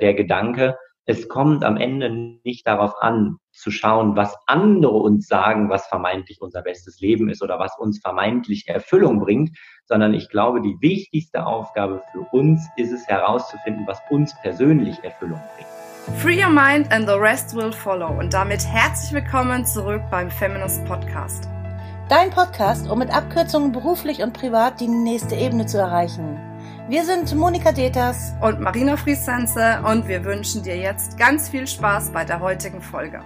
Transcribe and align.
der 0.00 0.14
Gedanke, 0.14 0.76
es 1.10 1.26
kommt 1.26 1.64
am 1.64 1.78
Ende 1.78 2.10
nicht 2.44 2.66
darauf 2.66 2.92
an, 3.00 3.38
zu 3.50 3.70
schauen, 3.70 4.14
was 4.14 4.36
andere 4.46 4.92
uns 4.92 5.26
sagen, 5.26 5.70
was 5.70 5.86
vermeintlich 5.86 6.42
unser 6.42 6.60
bestes 6.60 7.00
Leben 7.00 7.30
ist 7.30 7.42
oder 7.42 7.58
was 7.58 7.78
uns 7.78 7.98
vermeintlich 7.98 8.68
Erfüllung 8.68 9.18
bringt, 9.18 9.56
sondern 9.86 10.12
ich 10.12 10.28
glaube, 10.28 10.60
die 10.60 10.76
wichtigste 10.80 11.46
Aufgabe 11.46 12.02
für 12.12 12.26
uns 12.32 12.68
ist 12.76 12.92
es 12.92 13.06
herauszufinden, 13.08 13.86
was 13.86 13.98
uns 14.10 14.34
persönlich 14.42 15.02
Erfüllung 15.02 15.40
bringt. 15.56 16.20
Free 16.20 16.44
your 16.44 16.50
mind 16.50 16.92
and 16.92 17.08
the 17.08 17.14
rest 17.14 17.56
will 17.56 17.72
follow. 17.72 18.10
Und 18.18 18.34
damit 18.34 18.66
herzlich 18.66 19.12
willkommen 19.12 19.64
zurück 19.64 20.02
beim 20.10 20.30
Feminist 20.30 20.84
Podcast. 20.84 21.48
Dein 22.10 22.28
Podcast, 22.30 22.90
um 22.90 22.98
mit 22.98 23.14
Abkürzungen 23.14 23.72
beruflich 23.72 24.22
und 24.22 24.34
privat 24.34 24.80
die 24.80 24.88
nächste 24.88 25.36
Ebene 25.36 25.64
zu 25.64 25.78
erreichen. 25.78 26.47
Wir 26.88 27.04
sind 27.04 27.34
Monika 27.34 27.70
Deters 27.70 28.32
und 28.40 28.60
Marina 28.60 28.96
Friesense 28.96 29.82
und 29.84 30.08
wir 30.08 30.24
wünschen 30.24 30.62
dir 30.62 30.78
jetzt 30.78 31.18
ganz 31.18 31.50
viel 31.50 31.66
Spaß 31.66 32.14
bei 32.14 32.24
der 32.24 32.40
heutigen 32.40 32.80
Folge. 32.80 33.20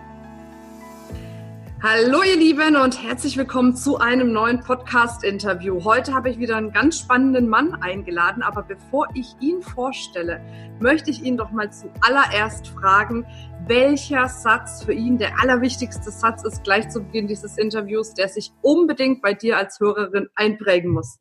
Hallo 1.81 2.25
ihr 2.25 2.37
Lieben 2.37 2.75
und 2.75 3.01
herzlich 3.01 3.37
willkommen 3.37 3.77
zu 3.77 3.99
einem 3.99 4.33
neuen 4.33 4.65
Podcast-Interview. 4.65 5.85
Heute 5.85 6.13
habe 6.13 6.31
ich 6.31 6.41
wieder 6.41 6.57
einen 6.57 6.73
ganz 6.73 6.99
spannenden 6.99 7.49
Mann 7.49 7.75
eingeladen, 7.81 8.43
aber 8.43 8.65
bevor 8.65 9.07
ich 9.15 9.37
ihn 9.39 9.63
vorstelle, 9.63 10.41
möchte 10.81 11.13
ich 11.13 11.23
ihn 11.23 11.37
doch 11.37 11.53
mal 11.53 11.71
zuallererst 11.73 12.67
fragen, 12.67 13.25
welcher 13.69 14.29
Satz 14.29 14.83
für 14.83 14.93
ihn 14.93 15.19
der 15.19 15.41
allerwichtigste 15.41 16.11
Satz 16.11 16.43
ist 16.43 16.65
gleich 16.65 16.89
zu 16.89 16.99
Beginn 16.99 17.29
dieses 17.29 17.57
Interviews, 17.59 18.13
der 18.15 18.29
sich 18.29 18.51
unbedingt 18.61 19.23
bei 19.23 19.35
dir 19.35 19.57
als 19.57 19.79
Hörerin 19.79 20.27
einprägen 20.35 20.91
muss. 20.91 21.21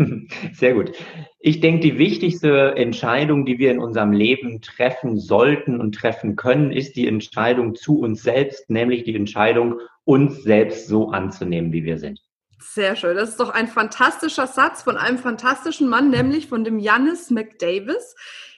Sehr 0.52 0.74
gut. 0.74 0.92
Ich 1.38 1.60
denke, 1.60 1.80
die 1.80 1.98
wichtigste 1.98 2.74
Entscheidung, 2.76 3.44
die 3.44 3.58
wir 3.58 3.70
in 3.70 3.78
unserem 3.78 4.12
Leben 4.12 4.60
treffen 4.60 5.18
sollten 5.18 5.80
und 5.80 5.94
treffen 5.94 6.36
können, 6.36 6.70
ist 6.70 6.96
die 6.96 7.06
Entscheidung 7.06 7.74
zu 7.74 8.00
uns 8.00 8.22
selbst, 8.22 8.70
nämlich 8.70 9.04
die 9.04 9.14
Entscheidung, 9.14 9.80
uns 10.04 10.42
selbst 10.42 10.88
so 10.88 11.10
anzunehmen, 11.10 11.72
wie 11.72 11.84
wir 11.84 11.98
sind. 11.98 12.20
Sehr 12.58 12.94
schön. 12.94 13.16
Das 13.16 13.30
ist 13.30 13.40
doch 13.40 13.50
ein 13.50 13.68
fantastischer 13.68 14.46
Satz 14.46 14.82
von 14.82 14.96
einem 14.96 15.18
fantastischen 15.18 15.88
Mann, 15.88 16.10
nämlich 16.10 16.46
von 16.46 16.62
dem 16.62 16.78
Janis 16.78 17.30
McDavis. 17.30 18.14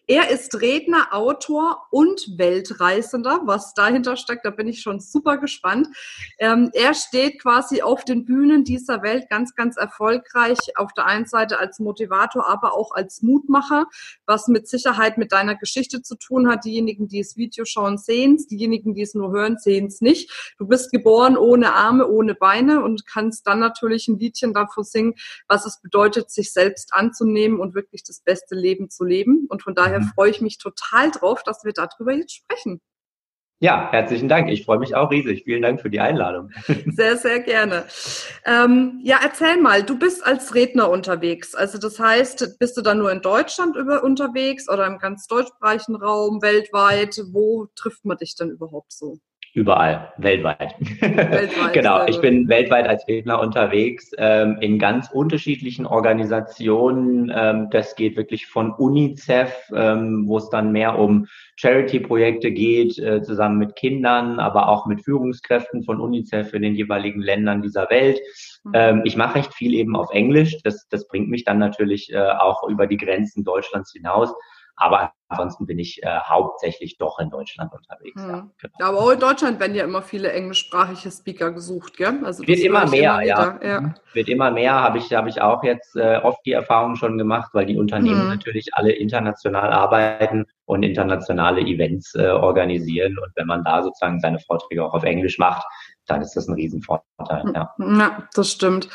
Er 0.09 0.31
ist 0.31 0.61
Redner, 0.61 1.09
Autor 1.13 1.87
und 1.93 2.37
Weltreisender. 2.37 3.43
Was 3.45 3.73
dahinter 3.73 4.17
steckt, 4.17 4.45
da 4.45 4.51
bin 4.51 4.67
ich 4.67 4.81
schon 4.81 4.99
super 4.99 5.39
gespannt. 5.39 5.87
Ähm, 6.39 6.71
er 6.73 6.95
steht 6.95 7.41
quasi 7.41 7.83
auf 7.83 8.05
den 8.05 8.25
Bühnen 8.25 8.65
dieser 8.65 9.03
Welt 9.05 9.31
ganz, 9.31 9.55
ganz 9.55 9.77
erfolgreich. 9.77 10.59
Auf 10.75 10.93
der 10.93 11.07
einen 11.07 11.27
Seite 11.27 11.61
als 11.61 11.79
Motivator, 11.79 12.49
aber 12.49 12.75
auch 12.75 12.91
als 12.93 13.23
Mutmacher, 13.23 13.87
was 14.27 14.49
mit 14.49 14.67
Sicherheit 14.67 15.19
mit 15.19 15.31
deiner 15.31 15.55
Geschichte 15.55 16.03
zu 16.03 16.17
tun 16.17 16.49
hat. 16.49 16.65
Diejenigen, 16.65 17.07
die 17.07 17.21
das 17.21 17.37
Video 17.37 17.65
schauen, 17.65 17.97
sehen 17.97 18.35
es. 18.35 18.49
Diejenigen, 18.49 18.95
die 18.95 19.03
es 19.03 19.15
nur 19.15 19.31
hören, 19.31 19.57
sehen 19.59 19.87
es 19.87 20.01
nicht. 20.01 20.55
Du 20.59 20.67
bist 20.67 20.91
geboren 20.91 21.37
ohne 21.37 21.75
Arme, 21.75 22.09
ohne 22.09 22.35
Beine 22.35 22.83
und 22.83 23.07
kannst 23.07 23.47
dann 23.47 23.61
natürlich 23.61 24.09
ein 24.09 24.19
Liedchen 24.19 24.53
davon 24.53 24.83
singen, 24.83 25.15
was 25.47 25.65
es 25.65 25.81
bedeutet, 25.81 26.33
sich 26.33 26.53
selbst 26.53 26.93
anzunehmen 26.93 27.61
und 27.61 27.77
wirklich 27.77 28.03
das 28.03 28.19
beste 28.19 28.57
Leben 28.57 28.91
zu 28.91 29.05
leben. 29.05 29.47
Und 29.49 29.63
von 29.63 29.77
daher 29.77 29.92
daher 29.93 30.13
freue 30.15 30.31
ich 30.31 30.41
mich 30.41 30.59
total 30.59 31.11
drauf, 31.11 31.43
dass 31.43 31.65
wir 31.65 31.73
darüber 31.73 32.13
jetzt 32.13 32.35
sprechen. 32.35 32.81
Ja, 33.61 33.93
herzlichen 33.93 34.29
Dank. 34.29 34.51
Ich 34.51 34.65
freue 34.65 34.81
mich 34.81 34.97
auch 34.97 35.13
riesig. 35.13 35.45
Vielen 35.45 35.63
Dank 35.63 35.81
für 35.81 35.89
die 35.89 36.01
Einladung. 36.01 36.51
Sehr, 36.87 37.17
sehr 37.17 37.39
gerne. 37.39 37.85
Ähm, 38.45 38.99
ja, 39.05 39.21
erzähl 39.23 39.57
mal, 39.61 39.85
du 39.85 39.97
bist 39.97 40.27
als 40.27 40.57
Redner 40.57 40.91
unterwegs. 40.91 41.55
Also 41.55 41.79
das 41.79 42.01
heißt, 42.01 42.59
bist 42.59 42.77
du 42.77 42.83
dann 42.83 42.99
nur 42.99 43.13
in 43.13 43.21
Deutschland 43.21 43.77
über, 43.77 44.03
unterwegs 44.03 44.69
oder 44.69 44.85
im 44.87 44.99
ganz 44.99 45.29
deutschsprachigen 45.29 45.95
Raum, 45.95 46.43
weltweit? 46.43 47.23
Wo 47.31 47.69
trifft 47.77 48.05
man 48.05 48.17
dich 48.17 48.35
denn 48.35 48.51
überhaupt 48.51 48.93
so? 48.93 49.19
Überall, 49.55 50.15
weltweit. 50.17 50.75
weltweit 50.81 51.73
genau, 51.75 52.07
ich 52.07 52.19
bin 52.23 52.49
weltweit 52.49 52.89
als 52.89 53.07
Redner 53.07 53.39
unterwegs 53.39 54.11
ähm, 54.17 54.57
in 54.63 54.79
ganz 54.79 55.11
unterschiedlichen 55.13 55.85
Organisationen. 55.85 57.31
Ähm, 57.35 57.69
das 57.71 57.95
geht 57.95 58.17
wirklich 58.17 58.47
von 58.47 58.73
UNICEF, 58.73 59.53
ähm, 59.75 60.25
wo 60.27 60.39
es 60.39 60.49
dann 60.49 60.73
mehr 60.73 60.99
um 60.99 61.27
Charity-Projekte 61.57 62.51
geht, 62.51 62.99
äh, 62.99 63.21
zusammen 63.21 63.59
mit 63.59 63.77
Kindern, 63.77 64.41
aber 64.41 64.71
auch 64.71 64.87
mit 64.87 65.05
Führungskräften 65.05 65.83
von 65.83 66.01
UNICEF 66.01 66.55
in 66.55 66.63
den 66.63 66.75
jeweiligen 66.75 67.21
Ländern 67.21 67.61
dieser 67.61 67.91
Welt. 67.91 68.21
Mhm. 68.65 68.73
Ähm, 68.73 69.03
ich 69.05 69.19
mache 69.19 69.35
recht 69.35 69.53
viel 69.53 69.75
eben 69.75 69.97
auf 69.97 70.11
Englisch. 70.13 70.57
Das, 70.65 70.89
das 70.89 71.07
bringt 71.07 71.29
mich 71.29 71.45
dann 71.45 71.59
natürlich 71.59 72.11
äh, 72.11 72.19
auch 72.19 72.67
über 72.71 72.87
die 72.87 72.97
Grenzen 72.97 73.45
Deutschlands 73.45 73.93
hinaus. 73.93 74.33
Aber 74.77 75.13
ansonsten 75.29 75.67
bin 75.67 75.79
ich 75.79 76.03
äh, 76.03 76.19
hauptsächlich 76.21 76.97
doch 76.99 77.19
in 77.19 77.31
Deutschland 77.31 77.73
unterwegs. 77.73 78.23
Hm. 78.23 78.31
Ja, 78.31 78.49
genau. 78.61 78.89
aber 78.89 78.99
auch 78.99 79.11
in 79.11 79.21
Deutschland 79.21 79.61
werden 79.61 79.75
ja 79.75 79.85
immer 79.85 80.03
viele 80.03 80.33
englischsprachige 80.33 81.11
Speaker 81.11 81.53
gesucht, 81.53 81.97
gell? 81.97 82.21
Also 82.25 82.47
wird 82.47 82.61
immer 82.61 82.89
mehr, 82.89 83.15
immer 83.15 83.25
ja. 83.25 83.59
ja. 83.63 83.95
Wird 84.13 84.29
immer 84.29 84.51
mehr, 84.51 84.75
habe 84.75 84.99
ich, 84.99 85.13
habe 85.13 85.29
ich 85.29 85.41
auch 85.41 85.63
jetzt 85.63 85.97
äh, 85.97 86.19
oft 86.23 86.41
die 86.47 86.53
Erfahrung 86.53 86.97
schon 86.97 87.19
gemacht, 87.19 87.51
weil 87.53 87.67
die 87.67 87.77
Unternehmen 87.77 88.23
hm. 88.23 88.29
natürlich 88.29 88.75
alle 88.75 88.93
international 88.93 89.73
arbeiten 89.73 90.47
und 90.65 90.83
internationale 90.83 91.61
Events 91.61 92.15
äh, 92.15 92.29
organisieren. 92.29 93.19
Und 93.19 93.33
wenn 93.37 93.47
man 93.47 93.65
da 93.65 93.83
sozusagen 93.83 94.21
seine 94.21 94.39
Vorträge 94.39 94.85
auch 94.85 94.95
auf 94.95 95.05
Englisch 95.05 95.39
macht, 95.39 95.67
dann 96.07 96.23
ist 96.23 96.35
das 96.35 96.49
ein 96.49 96.55
Riesenvorteil. 96.55 97.43
Hm. 97.43 97.55
Ja, 97.55 97.75
ja 97.79 98.29
das 98.35 98.51
stimmt. 98.51 98.89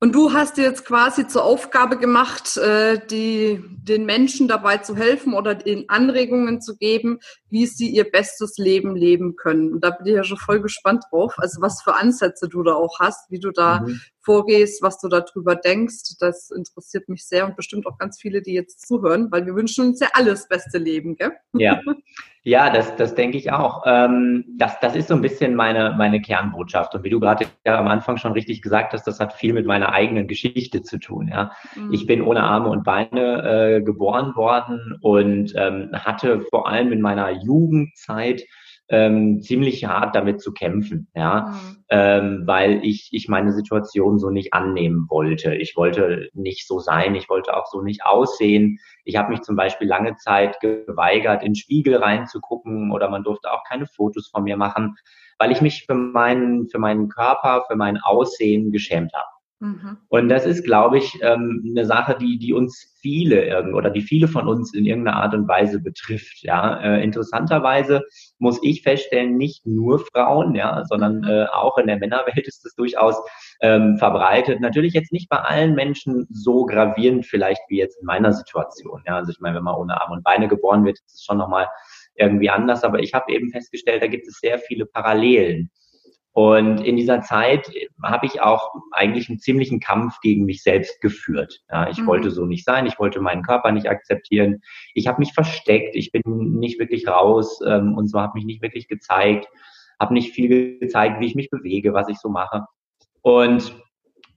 Und 0.00 0.14
du 0.14 0.32
hast 0.32 0.56
dir 0.56 0.62
jetzt 0.62 0.84
quasi 0.84 1.26
zur 1.26 1.44
Aufgabe 1.44 1.98
gemacht, 1.98 2.56
äh, 2.56 3.00
die, 3.10 3.60
den 3.82 4.06
Menschen 4.06 4.46
dabei 4.46 4.78
zu 4.78 4.94
helfen 4.94 5.34
oder 5.34 5.66
ihnen 5.66 5.88
Anregungen 5.88 6.60
zu 6.60 6.76
geben, 6.76 7.18
wie 7.50 7.66
sie 7.66 7.88
ihr 7.88 8.10
bestes 8.10 8.58
Leben 8.58 8.96
leben 8.96 9.36
können. 9.36 9.72
Und 9.72 9.84
da 9.84 9.90
bin 9.90 10.06
ich 10.06 10.14
ja 10.14 10.24
schon 10.24 10.38
voll 10.38 10.60
gespannt 10.60 11.04
drauf, 11.10 11.34
also 11.38 11.60
was 11.60 11.82
für 11.82 11.94
Ansätze 11.94 12.48
du 12.48 12.62
da 12.62 12.74
auch 12.74 13.00
hast, 13.00 13.30
wie 13.30 13.40
du 13.40 13.50
da 13.50 13.80
mhm. 13.80 14.00
vorgehst, 14.20 14.82
was 14.82 15.00
du 15.00 15.08
darüber 15.08 15.56
denkst. 15.56 16.16
Das 16.20 16.50
interessiert 16.50 17.08
mich 17.08 17.26
sehr 17.26 17.46
und 17.46 17.56
bestimmt 17.56 17.86
auch 17.86 17.98
ganz 17.98 18.20
viele, 18.20 18.42
die 18.42 18.52
jetzt 18.52 18.86
zuhören, 18.86 19.30
weil 19.30 19.46
wir 19.46 19.54
wünschen 19.54 19.86
uns 19.86 20.00
ja 20.00 20.08
alles 20.12 20.48
beste 20.48 20.78
Leben, 20.78 21.16
gell? 21.16 21.32
Ja. 21.52 21.80
Ja, 22.48 22.70
das, 22.70 22.96
das 22.96 23.14
denke 23.14 23.36
ich 23.36 23.52
auch. 23.52 23.82
Ähm, 23.84 24.44
das, 24.56 24.80
das 24.80 24.96
ist 24.96 25.08
so 25.08 25.14
ein 25.14 25.20
bisschen 25.20 25.54
meine, 25.54 25.94
meine 25.98 26.18
Kernbotschaft. 26.22 26.94
Und 26.94 27.04
wie 27.04 27.10
du 27.10 27.20
gerade 27.20 27.44
ja 27.66 27.78
am 27.78 27.88
Anfang 27.88 28.16
schon 28.16 28.32
richtig 28.32 28.62
gesagt 28.62 28.94
hast, 28.94 29.06
das 29.06 29.20
hat 29.20 29.34
viel 29.34 29.52
mit 29.52 29.66
meiner 29.66 29.92
eigenen 29.92 30.28
Geschichte 30.28 30.80
zu 30.80 30.98
tun. 30.98 31.28
Ja. 31.28 31.50
Mhm. 31.76 31.92
Ich 31.92 32.06
bin 32.06 32.22
ohne 32.22 32.44
Arme 32.44 32.70
und 32.70 32.84
Beine 32.84 33.42
äh, 33.42 33.82
geboren 33.82 34.34
worden 34.34 34.98
und 35.02 35.52
ähm, 35.56 35.90
hatte 35.92 36.40
vor 36.48 36.66
allem 36.68 36.90
in 36.90 37.02
meiner 37.02 37.26
Jugendzeit 37.42 38.44
ähm, 38.90 39.42
ziemlich 39.42 39.84
hart 39.84 40.14
damit 40.14 40.40
zu 40.40 40.52
kämpfen, 40.52 41.08
ja, 41.14 41.48
mhm. 41.48 41.84
ähm, 41.90 42.42
weil 42.46 42.84
ich, 42.84 43.10
ich 43.12 43.28
meine 43.28 43.52
Situation 43.52 44.18
so 44.18 44.30
nicht 44.30 44.54
annehmen 44.54 45.06
wollte. 45.10 45.54
Ich 45.54 45.76
wollte 45.76 46.30
nicht 46.32 46.66
so 46.66 46.78
sein, 46.78 47.14
ich 47.14 47.28
wollte 47.28 47.54
auch 47.54 47.66
so 47.66 47.82
nicht 47.82 48.04
aussehen. 48.04 48.78
Ich 49.04 49.16
habe 49.16 49.30
mich 49.30 49.42
zum 49.42 49.56
Beispiel 49.56 49.86
lange 49.86 50.16
Zeit 50.16 50.58
geweigert, 50.60 51.42
in 51.42 51.54
Spiegel 51.54 51.96
reinzugucken 51.96 52.90
oder 52.90 53.10
man 53.10 53.24
durfte 53.24 53.52
auch 53.52 53.62
keine 53.68 53.86
Fotos 53.86 54.28
von 54.28 54.44
mir 54.44 54.56
machen, 54.56 54.96
weil 55.38 55.52
ich 55.52 55.60
mich 55.60 55.84
für 55.84 55.94
meinen, 55.94 56.68
für 56.68 56.78
meinen 56.78 57.08
Körper, 57.08 57.64
für 57.68 57.76
mein 57.76 57.98
Aussehen 57.98 58.72
geschämt 58.72 59.12
habe. 59.12 59.37
Mhm. 59.60 59.98
Und 60.08 60.28
das 60.28 60.46
ist, 60.46 60.64
glaube 60.64 60.98
ich, 60.98 61.18
ähm, 61.20 61.64
eine 61.68 61.84
Sache, 61.84 62.16
die, 62.18 62.38
die 62.38 62.52
uns 62.52 62.94
viele 63.00 63.44
irgend 63.44 63.74
oder 63.74 63.90
die 63.90 64.02
viele 64.02 64.28
von 64.28 64.46
uns 64.46 64.72
in 64.72 64.84
irgendeiner 64.84 65.16
Art 65.16 65.34
und 65.34 65.48
Weise 65.48 65.80
betrifft. 65.80 66.42
Ja, 66.42 66.80
äh, 66.80 67.02
interessanterweise 67.02 68.02
muss 68.38 68.60
ich 68.62 68.82
feststellen, 68.82 69.36
nicht 69.36 69.66
nur 69.66 69.98
Frauen, 69.98 70.54
ja, 70.54 70.84
sondern 70.84 71.18
mhm. 71.18 71.28
äh, 71.28 71.46
auch 71.46 71.76
in 71.78 71.88
der 71.88 71.98
Männerwelt 71.98 72.46
ist 72.46 72.64
es 72.64 72.74
durchaus 72.76 73.16
ähm, 73.60 73.98
verbreitet. 73.98 74.60
Natürlich 74.60 74.94
jetzt 74.94 75.12
nicht 75.12 75.28
bei 75.28 75.38
allen 75.38 75.74
Menschen 75.74 76.28
so 76.30 76.64
gravierend 76.64 77.26
vielleicht 77.26 77.62
wie 77.68 77.78
jetzt 77.78 77.98
in 78.00 78.06
meiner 78.06 78.32
Situation. 78.32 79.02
Ja, 79.06 79.16
also 79.16 79.32
ich 79.32 79.40
meine, 79.40 79.56
wenn 79.56 79.64
man 79.64 79.74
ohne 79.74 80.00
Arme 80.00 80.14
und 80.14 80.22
Beine 80.22 80.46
geboren 80.46 80.84
wird, 80.84 80.98
ist 80.98 81.14
es 81.14 81.24
schon 81.24 81.38
nochmal 81.38 81.66
irgendwie 82.14 82.50
anders. 82.50 82.84
Aber 82.84 83.00
ich 83.00 83.12
habe 83.12 83.32
eben 83.32 83.50
festgestellt, 83.50 84.02
da 84.02 84.06
gibt 84.06 84.28
es 84.28 84.38
sehr 84.38 84.58
viele 84.60 84.86
Parallelen. 84.86 85.70
Und 86.32 86.84
in 86.84 86.96
dieser 86.96 87.20
Zeit 87.20 87.70
habe 88.02 88.26
ich 88.26 88.40
auch 88.40 88.72
eigentlich 88.92 89.28
einen 89.28 89.40
ziemlichen 89.40 89.80
Kampf 89.80 90.20
gegen 90.20 90.44
mich 90.44 90.62
selbst 90.62 91.00
geführt. 91.00 91.60
Ja, 91.70 91.88
ich 91.88 91.98
mhm. 91.98 92.06
wollte 92.06 92.30
so 92.30 92.46
nicht 92.46 92.64
sein, 92.64 92.86
ich 92.86 92.98
wollte 92.98 93.20
meinen 93.20 93.42
Körper 93.42 93.72
nicht 93.72 93.88
akzeptieren. 93.88 94.60
Ich 94.94 95.08
habe 95.08 95.18
mich 95.18 95.32
versteckt, 95.32 95.96
ich 95.96 96.12
bin 96.12 96.22
nicht 96.26 96.78
wirklich 96.78 97.08
raus 97.08 97.60
ähm, 97.66 97.94
und 97.96 98.08
so 98.08 98.20
habe 98.20 98.34
mich 98.34 98.44
nicht 98.44 98.62
wirklich 98.62 98.86
gezeigt, 98.88 99.48
habe 99.98 100.14
nicht 100.14 100.32
viel 100.32 100.78
gezeigt, 100.78 101.20
wie 101.20 101.26
ich 101.26 101.34
mich 101.34 101.50
bewege, 101.50 101.92
was 101.92 102.08
ich 102.08 102.18
so 102.18 102.28
mache. 102.28 102.66
Und 103.22 103.74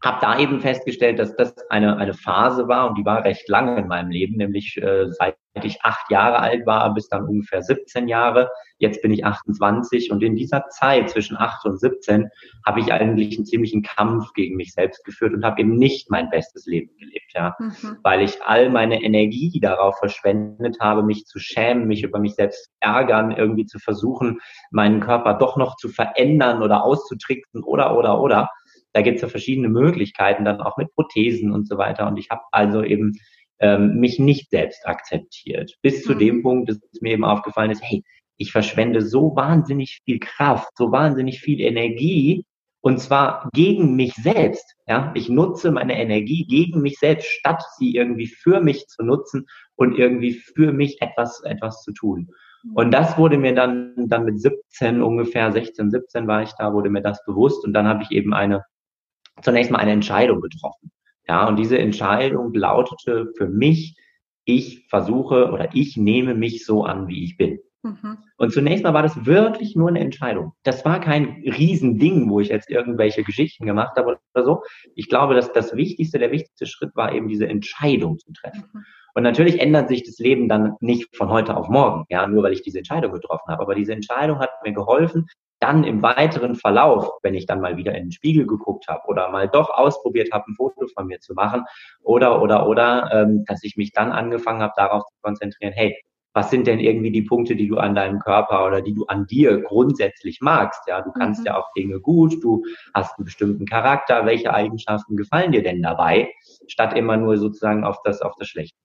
habe 0.03 0.17
da 0.21 0.39
eben 0.39 0.59
festgestellt, 0.61 1.19
dass 1.19 1.35
das 1.35 1.55
eine, 1.69 1.97
eine 1.97 2.13
Phase 2.13 2.67
war 2.67 2.89
und 2.89 2.97
die 2.97 3.05
war 3.05 3.23
recht 3.23 3.47
lange 3.47 3.79
in 3.79 3.87
meinem 3.87 4.09
Leben, 4.09 4.37
nämlich 4.37 4.77
äh, 4.77 5.11
seit 5.11 5.37
ich 5.63 5.81
acht 5.83 6.09
Jahre 6.09 6.39
alt 6.39 6.65
war 6.65 6.93
bis 6.93 7.09
dann 7.09 7.25
ungefähr 7.25 7.61
17 7.61 8.07
Jahre. 8.07 8.49
Jetzt 8.77 9.01
bin 9.01 9.11
ich 9.11 9.25
28 9.25 10.11
und 10.11 10.23
in 10.23 10.35
dieser 10.35 10.69
Zeit 10.69 11.09
zwischen 11.09 11.37
8 11.37 11.65
und 11.65 11.79
17 11.79 12.29
habe 12.65 12.79
ich 12.79 12.91
eigentlich 12.91 13.35
einen 13.37 13.45
ziemlichen 13.45 13.83
Kampf 13.83 14.33
gegen 14.33 14.55
mich 14.55 14.73
selbst 14.73 15.03
geführt 15.03 15.33
und 15.33 15.43
habe 15.43 15.61
eben 15.61 15.75
nicht 15.75 16.09
mein 16.09 16.29
bestes 16.29 16.65
Leben 16.65 16.95
gelebt, 16.97 17.33
ja, 17.33 17.55
mhm. 17.59 17.97
weil 18.01 18.21
ich 18.21 18.41
all 18.43 18.69
meine 18.69 19.03
Energie 19.03 19.59
darauf 19.61 19.97
verschwendet 19.99 20.77
habe, 20.79 21.03
mich 21.03 21.25
zu 21.25 21.37
schämen, 21.37 21.87
mich 21.87 22.03
über 22.03 22.19
mich 22.19 22.35
selbst 22.35 22.71
ärgern, 22.79 23.31
irgendwie 23.31 23.65
zu 23.65 23.77
versuchen, 23.77 24.39
meinen 24.71 25.01
Körper 25.01 25.33
doch 25.33 25.57
noch 25.57 25.75
zu 25.75 25.89
verändern 25.89 26.63
oder 26.63 26.83
auszutricksen 26.83 27.63
oder 27.63 27.97
oder 27.97 28.21
oder 28.21 28.49
da 28.93 29.01
gibt 29.01 29.17
es 29.17 29.21
ja 29.21 29.29
verschiedene 29.29 29.69
Möglichkeiten, 29.69 30.45
dann 30.45 30.61
auch 30.61 30.77
mit 30.77 30.93
Prothesen 30.93 31.51
und 31.51 31.67
so 31.67 31.77
weiter. 31.77 32.07
Und 32.07 32.17
ich 32.17 32.29
habe 32.29 32.41
also 32.51 32.83
eben 32.83 33.13
ähm, 33.59 33.99
mich 33.99 34.19
nicht 34.19 34.49
selbst 34.49 34.85
akzeptiert. 34.87 35.75
Bis 35.81 36.03
zu 36.03 36.13
dem 36.13 36.37
mhm. 36.37 36.43
Punkt, 36.43 36.69
dass 36.69 36.79
es 36.91 37.01
mir 37.01 37.13
eben 37.13 37.23
aufgefallen 37.23 37.71
ist, 37.71 37.83
hey, 37.83 38.03
ich 38.37 38.51
verschwende 38.51 39.01
so 39.01 39.35
wahnsinnig 39.35 39.99
viel 40.03 40.19
Kraft, 40.19 40.69
so 40.75 40.91
wahnsinnig 40.91 41.41
viel 41.41 41.61
Energie 41.61 42.43
und 42.81 42.99
zwar 42.99 43.47
gegen 43.53 43.95
mich 43.95 44.15
selbst. 44.15 44.75
Ja, 44.87 45.11
ich 45.13 45.29
nutze 45.29 45.71
meine 45.71 45.99
Energie 46.01 46.45
gegen 46.47 46.81
mich 46.81 46.97
selbst, 46.97 47.27
statt 47.27 47.63
sie 47.77 47.95
irgendwie 47.95 48.25
für 48.25 48.59
mich 48.59 48.87
zu 48.87 49.03
nutzen 49.03 49.45
und 49.75 49.97
irgendwie 49.97 50.33
für 50.33 50.73
mich 50.73 51.01
etwas 51.01 51.43
etwas 51.43 51.83
zu 51.83 51.93
tun. 51.93 52.29
Und 52.73 52.91
das 52.91 53.17
wurde 53.17 53.37
mir 53.37 53.53
dann 53.53 53.93
dann 54.07 54.25
mit 54.25 54.41
17 54.41 55.01
ungefähr 55.01 55.51
16, 55.51 55.91
17 55.91 56.27
war 56.27 56.41
ich 56.41 56.51
da, 56.57 56.73
wurde 56.73 56.89
mir 56.89 57.01
das 57.01 57.23
bewusst 57.25 57.63
und 57.63 57.73
dann 57.73 57.87
habe 57.87 58.03
ich 58.03 58.11
eben 58.11 58.33
eine 58.33 58.63
zunächst 59.41 59.71
mal 59.71 59.79
eine 59.79 59.91
Entscheidung 59.91 60.41
getroffen. 60.41 60.91
Ja, 61.27 61.47
und 61.47 61.57
diese 61.57 61.77
Entscheidung 61.77 62.53
lautete 62.53 63.31
für 63.37 63.47
mich, 63.47 63.95
ich 64.45 64.87
versuche 64.89 65.51
oder 65.51 65.69
ich 65.73 65.97
nehme 65.97 66.33
mich 66.33 66.65
so 66.65 66.83
an, 66.83 67.07
wie 67.07 67.23
ich 67.23 67.37
bin. 67.37 67.59
Mhm. 67.83 68.17
Und 68.37 68.53
zunächst 68.53 68.83
mal 68.83 68.93
war 68.93 69.03
das 69.03 69.25
wirklich 69.25 69.75
nur 69.75 69.89
eine 69.89 69.99
Entscheidung. 69.99 70.53
Das 70.63 70.85
war 70.85 70.99
kein 70.99 71.43
Riesending, 71.45 72.29
wo 72.29 72.39
ich 72.39 72.49
jetzt 72.49 72.69
irgendwelche 72.69 73.23
Geschichten 73.23 73.65
gemacht 73.65 73.95
habe 73.97 74.19
oder 74.33 74.43
so. 74.43 74.63
Ich 74.95 75.09
glaube, 75.09 75.33
dass 75.33 75.51
das 75.51 75.75
Wichtigste, 75.75 76.19
der 76.19 76.31
wichtigste 76.31 76.65
Schritt 76.65 76.95
war 76.95 77.13
eben 77.13 77.27
diese 77.27 77.47
Entscheidung 77.47 78.19
zu 78.19 78.31
treffen. 78.33 78.65
Mhm. 78.73 78.85
Und 79.13 79.23
natürlich 79.23 79.59
ändert 79.59 79.89
sich 79.89 80.03
das 80.03 80.19
Leben 80.19 80.47
dann 80.47 80.75
nicht 80.79 81.15
von 81.15 81.29
heute 81.29 81.57
auf 81.57 81.69
morgen, 81.69 82.05
ja, 82.09 82.27
nur 82.27 82.43
weil 82.43 82.53
ich 82.53 82.61
diese 82.61 82.77
Entscheidung 82.77 83.11
getroffen 83.11 83.49
habe. 83.49 83.61
Aber 83.61 83.75
diese 83.75 83.93
Entscheidung 83.93 84.39
hat 84.39 84.51
mir 84.63 84.73
geholfen, 84.73 85.27
dann 85.61 85.83
im 85.83 86.01
weiteren 86.01 86.55
Verlauf, 86.55 87.11
wenn 87.21 87.35
ich 87.35 87.45
dann 87.45 87.61
mal 87.61 87.77
wieder 87.77 87.93
in 87.93 88.05
den 88.05 88.11
Spiegel 88.11 88.47
geguckt 88.47 88.87
habe 88.87 89.01
oder 89.07 89.29
mal 89.29 89.47
doch 89.47 89.69
ausprobiert 89.69 90.31
habe, 90.33 90.45
ein 90.47 90.55
Foto 90.55 90.87
von 90.87 91.05
mir 91.05 91.19
zu 91.19 91.33
machen 91.33 91.63
oder 92.01 92.41
oder 92.41 92.67
oder, 92.67 93.09
ähm, 93.13 93.45
dass 93.45 93.63
ich 93.63 93.77
mich 93.77 93.91
dann 93.93 94.11
angefangen 94.11 94.61
habe, 94.61 94.73
darauf 94.75 95.05
zu 95.05 95.13
konzentrieren, 95.21 95.73
hey, 95.73 95.95
was 96.33 96.49
sind 96.49 96.65
denn 96.65 96.79
irgendwie 96.79 97.11
die 97.11 97.21
Punkte, 97.21 97.55
die 97.55 97.67
du 97.67 97.77
an 97.77 97.93
deinem 97.93 98.19
Körper 98.19 98.65
oder 98.65 98.81
die 98.81 98.93
du 98.93 99.05
an 99.05 99.27
dir 99.27 99.61
grundsätzlich 99.61 100.39
magst? 100.41 100.81
Ja, 100.87 101.01
du 101.01 101.11
kannst 101.11 101.41
mhm. 101.41 101.47
ja 101.47 101.57
auch 101.57 101.71
Dinge 101.77 101.99
gut, 101.99 102.41
du 102.43 102.63
hast 102.93 103.17
einen 103.17 103.25
bestimmten 103.25 103.65
Charakter, 103.65 104.25
welche 104.25 104.53
Eigenschaften 104.53 105.17
gefallen 105.17 105.51
dir 105.51 105.61
denn 105.61 105.81
dabei, 105.81 106.31
statt 106.67 106.95
immer 106.95 107.17
nur 107.17 107.37
sozusagen 107.37 107.83
auf 107.83 108.01
das, 108.03 108.21
auf 108.21 108.33
das 108.39 108.47
Schlechte 108.47 108.77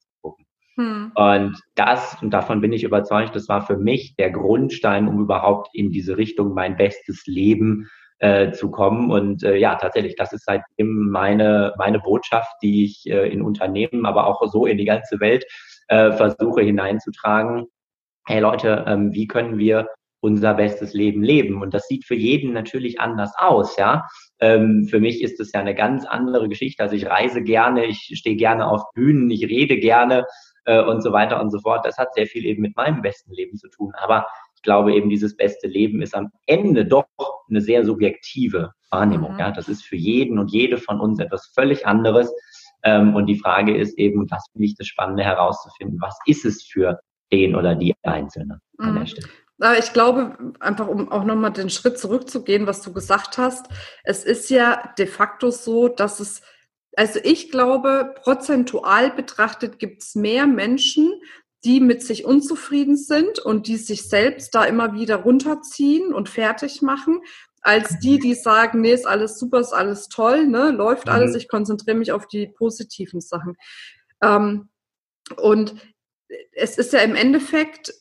hm. 0.77 1.13
Und 1.15 1.59
das, 1.75 2.21
und 2.23 2.31
davon 2.31 2.61
bin 2.61 2.73
ich 2.73 2.85
überzeugt, 2.85 3.35
das 3.35 3.49
war 3.49 3.67
für 3.67 3.79
mich 3.79 4.15
der 4.17 4.31
Grundstein, 4.31 5.09
um 5.09 5.21
überhaupt 5.21 5.71
in 5.73 5.91
diese 5.91 6.19
Richtung 6.19 6.53
mein 6.53 6.77
bestes 6.77 7.27
Leben 7.27 7.89
äh, 8.19 8.53
zu 8.53 8.71
kommen. 8.71 9.11
Und 9.11 9.43
äh, 9.43 9.57
ja, 9.57 9.77
tatsächlich, 9.77 10.17
das 10.17 10.33
ist 10.33 10.45
seitdem 10.45 11.09
meine, 11.09 11.75
meine 11.79 11.99
Botschaft, 11.99 12.53
die 12.63 12.85
ich 12.85 13.07
äh, 13.07 13.29
in 13.29 13.43
Unternehmen, 13.43 14.05
aber 14.05 14.27
auch 14.27 14.47
so 14.51 14.67
in 14.67 14.77
die 14.77 14.85
ganze 14.85 15.19
Welt 15.21 15.45
äh, 15.89 16.13
versuche 16.13 16.63
hineinzutragen. 16.63 17.67
Hey 18.27 18.41
Leute, 18.41 18.85
ähm, 18.87 19.13
wie 19.13 19.27
können 19.27 19.57
wir 19.59 19.89
unser 20.21 20.55
bestes 20.55 20.93
Leben 20.93 21.23
leben. 21.23 21.63
Und 21.63 21.73
das 21.73 21.87
sieht 21.87 22.05
für 22.05 22.17
jeden 22.17 22.53
natürlich 22.53 23.01
anders 23.01 23.33
aus, 23.39 23.77
ja. 23.77 24.09
Ähm, 24.41 24.89
für 24.91 24.99
mich 24.99 25.23
ist 25.23 25.39
es 25.41 25.53
ja 25.53 25.61
eine 25.61 25.75
ganz 25.75 26.05
andere 26.05 26.49
Geschichte. 26.49 26.83
Also 26.83 26.97
ich 26.97 27.07
reise 27.07 27.43
gerne, 27.43 27.85
ich 27.85 28.13
stehe 28.15 28.37
gerne 28.37 28.67
auf 28.67 28.83
Bühnen, 28.95 29.31
ich 29.31 29.45
rede 29.47 29.79
gerne, 29.79 30.25
äh, 30.67 30.83
und 30.83 31.03
so 31.03 31.13
weiter 31.13 31.41
und 31.41 31.51
so 31.51 31.59
fort. 31.61 31.85
Das 31.87 31.97
hat 31.97 32.15
sehr 32.15 32.27
viel 32.27 32.45
eben 32.45 32.63
mit 32.63 32.77
meinem 32.77 33.03
besten 33.03 33.33
Leben 33.33 33.57
zu 33.57 33.69
tun. 33.69 33.93
Aber 33.97 34.27
ich 34.55 34.63
glaube 34.63 34.95
eben, 34.95 35.09
dieses 35.09 35.37
beste 35.37 35.67
Leben 35.67 36.03
ist 36.03 36.15
am 36.15 36.31
Ende 36.47 36.85
doch 36.85 37.07
eine 37.49 37.61
sehr 37.61 37.85
subjektive 37.85 38.73
Wahrnehmung. 38.91 39.35
Mhm. 39.35 39.39
Ja, 39.39 39.51
das 39.51 39.69
ist 39.69 39.85
für 39.85 39.97
jeden 39.97 40.39
und 40.39 40.53
jede 40.53 40.77
von 40.79 41.01
uns 41.01 41.19
etwas 41.19 41.53
völlig 41.55 41.87
anderes. 41.87 42.33
Ähm, 42.83 43.15
und 43.15 43.27
die 43.27 43.39
Frage 43.39 43.77
ist 43.77 43.99
eben, 43.99 44.31
was 44.31 44.47
finde 44.53 44.67
ich 44.67 44.77
das 44.77 44.87
Spannende 44.87 45.25
herauszufinden? 45.25 46.01
Was 46.01 46.19
ist 46.27 46.45
es 46.45 46.63
für 46.63 47.01
den 47.33 47.57
oder 47.57 47.75
die 47.75 47.95
Einzelne 48.03 48.61
an 48.79 48.95
der 48.95 49.03
mhm. 49.03 49.07
Stelle? 49.07 49.29
Ich 49.79 49.95
glaube, 49.95 50.37
einfach 50.61 50.87
um 50.87 51.11
auch 51.11 51.25
nochmal 51.25 51.51
den 51.51 51.71
Schritt 51.71 51.99
zurückzugehen, 51.99 52.67
was 52.67 52.83
du 52.83 52.93
gesagt 52.93 53.39
hast, 53.39 53.67
es 54.05 54.23
ist 54.23 54.51
ja 54.51 54.93
de 54.99 55.07
facto 55.07 55.51
so, 55.51 55.89
dass 55.89 56.21
es 56.21 56.43
also 56.97 57.21
ich 57.23 57.51
glaube, 57.51 58.15
prozentual 58.23 59.11
betrachtet 59.11 59.79
gibt 59.79 60.03
es 60.03 60.15
mehr 60.15 60.47
Menschen, 60.47 61.13
die 61.63 61.81
mit 61.81 62.03
sich 62.03 62.25
unzufrieden 62.25 62.97
sind 62.97 63.39
und 63.39 63.67
die 63.67 63.77
sich 63.77 64.09
selbst 64.09 64.55
da 64.55 64.65
immer 64.65 64.95
wieder 64.95 65.17
runterziehen 65.17 66.15
und 66.15 66.29
fertig 66.29 66.81
machen, 66.81 67.21
als 67.61 67.99
die, 67.99 68.19
die 68.19 68.35
sagen, 68.35 68.81
nee, 68.81 68.93
ist 68.93 69.07
alles 69.07 69.39
super, 69.39 69.61
ist 69.61 69.73
alles 69.73 70.09
toll, 70.09 70.47
ne, 70.47 70.71
läuft 70.71 71.09
alles, 71.09 71.33
mhm. 71.33 71.39
ich 71.39 71.49
konzentriere 71.49 71.97
mich 71.97 72.13
auf 72.13 72.27
die 72.29 72.47
positiven 72.47 73.21
Sachen. 73.21 73.57
Ähm, 74.23 74.69
und 75.37 75.75
es 76.53 76.79
ist 76.79 76.93
ja 76.93 77.01
im 77.01 77.15
Endeffekt, 77.15 77.93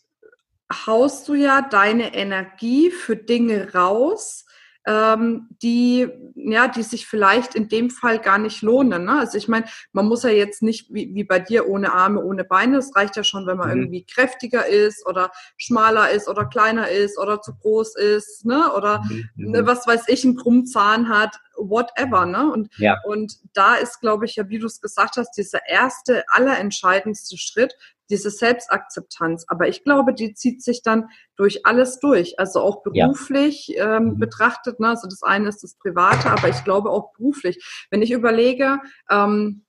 haust 0.71 1.27
du 1.27 1.33
ja 1.33 1.61
deine 1.61 2.13
Energie 2.13 2.91
für 2.91 3.15
Dinge 3.17 3.73
raus, 3.73 4.44
ähm, 4.85 5.49
die, 5.63 6.07
ja, 6.35 6.67
die 6.67 6.83
sich 6.83 7.07
vielleicht 7.07 7.55
in 7.55 7.67
dem 7.69 7.89
Fall 7.89 8.19
gar 8.19 8.37
nicht 8.37 8.61
lohnen. 8.61 9.05
Ne? 9.05 9.19
Also 9.19 9.37
ich 9.37 9.47
meine, 9.47 9.65
man 9.93 10.07
muss 10.07 10.23
ja 10.23 10.29
jetzt 10.29 10.61
nicht 10.61 10.93
wie, 10.93 11.13
wie 11.15 11.23
bei 11.23 11.39
dir 11.39 11.67
ohne 11.67 11.93
Arme, 11.93 12.23
ohne 12.23 12.43
Beine. 12.43 12.77
Es 12.77 12.95
reicht 12.95 13.15
ja 13.15 13.23
schon, 13.23 13.47
wenn 13.47 13.57
man 13.57 13.69
mhm. 13.71 13.77
irgendwie 13.83 14.05
kräftiger 14.05 14.67
ist 14.67 15.05
oder 15.07 15.31
schmaler 15.57 16.11
ist 16.11 16.27
oder 16.27 16.45
kleiner 16.45 16.89
ist 16.89 17.17
oder 17.17 17.41
zu 17.41 17.55
groß 17.55 17.95
ist, 17.95 18.45
ne? 18.45 18.71
Oder 18.73 19.01
mhm. 19.09 19.29
ne, 19.35 19.65
was 19.65 19.87
weiß 19.87 20.03
ich, 20.07 20.23
einen 20.23 20.35
krummen 20.35 20.67
Zahn 20.67 21.09
hat, 21.09 21.35
whatever, 21.57 22.25
ne? 22.25 22.51
Und, 22.51 22.69
ja. 22.77 22.97
und 23.05 23.33
da 23.53 23.75
ist, 23.75 24.01
glaube 24.01 24.25
ich, 24.25 24.35
ja, 24.35 24.49
wie 24.49 24.59
du 24.59 24.67
es 24.67 24.81
gesagt 24.81 25.17
hast, 25.17 25.31
dieser 25.33 25.67
erste, 25.67 26.23
allerentscheidendste 26.27 27.37
Schritt, 27.37 27.75
diese 28.09 28.29
Selbstakzeptanz. 28.29 29.45
Aber 29.47 29.67
ich 29.67 29.83
glaube, 29.83 30.13
die 30.13 30.33
zieht 30.33 30.63
sich 30.63 30.83
dann 30.83 31.09
durch 31.35 31.65
alles 31.65 31.99
durch. 31.99 32.39
Also 32.39 32.61
auch 32.61 32.83
beruflich 32.83 33.67
ja. 33.67 33.97
ähm, 33.97 34.03
mhm. 34.03 34.19
betrachtet. 34.19 34.79
Ne? 34.79 34.89
Also 34.89 35.07
das 35.07 35.23
eine 35.23 35.49
ist 35.49 35.63
das 35.63 35.75
Private, 35.75 36.29
aber 36.29 36.49
ich 36.49 36.63
glaube 36.63 36.89
auch 36.89 37.13
beruflich. 37.13 37.63
Wenn 37.89 38.01
ich 38.01 38.11
überlege, 38.11 38.79
ähm, 39.09 39.65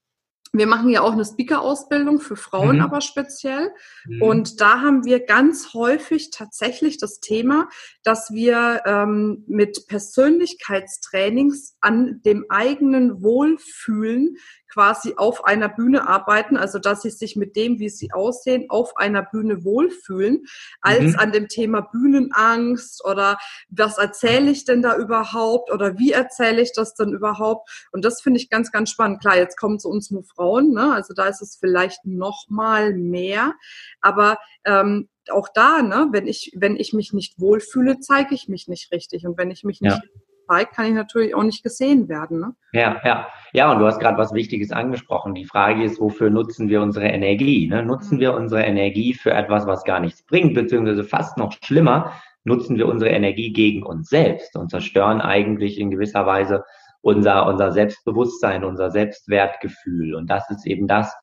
wir 0.53 0.67
machen 0.67 0.89
ja 0.89 1.03
auch 1.03 1.13
eine 1.13 1.25
Speaker-Ausbildung 1.25 2.21
für 2.21 2.37
Frauen, 2.37 2.77
mhm. 2.77 2.83
aber 2.83 3.01
speziell. 3.01 3.73
Mhm. 4.07 4.23
Und 4.23 4.61
da 4.61 4.81
haben 4.81 5.05
wir 5.05 5.25
ganz 5.25 5.75
häufig 5.75 6.31
tatsächlich 6.31 6.99
das 6.99 7.21
Thema, 7.21 7.69
dass 8.05 8.31
wir 8.31 8.83
ähm, 8.87 9.45
mit 9.47 9.87
Persönlichkeitstrainings 9.89 11.77
an 11.81 12.21
dem 12.25 12.47
eigenen 12.49 13.23
Wohlfühlen 13.23 14.37
quasi 14.77 15.15
auf 15.17 15.47
einer 15.47 15.71
Bühne 15.71 16.07
arbeiten, 16.07 16.59
also 16.59 16.79
dass 16.79 17.01
sie 17.01 17.09
sich 17.09 17.35
mit 17.35 17.57
dem, 17.57 17.79
wie 17.79 17.89
sie 17.89 18.13
aussehen, 18.13 18.67
auf 18.69 18.99
einer 18.99 19.23
Bühne 19.23 19.65
wohlfühlen, 19.65 20.45
als 20.83 21.15
mhm. 21.15 21.19
an 21.19 21.33
dem 21.33 21.49
Thema 21.49 21.81
Bühnenangst 21.81 23.03
oder 23.03 23.39
was 23.71 23.97
erzähle 23.97 24.51
ich 24.51 24.67
denn 24.67 24.83
da 24.83 24.95
überhaupt 24.99 25.73
oder 25.73 25.97
wie 25.99 26.13
erzähle 26.13 26.61
ich 26.61 26.75
das 26.75 26.95
denn 26.95 27.15
überhaupt? 27.15 27.89
Und 27.91 28.05
das 28.05 28.21
finde 28.21 28.39
ich 28.39 28.51
ganz, 28.51 28.71
ganz 28.71 28.91
spannend. 28.91 29.23
Klar, 29.23 29.39
jetzt 29.39 29.57
kommen 29.57 29.79
zu 29.79 29.89
uns 29.89 30.11
nur 30.11 30.25
Frauen, 30.25 30.75
ne? 30.75 30.93
also 30.93 31.15
da 31.15 31.25
ist 31.25 31.41
es 31.41 31.57
vielleicht 31.59 32.05
noch 32.05 32.45
mal 32.51 32.93
mehr, 32.93 33.55
aber 34.03 34.37
ähm, 34.67 35.09
auch 35.31 35.49
da, 35.49 35.81
ne, 35.81 36.09
wenn 36.13 36.27
ich, 36.27 36.53
wenn 36.55 36.77
ich 36.77 36.93
mich 36.93 37.15
nicht 37.15 37.41
wohlfühle, 37.41 37.99
zeige 37.99 38.35
ich 38.35 38.47
mich 38.47 38.69
nicht 38.69 38.93
richtig. 38.93 39.27
Und 39.27 39.39
wenn 39.39 39.51
ich 39.51 39.65
mich 39.65 39.81
nicht 39.81 39.95
ja 39.95 40.26
zeigt, 40.47 40.75
kann 40.75 40.87
ich 40.87 40.95
natürlich 40.95 41.35
auch 41.35 41.43
nicht 41.43 41.63
gesehen 41.63 42.09
werden. 42.09 42.41
Ne? 42.41 42.55
Ja, 42.73 43.01
ja. 43.05 43.29
Ja, 43.53 43.73
und 43.73 43.79
du 43.79 43.87
hast 43.87 44.01
gerade 44.01 44.19
was 44.19 44.35
Wichtiges 44.35 44.71
angesprochen. 44.71 45.35
Die 45.35 45.45
Frage 45.45 45.85
ist, 45.85 46.01
wofür 46.01 46.31
nutzen 46.31 46.69
wir 46.69 46.83
unsere 46.83 47.07
Energie? 47.07 47.69
Ne? 47.69 47.83
Nutzen 47.85 48.21
wir 48.21 48.35
unsere 48.35 48.63
Energie 48.63 49.15
für 49.15 49.33
etwas, 49.33 49.67
was 49.67 49.85
gar 49.85 50.01
nichts 50.01 50.25
bringt, 50.25 50.55
beziehungsweise 50.55 51.05
fast 51.05 51.39
noch 51.39 51.53
schlimmer, 51.63 52.13
nutzen 52.45 52.77
wir 52.77 52.87
unsere 52.87 53.11
Energie 53.11 53.53
gegen 53.53 53.83
uns 53.83 54.09
selbst 54.09 54.57
und 54.57 54.71
zerstören 54.71 55.21
eigentlich 55.21 55.79
in 55.79 55.91
gewisser 55.91 56.27
Weise 56.27 56.65
unser, 57.01 57.47
unser 57.47 57.73
Selbstbewusstsein, 57.73 58.65
unser 58.65 58.91
Selbstwertgefühl. 58.91 60.15
Und 60.15 60.29
das 60.29 60.51
ist 60.51 60.67
eben 60.67 60.87
das, 60.87 61.15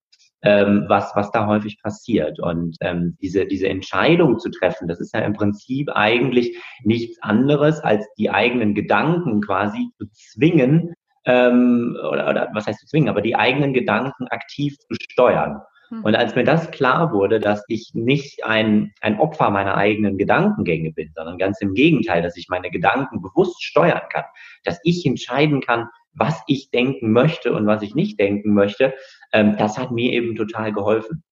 ähm, 0.44 0.86
was, 0.88 1.16
was 1.16 1.32
da 1.32 1.48
häufig 1.48 1.82
passiert. 1.82 2.40
Und 2.40 2.76
ähm, 2.82 3.18
diese, 3.22 3.46
diese 3.46 3.70
Entscheidung 3.70 4.40
zu 4.40 4.50
treffen, 4.50 4.88
das 4.88 5.00
ist 5.00 5.14
ja 5.14 5.22
im 5.22 5.34
Prinzip 5.34 5.90
eigentlich 5.94 6.58
nichts 6.84 7.18
anderes, 7.22 7.80
als 7.80 8.06
die 8.18 8.30
eigenen 8.30 8.76
Gedanken 8.76 9.42
quasi 9.42 9.90
zu 9.98 10.06
zwingen, 10.12 10.94
ähm, 11.26 11.98
oder, 12.12 12.30
oder 12.30 12.50
was 12.54 12.68
heißt 12.68 12.82
zu 12.82 12.88
zwingen, 12.88 13.10
aber 13.10 13.22
die 13.22 13.36
eigenen 13.36 13.74
Gedanken 13.74 14.28
aktiv 14.28 14.78
zu 14.78 14.96
steuern. 15.10 15.62
Hm. 15.90 16.04
Und 16.04 16.16
als 16.16 16.36
mir 16.36 16.44
das 16.44 16.72
klar 16.72 17.14
wurde, 17.14 17.40
dass 17.40 17.64
ich 17.70 17.92
nicht 17.94 18.44
ein, 18.44 18.92
ein 19.00 19.20
Opfer 19.20 19.50
meiner 19.50 19.78
eigenen 19.78 20.18
Gedankengänge 20.18 20.92
bin, 20.92 21.12
sondern 21.16 21.38
ganz 21.38 21.62
im 21.62 21.74
Gegenteil, 21.74 22.22
dass 22.22 22.36
ich 22.36 22.50
meine 22.50 22.70
Gedanken 22.70 23.22
bewusst 23.22 23.64
steuern 23.64 24.02
kann, 24.12 24.26
dass 24.66 24.80
ich 24.84 25.06
entscheiden 25.06 25.62
kann, 25.62 25.88
was 26.14 26.42
ich 26.48 26.70
denken 26.72 27.12
möchte 27.12 27.54
und 27.54 27.66
was 27.66 27.82
ich 27.82 27.96
nicht 27.96 28.20
denken 28.20 28.54
möchte, 28.54 28.94
ähm, 29.32 29.58
das 29.58 29.78
hat 29.78 29.92
mir 29.92 30.12
eben 30.12 30.36
total 30.36 30.74
geholfen. 30.74 31.24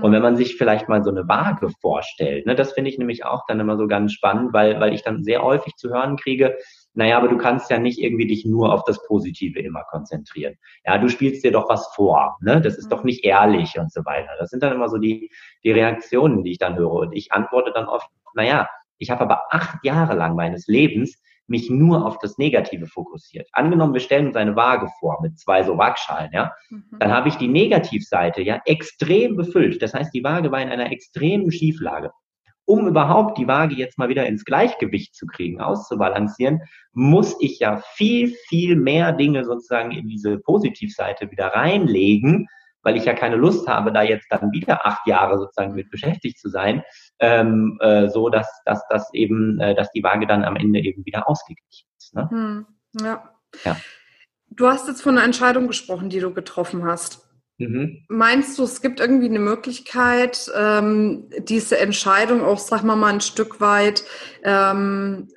Und 0.00 0.12
wenn 0.12 0.22
man 0.22 0.36
sich 0.36 0.56
vielleicht 0.56 0.88
mal 0.88 1.02
so 1.02 1.10
eine 1.10 1.26
Waage 1.28 1.68
vorstellt, 1.80 2.46
ne, 2.46 2.54
das 2.54 2.72
finde 2.72 2.90
ich 2.90 2.98
nämlich 2.98 3.24
auch 3.24 3.42
dann 3.48 3.60
immer 3.60 3.76
so 3.76 3.86
ganz 3.86 4.12
spannend, 4.12 4.52
weil, 4.52 4.78
weil 4.80 4.94
ich 4.94 5.02
dann 5.02 5.24
sehr 5.24 5.42
häufig 5.42 5.74
zu 5.76 5.90
hören 5.90 6.16
kriege, 6.16 6.56
naja, 6.94 7.16
aber 7.16 7.28
du 7.28 7.36
kannst 7.36 7.70
ja 7.70 7.78
nicht 7.78 8.00
irgendwie 8.00 8.26
dich 8.26 8.44
nur 8.44 8.72
auf 8.72 8.84
das 8.84 9.04
Positive 9.06 9.58
immer 9.60 9.84
konzentrieren. 9.84 10.54
Ja, 10.84 10.98
du 10.98 11.08
spielst 11.08 11.44
dir 11.44 11.52
doch 11.52 11.68
was 11.68 11.92
vor, 11.94 12.36
ne? 12.40 12.60
Das 12.60 12.78
ist 12.78 12.90
doch 12.90 13.00
mhm. 13.00 13.06
nicht 13.06 13.24
ehrlich 13.24 13.78
und 13.78 13.92
so 13.92 14.04
weiter. 14.04 14.30
Das 14.38 14.50
sind 14.50 14.62
dann 14.62 14.72
immer 14.72 14.88
so 14.88 14.98
die, 14.98 15.30
die 15.64 15.72
Reaktionen, 15.72 16.42
die 16.42 16.52
ich 16.52 16.58
dann 16.58 16.76
höre. 16.76 16.92
Und 16.92 17.12
ich 17.12 17.32
antworte 17.32 17.72
dann 17.72 17.86
oft, 17.86 18.08
naja, 18.34 18.68
ich 18.98 19.10
habe 19.10 19.22
aber 19.22 19.42
acht 19.50 19.84
Jahre 19.84 20.14
lang 20.14 20.34
meines 20.34 20.66
Lebens 20.66 21.20
mich 21.50 21.68
nur 21.68 22.06
auf 22.06 22.18
das 22.18 22.38
Negative 22.38 22.86
fokussiert. 22.86 23.48
Angenommen, 23.52 23.92
wir 23.92 24.00
stellen 24.00 24.28
uns 24.28 24.36
eine 24.36 24.56
Waage 24.56 24.88
vor 25.00 25.18
mit 25.20 25.38
zwei 25.38 25.62
so 25.62 25.76
Waagschalen, 25.76 26.30
ja, 26.32 26.52
mhm. 26.70 26.84
dann 26.98 27.12
habe 27.12 27.28
ich 27.28 27.36
die 27.36 27.48
Negativseite 27.48 28.42
ja 28.42 28.60
extrem 28.64 29.36
befüllt. 29.36 29.82
Das 29.82 29.92
heißt, 29.92 30.14
die 30.14 30.24
Waage 30.24 30.50
war 30.52 30.62
in 30.62 30.68
einer 30.68 30.90
extremen 30.90 31.50
Schieflage 31.50 32.10
um 32.70 32.86
überhaupt 32.86 33.36
die 33.36 33.48
Waage 33.48 33.74
jetzt 33.74 33.98
mal 33.98 34.08
wieder 34.08 34.26
ins 34.26 34.44
Gleichgewicht 34.44 35.16
zu 35.16 35.26
kriegen, 35.26 35.60
auszubalancieren, 35.60 36.60
muss 36.92 37.36
ich 37.40 37.58
ja 37.58 37.82
viel, 37.94 38.32
viel 38.48 38.76
mehr 38.76 39.12
Dinge 39.12 39.44
sozusagen 39.44 39.90
in 39.90 40.06
diese 40.06 40.38
Positivseite 40.38 41.32
wieder 41.32 41.48
reinlegen, 41.48 42.46
weil 42.82 42.96
ich 42.96 43.04
ja 43.04 43.14
keine 43.14 43.36
Lust 43.36 43.68
habe, 43.68 43.92
da 43.92 44.02
jetzt 44.02 44.26
dann 44.30 44.52
wieder 44.52 44.86
acht 44.86 45.06
Jahre 45.06 45.38
sozusagen 45.38 45.74
mit 45.74 45.90
beschäftigt 45.90 46.38
zu 46.38 46.48
sein, 46.48 46.82
ähm, 47.18 47.78
äh, 47.80 48.08
so 48.08 48.28
dass, 48.28 48.48
dass, 48.64 48.86
dass 48.88 49.12
eben, 49.14 49.60
äh, 49.60 49.74
dass 49.74 49.90
die 49.92 50.02
Waage 50.02 50.26
dann 50.26 50.44
am 50.44 50.56
Ende 50.56 50.80
eben 50.80 51.04
wieder 51.04 51.28
ausgeglichen 51.28 51.88
ist. 51.98 52.14
Ne? 52.14 52.28
Hm, 52.30 52.66
ja. 53.00 53.30
ja. 53.64 53.76
Du 54.50 54.66
hast 54.66 54.88
jetzt 54.88 55.02
von 55.02 55.16
einer 55.16 55.24
Entscheidung 55.24 55.68
gesprochen, 55.68 56.10
die 56.10 56.20
du 56.20 56.32
getroffen 56.32 56.84
hast. 56.84 57.26
Mhm. 57.58 58.04
Meinst 58.08 58.58
du, 58.58 58.64
es 58.64 58.80
gibt 58.80 59.00
irgendwie 59.00 59.28
eine 59.28 59.38
Möglichkeit, 59.38 60.50
ähm, 60.56 61.28
diese 61.40 61.78
Entscheidung 61.78 62.42
auch, 62.42 62.58
sag 62.58 62.82
mal 62.84 62.96
mal, 62.96 63.12
ein 63.12 63.20
Stück 63.20 63.60
weit, 63.60 64.02
ähm, 64.42 65.28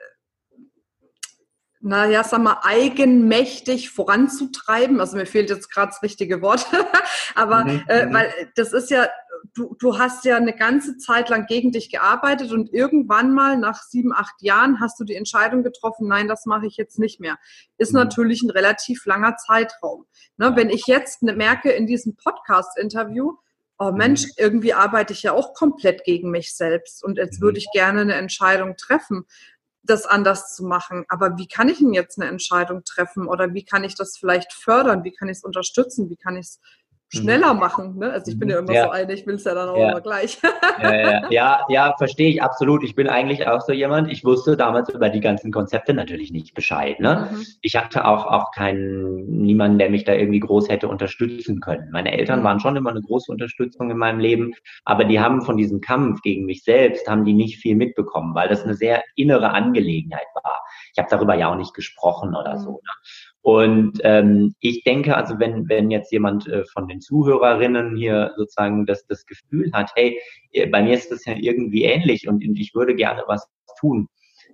naja, 1.84 2.24
sag 2.24 2.42
mal, 2.42 2.60
eigenmächtig 2.63 3.90
voranzutreiben? 3.90 5.00
Also 5.00 5.18
mir 5.18 5.25
fehlt 5.25 5.50
jetzt 5.50 5.70
gerade 5.70 5.92
das 5.92 6.02
richtige 6.02 6.42
Wort, 6.42 6.66
aber 7.36 7.66
mhm. 7.66 7.84
äh, 7.88 8.06
mhm. 8.06 8.13
weil 8.13 8.34
das 8.56 8.74
ist 8.74 8.90
ja 8.90 9.08
du, 9.54 9.75
du 9.80 9.98
hast 9.98 10.25
ja 10.25 10.38
eine 10.38 10.56
ganze 10.56 10.98
Zeit 10.98 11.30
lang 11.30 11.46
gegen 11.46 11.72
dich 11.72 11.92
gearbeitet 11.92 12.52
und 12.52 12.74
irgendwann 12.74 13.34
mal 13.34 13.58
nach 13.58 13.82
sieben, 13.84 14.13
acht 14.13 14.42
Jahren 14.42 14.80
hast 14.80 15.00
du 15.00 15.04
die 15.04 15.16
Entscheidung 15.16 15.63
getroffen, 15.63 16.08
nein, 16.08 16.28
das 16.28 16.46
mache 16.46 16.66
ich 16.66 16.78
jetzt 16.78 17.00
nicht 17.00 17.20
mehr. 17.20 17.38
Ist 17.78 17.94
mhm. 17.94 18.00
natürlich 18.00 18.42
ein 18.44 18.50
relativ 18.50 19.06
langer 19.06 19.36
Zeitraum. 19.38 20.06
Ne, 20.38 20.56
wenn 20.56 20.70
ich 20.70 20.88
jetzt 20.88 21.24
ne, 21.24 21.34
merke 21.34 21.72
in 21.72 21.86
diesem 21.86 22.16
Podcast-Interview, 22.16 23.34
oh 23.78 23.92
mhm. 23.92 23.98
Mensch, 23.98 24.25
irgendwie 24.38 24.74
arbeite 24.74 25.13
ich 25.13 25.24
ja 25.24 25.34
auch 25.34 25.54
komplett 25.54 26.04
gegen 26.04 26.32
mich 26.32 26.56
selbst 26.56 27.04
und 27.04 27.18
jetzt 27.18 27.42
würde 27.42 27.56
mhm. 27.56 27.60
ich 27.60 27.68
gerne 27.74 28.02
eine 28.02 28.16
Entscheidung 28.16 28.75
treffen 28.78 29.25
das 29.84 30.06
anders 30.06 30.56
zu 30.56 30.63
machen. 30.63 31.06
Aber 31.10 31.38
wie 31.38 31.48
kann 31.48 31.70
ich 31.70 31.80
denn 31.80 31.94
jetzt 31.94 32.20
eine 32.20 32.30
Entscheidung 32.30 32.84
treffen 32.84 33.28
oder 33.28 33.54
wie 33.54 33.66
kann 33.66 33.84
ich 33.84 33.96
das 33.96 34.18
vielleicht 34.18 34.54
fördern? 34.54 35.04
Wie 35.04 35.12
kann 35.12 35.28
ich 35.28 35.38
es 35.38 35.44
unterstützen? 35.44 36.10
Wie 36.10 36.16
kann 36.16 36.38
ich 36.38 36.48
es 36.48 36.60
schneller 37.13 37.53
mhm. 37.53 37.60
machen. 37.60 37.98
Ne? 38.00 38.12
Also 38.12 38.32
ich 38.32 38.39
bin 38.39 38.50
ja 38.50 38.60
immer 38.60 38.74
ja. 38.74 38.86
so 38.86 38.89
eine, 38.89 39.13
ich 39.13 39.25
will 39.25 39.36
es 39.36 39.43
ja 39.43 39.53
dann 39.53 39.70
auch 39.70 39.77
ja. 39.77 39.91
immer 39.91 40.01
gleich. 40.01 40.39
ja, 40.82 41.29
ja, 41.29 41.65
ja, 41.70 41.96
verstehe 41.98 42.29
ich 42.29 42.41
absolut. 42.41 42.84
Ich 42.84 42.96
bin 42.96 43.08
eigentlich 43.08 43.48
auch 43.48 43.62
so 43.62 43.72
jemand, 43.72 44.12
ich 44.12 44.25
wusste 44.25 44.58
damals 44.58 44.89
über 44.89 45.10
die 45.10 45.20
ganzen 45.20 45.51
Konzepte 45.51 45.93
natürlich 45.93 46.32
nicht 46.32 46.53
Bescheid. 46.53 47.00
Ne? 47.00 47.29
Mhm. 47.32 47.46
Ich 47.62 47.75
hatte 47.75 48.05
auch, 48.05 48.25
auch 48.25 48.51
keinen, 48.51 49.25
niemanden, 49.43 49.77
der 49.77 49.89
mich 49.89 50.03
da 50.03 50.13
irgendwie 50.13 50.39
groß 50.39 50.70
hätte 50.70 50.88
unterstützen 50.88 51.60
können. 51.60 51.89
Meine 51.91 52.17
Eltern 52.17 52.39
mhm. 52.39 52.43
waren 52.43 52.60
schon 52.60 52.75
immer 52.75 52.89
eine 52.89 53.01
große 53.01 53.32
Unterstützung 53.32 53.91
in 53.91 53.98
meinem 53.98 54.20
Leben, 54.20 54.53
aber 54.86 55.05
die 55.05 55.20
haben 55.20 55.41
von 55.41 55.58
diesem 55.58 55.82
Kampf 55.82 56.22
gegen 56.22 56.46
mich 56.46 56.63
selbst, 56.63 57.08
haben 57.08 57.25
die 57.25 57.34
nicht 57.34 57.60
viel 57.60 57.75
mitbekommen, 57.75 58.34
weil 58.34 58.50
das 58.50 58.63
eine 58.63 58.74
sehr 58.74 59.03
innere 59.15 59.51
Angelegenheit 59.51 60.27
war. 60.34 60.62
Ich 60.91 60.98
habe 60.98 61.10
darüber 61.10 61.36
ja 61.36 61.51
auch 61.51 61.58
nicht 61.58 61.74
gesprochen 61.74 62.36
oder 62.36 62.58
so. 62.58 62.72
Ne? 62.72 62.91
Und 63.44 64.00
ähm, 64.04 64.56
ich 64.62 64.86
denke, 64.86 65.18
also 65.18 65.38
wenn, 65.38 65.68
wenn 65.68 65.92
jetzt 65.92 66.14
jemand 66.14 66.48
äh, 66.48 66.64
von 66.72 66.88
den 66.88 67.02
Zuhörerinnen 67.02 67.98
hier 67.98 68.32
sozusagen 68.38 68.86
das, 68.86 69.06
das 69.08 69.26
Gefühl 69.26 69.70
hat, 69.74 69.92
hey, 69.96 70.18
äh, 70.54 70.66
bei 70.68 70.82
mir 70.82 70.94
ist 70.94 71.12
das 71.12 71.26
ja 71.26 71.34
irgendwie 71.36 71.84
ähnlich 71.84 72.30
und, 72.30 72.42
ich 72.42 72.74
würde 72.74 72.96
gerne 72.96 73.22
was 73.28 73.46
tun. 73.78 74.08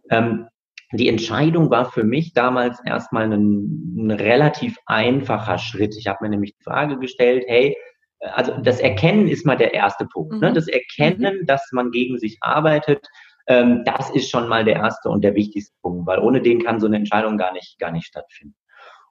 Ähm, 0.09 0.47
die 0.93 1.07
Entscheidung 1.07 1.69
war 1.69 1.91
für 1.91 2.03
mich 2.03 2.33
damals 2.33 2.79
erstmal 2.83 3.31
ein, 3.31 3.95
ein 3.95 4.11
relativ 4.11 4.75
einfacher 4.87 5.59
Schritt. 5.59 5.95
Ich 5.95 6.07
habe 6.07 6.23
mir 6.23 6.29
nämlich 6.29 6.55
die 6.57 6.63
Frage 6.63 6.97
gestellt, 6.97 7.43
hey, 7.47 7.77
äh, 8.21 8.27
also 8.29 8.57
das 8.57 8.79
Erkennen 8.79 9.27
ist 9.27 9.45
mal 9.45 9.57
der 9.57 9.71
erste 9.71 10.07
Punkt. 10.07 10.31
Ne? 10.31 10.37
Mhm. 10.37 10.43
Ne? 10.45 10.53
Das 10.53 10.67
Erkennen, 10.67 11.41
mhm. 11.41 11.45
dass 11.45 11.69
man 11.73 11.91
gegen 11.91 12.17
sich 12.17 12.39
arbeitet, 12.41 13.05
ähm, 13.45 13.83
das 13.85 14.09
ist 14.09 14.31
schon 14.31 14.47
mal 14.47 14.65
der 14.65 14.77
erste 14.77 15.09
und 15.09 15.23
der 15.23 15.35
wichtigste 15.35 15.75
Punkt, 15.83 16.07
weil 16.07 16.17
ohne 16.17 16.41
den 16.41 16.63
kann 16.63 16.79
so 16.79 16.87
eine 16.87 16.95
Entscheidung 16.95 17.37
gar 17.37 17.53
nicht, 17.53 17.77
gar 17.77 17.91
nicht 17.91 18.07
stattfinden. 18.07 18.55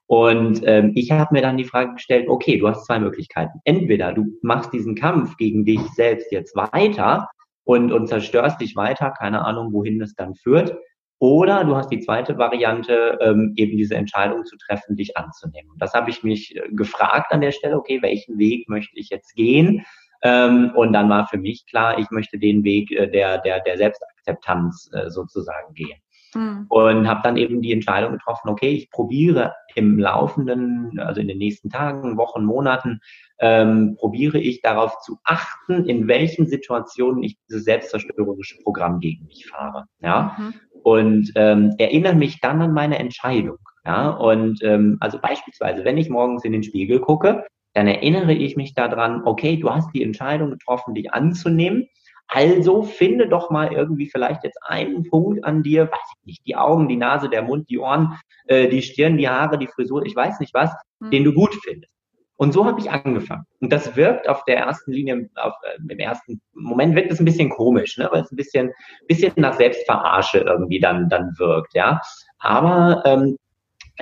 Und 0.09 0.63
ähm, 0.65 0.93
ich 0.95 1.11
habe 1.11 1.35
mir 1.35 1.43
dann 1.43 1.57
die 1.57 1.65
Frage 1.65 1.93
gestellt, 1.93 2.27
okay, 2.29 2.57
du 2.57 2.67
hast 2.67 2.87
zwei 2.87 2.97
Möglichkeiten. 2.99 3.59
Entweder 3.63 4.11
du 4.11 4.25
machst 4.41 4.73
diesen 4.73 4.95
Kampf 4.95 5.37
gegen 5.37 5.65
dich 5.65 5.81
selbst 5.93 6.31
jetzt 6.31 6.55
weiter 6.55 7.29
und, 7.63 7.91
und 7.91 8.07
zerstörst 8.07 8.59
dich 8.59 8.75
weiter, 8.75 9.11
keine 9.11 9.45
Ahnung, 9.45 9.71
wohin 9.71 10.01
es 10.01 10.15
dann 10.15 10.33
führt. 10.33 10.75
Oder 11.19 11.63
du 11.63 11.75
hast 11.75 11.89
die 11.89 11.99
zweite 11.99 12.39
Variante, 12.39 13.19
ähm, 13.21 13.53
eben 13.55 13.77
diese 13.77 13.93
Entscheidung 13.97 14.45
zu 14.45 14.57
treffen, 14.57 14.95
dich 14.95 15.15
anzunehmen. 15.15 15.73
Das 15.77 15.93
habe 15.93 16.09
ich 16.09 16.23
mich 16.23 16.55
äh, 16.55 16.67
gefragt 16.71 17.31
an 17.31 17.41
der 17.41 17.51
Stelle, 17.51 17.77
okay, 17.77 18.01
welchen 18.01 18.39
Weg 18.39 18.67
möchte 18.67 18.97
ich 18.97 19.11
jetzt 19.11 19.35
gehen? 19.35 19.85
Ähm, 20.23 20.71
und 20.75 20.91
dann 20.91 21.07
war 21.09 21.27
für 21.27 21.37
mich 21.37 21.67
klar, 21.67 21.99
ich 21.99 22.09
möchte 22.09 22.39
den 22.39 22.63
Weg 22.63 22.89
äh, 22.91 23.07
der, 23.07 23.37
der, 23.37 23.59
der 23.59 23.77
Selbstakzeptanz 23.77 24.89
äh, 24.91 25.11
sozusagen 25.11 25.75
gehen. 25.75 25.99
Mhm. 26.33 26.65
Und 26.69 27.07
habe 27.07 27.21
dann 27.23 27.37
eben 27.37 27.61
die 27.61 27.71
Entscheidung 27.71 28.13
getroffen, 28.13 28.49
okay, 28.49 28.69
ich 28.69 28.89
probiere 28.91 29.53
im 29.75 29.97
laufenden, 29.97 30.99
also 30.99 31.21
in 31.21 31.27
den 31.27 31.37
nächsten 31.37 31.69
Tagen, 31.69 32.17
Wochen, 32.17 32.43
Monaten, 32.43 32.99
ähm, 33.39 33.95
probiere 33.97 34.39
ich 34.39 34.61
darauf 34.61 34.99
zu 34.99 35.17
achten, 35.23 35.85
in 35.85 36.07
welchen 36.07 36.47
Situationen 36.47 37.23
ich 37.23 37.37
dieses 37.47 37.63
selbstzerstörerische 37.65 38.57
Programm 38.63 38.99
gegen 38.99 39.25
mich 39.25 39.47
fahre. 39.47 39.85
Ja? 40.01 40.35
Mhm. 40.37 40.53
Und 40.83 41.31
ähm, 41.35 41.75
erinnere 41.77 42.15
mich 42.15 42.39
dann 42.41 42.61
an 42.61 42.73
meine 42.73 42.99
Entscheidung. 42.99 43.57
Ja? 43.85 44.09
Und 44.09 44.61
ähm, 44.63 44.97
also 44.99 45.19
beispielsweise, 45.19 45.85
wenn 45.85 45.97
ich 45.97 46.09
morgens 46.09 46.43
in 46.45 46.51
den 46.51 46.63
Spiegel 46.63 46.99
gucke, 46.99 47.45
dann 47.73 47.87
erinnere 47.87 48.33
ich 48.33 48.55
mich 48.55 48.73
daran, 48.73 49.21
okay, 49.25 49.57
du 49.57 49.69
hast 49.69 49.91
die 49.93 50.03
Entscheidung 50.03 50.51
getroffen, 50.51 50.95
dich 50.95 51.13
anzunehmen. 51.13 51.87
Also 52.31 52.83
finde 52.83 53.27
doch 53.27 53.49
mal 53.49 53.73
irgendwie 53.73 54.07
vielleicht 54.07 54.43
jetzt 54.43 54.59
einen 54.63 55.03
Punkt 55.09 55.43
an 55.43 55.63
dir, 55.63 55.91
weiß 55.91 55.99
ich 56.19 56.25
nicht, 56.25 56.45
die 56.45 56.55
Augen, 56.55 56.87
die 56.87 56.95
Nase, 56.95 57.27
der 57.27 57.41
Mund, 57.41 57.69
die 57.69 57.79
Ohren, 57.79 58.19
äh, 58.45 58.67
die 58.67 58.83
Stirn, 58.83 59.17
die 59.17 59.27
Haare, 59.27 59.57
die 59.57 59.67
Frisur, 59.67 60.05
ich 60.05 60.15
weiß 60.15 60.39
nicht 60.39 60.53
was, 60.53 60.71
mhm. 60.99 61.09
den 61.09 61.23
du 61.23 61.33
gut 61.33 61.55
findest. 61.63 61.91
Und 62.35 62.53
so 62.53 62.65
habe 62.65 62.79
ich 62.79 62.89
angefangen. 62.89 63.45
Und 63.59 63.73
das 63.73 63.95
wirkt 63.95 64.29
auf 64.29 64.45
der 64.45 64.59
ersten 64.59 64.91
Linie, 64.91 65.27
auf, 65.35 65.53
äh, 65.63 65.91
im 65.91 65.99
ersten 65.99 66.39
Moment 66.53 66.95
wirkt 66.95 67.11
es 67.11 67.19
ein 67.19 67.25
bisschen 67.25 67.49
komisch, 67.49 67.97
ne? 67.97 68.07
weil 68.11 68.21
es 68.21 68.31
ein 68.31 68.37
bisschen, 68.37 68.71
bisschen 69.07 69.33
nach 69.35 69.55
Selbstverarsche 69.55 70.37
irgendwie 70.39 70.79
dann, 70.79 71.09
dann 71.09 71.33
wirkt, 71.37 71.73
ja. 71.73 71.99
Aber 72.37 73.01
ähm, 73.05 73.37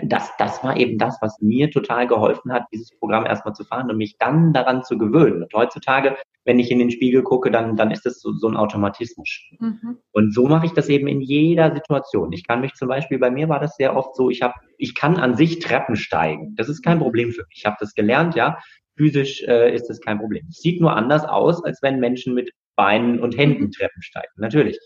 das, 0.04 0.32
das 0.38 0.64
war 0.64 0.78
eben 0.78 0.98
das, 0.98 1.18
was 1.22 1.40
mir 1.42 1.72
total 1.72 2.08
geholfen 2.08 2.54
hat, 2.54 2.66
dieses 2.72 2.92
Programm 3.00 3.26
erstmal 3.26 3.56
zu 3.56 3.64
fahren 3.64 3.90
und 3.90 3.98
mich 3.98 4.18
dann 4.18 4.54
daran 4.54 4.84
zu 4.84 4.98
gewöhnen. 4.98 5.44
Und 5.44 5.54
heutzutage, 5.54 6.16
wenn 6.46 6.60
ich 6.60 6.70
in 6.72 6.80
den 6.80 6.92
Spiegel 6.92 7.24
gucke, 7.24 7.50
dann, 7.50 7.76
dann 7.76 7.92
ist 7.92 8.06
das 8.06 8.20
so, 8.20 8.32
so 8.34 8.48
ein 8.48 8.56
Automatismus. 8.56 9.28
Mhm. 9.60 9.98
Und 10.12 10.34
so 10.34 10.48
mache 10.48 10.68
ich 10.68 10.74
das 10.74 10.90
eben 10.90 11.08
in 11.08 11.22
jeder 11.22 11.74
Situation. 11.74 12.32
Ich 12.32 12.46
kann 12.46 12.62
mich 12.62 12.74
zum 12.74 12.88
Beispiel, 12.88 13.18
bei 13.18 13.32
mir 13.32 13.50
war 13.50 13.60
das 13.60 13.76
sehr 13.76 13.96
oft 13.96 14.16
so, 14.16 14.30
ich 14.30 14.42
habe, 14.42 14.54
ich 14.78 14.94
kann 14.94 15.18
an 15.18 15.36
sich 15.36 15.60
Treppen 15.60 15.96
steigen. 15.96 16.56
Das 16.56 16.70
ist 16.70 16.84
kein 16.84 17.00
Problem 17.00 17.32
für 17.32 17.42
mich. 17.42 17.58
Ich 17.58 17.66
habe 17.66 17.78
das 17.80 17.94
gelernt, 17.94 18.36
ja. 18.36 18.58
Physisch 18.96 19.44
äh, 19.44 19.74
ist 19.74 19.88
das 19.88 20.00
kein 20.02 20.20
Problem. 20.20 20.46
Es 20.50 20.58
sieht 20.58 20.82
nur 20.82 20.96
anders 20.96 21.24
aus, 21.26 21.64
als 21.64 21.82
wenn 21.82 22.00
Menschen 22.00 22.34
mit 22.34 22.52
Beinen 22.76 23.20
und 23.20 23.38
Händen 23.38 23.66
mhm. 23.66 23.72
Treppen 23.72 24.02
steigen. 24.02 24.32
Natürlich. 24.38 24.80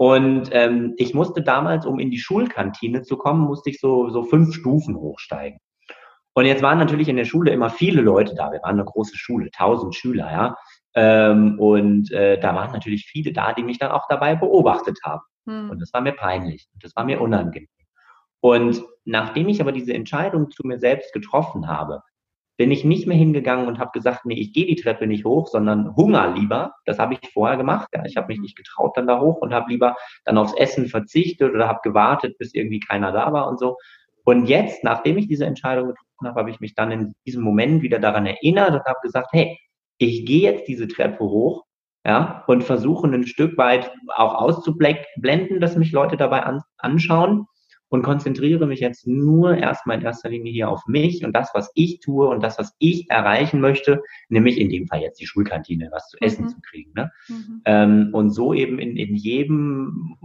Und 0.00 0.48
ähm, 0.52 0.94
ich 0.96 1.12
musste 1.12 1.42
damals, 1.42 1.84
um 1.84 1.98
in 1.98 2.10
die 2.10 2.18
Schulkantine 2.18 3.02
zu 3.02 3.18
kommen, 3.18 3.42
musste 3.42 3.68
ich 3.68 3.80
so, 3.80 4.08
so 4.08 4.22
fünf 4.22 4.54
Stufen 4.54 4.96
hochsteigen. 4.96 5.58
Und 6.32 6.46
jetzt 6.46 6.62
waren 6.62 6.78
natürlich 6.78 7.08
in 7.08 7.16
der 7.16 7.26
Schule 7.26 7.50
immer 7.50 7.68
viele 7.68 8.00
Leute 8.00 8.34
da. 8.34 8.50
Wir 8.50 8.62
waren 8.62 8.76
eine 8.76 8.86
große 8.86 9.18
Schule, 9.18 9.50
tausend 9.50 9.94
Schüler, 9.94 10.32
ja. 10.32 10.56
Ähm, 10.94 11.58
und 11.58 12.10
äh, 12.12 12.40
da 12.40 12.54
waren 12.54 12.72
natürlich 12.72 13.04
viele 13.04 13.34
da, 13.34 13.52
die 13.52 13.62
mich 13.62 13.78
dann 13.78 13.90
auch 13.90 14.06
dabei 14.08 14.36
beobachtet 14.36 14.98
haben. 15.04 15.20
Hm. 15.46 15.68
Und 15.68 15.82
das 15.82 15.92
war 15.92 16.00
mir 16.00 16.12
peinlich. 16.12 16.66
Und 16.72 16.82
das 16.82 16.96
war 16.96 17.04
mir 17.04 17.20
unangenehm. 17.20 17.68
Und 18.40 18.82
nachdem 19.04 19.50
ich 19.50 19.60
aber 19.60 19.72
diese 19.72 19.92
Entscheidung 19.92 20.50
zu 20.50 20.66
mir 20.66 20.78
selbst 20.78 21.12
getroffen 21.12 21.68
habe, 21.68 22.00
bin 22.60 22.72
ich 22.72 22.84
nicht 22.84 23.06
mehr 23.06 23.16
hingegangen 23.16 23.68
und 23.68 23.78
habe 23.78 23.92
gesagt, 23.92 24.26
nee, 24.26 24.38
ich 24.38 24.52
gehe 24.52 24.66
die 24.66 24.76
Treppe 24.76 25.06
nicht 25.06 25.24
hoch, 25.24 25.46
sondern 25.46 25.96
Hunger 25.96 26.34
lieber. 26.34 26.74
Das 26.84 26.98
habe 26.98 27.14
ich 27.14 27.32
vorher 27.32 27.56
gemacht. 27.56 27.88
Ja. 27.94 28.04
Ich 28.04 28.18
habe 28.18 28.26
mich 28.26 28.38
nicht 28.38 28.54
getraut 28.54 28.98
dann 28.98 29.06
da 29.06 29.18
hoch 29.18 29.40
und 29.40 29.54
habe 29.54 29.70
lieber 29.70 29.96
dann 30.26 30.36
aufs 30.36 30.52
Essen 30.58 30.86
verzichtet 30.86 31.54
oder 31.54 31.68
habe 31.68 31.80
gewartet, 31.82 32.36
bis 32.36 32.52
irgendwie 32.52 32.78
keiner 32.78 33.12
da 33.12 33.32
war 33.32 33.48
und 33.48 33.58
so. 33.58 33.78
Und 34.24 34.44
jetzt, 34.44 34.84
nachdem 34.84 35.16
ich 35.16 35.26
diese 35.26 35.46
Entscheidung 35.46 35.88
getroffen 35.88 36.26
habe, 36.26 36.38
habe 36.38 36.50
ich 36.50 36.60
mich 36.60 36.74
dann 36.74 36.90
in 36.90 37.14
diesem 37.26 37.42
Moment 37.42 37.80
wieder 37.80 37.98
daran 37.98 38.26
erinnert 38.26 38.72
und 38.72 38.84
habe 38.84 38.98
gesagt, 39.02 39.30
hey, 39.32 39.58
ich 39.96 40.26
gehe 40.26 40.42
jetzt 40.42 40.68
diese 40.68 40.86
Treppe 40.86 41.24
hoch, 41.24 41.64
ja, 42.04 42.44
und 42.46 42.62
versuche 42.62 43.08
ein 43.08 43.26
Stück 43.26 43.56
weit 43.56 43.90
auch 44.14 44.34
auszublenden, 44.34 45.60
dass 45.60 45.76
mich 45.76 45.92
Leute 45.92 46.18
dabei 46.18 46.42
an, 46.42 46.60
anschauen 46.76 47.46
und 47.90 48.02
konzentriere 48.02 48.66
mich 48.66 48.80
jetzt 48.80 49.06
nur 49.06 49.56
erstmal 49.56 49.98
in 49.98 50.04
erster 50.04 50.30
Linie 50.30 50.52
hier 50.52 50.70
auf 50.70 50.86
mich 50.86 51.24
und 51.24 51.34
das, 51.34 51.50
was 51.54 51.70
ich 51.74 51.98
tue 51.98 52.28
und 52.28 52.42
das, 52.42 52.58
was 52.58 52.74
ich 52.78 53.10
erreichen 53.10 53.60
möchte, 53.60 54.02
nämlich 54.28 54.58
in 54.58 54.70
dem 54.70 54.86
Fall 54.86 55.02
jetzt 55.02 55.20
die 55.20 55.26
Schulkantine, 55.26 55.90
was 55.92 56.08
zu 56.08 56.16
essen 56.20 56.44
mhm. 56.44 56.48
zu 56.48 56.60
kriegen. 56.62 56.92
Ne? 56.94 57.10
Mhm. 57.28 57.62
Ähm, 57.64 58.10
und 58.12 58.30
so 58.30 58.54
eben 58.54 58.78
in, 58.78 58.96
in 58.96 59.16
jedem 59.16 60.16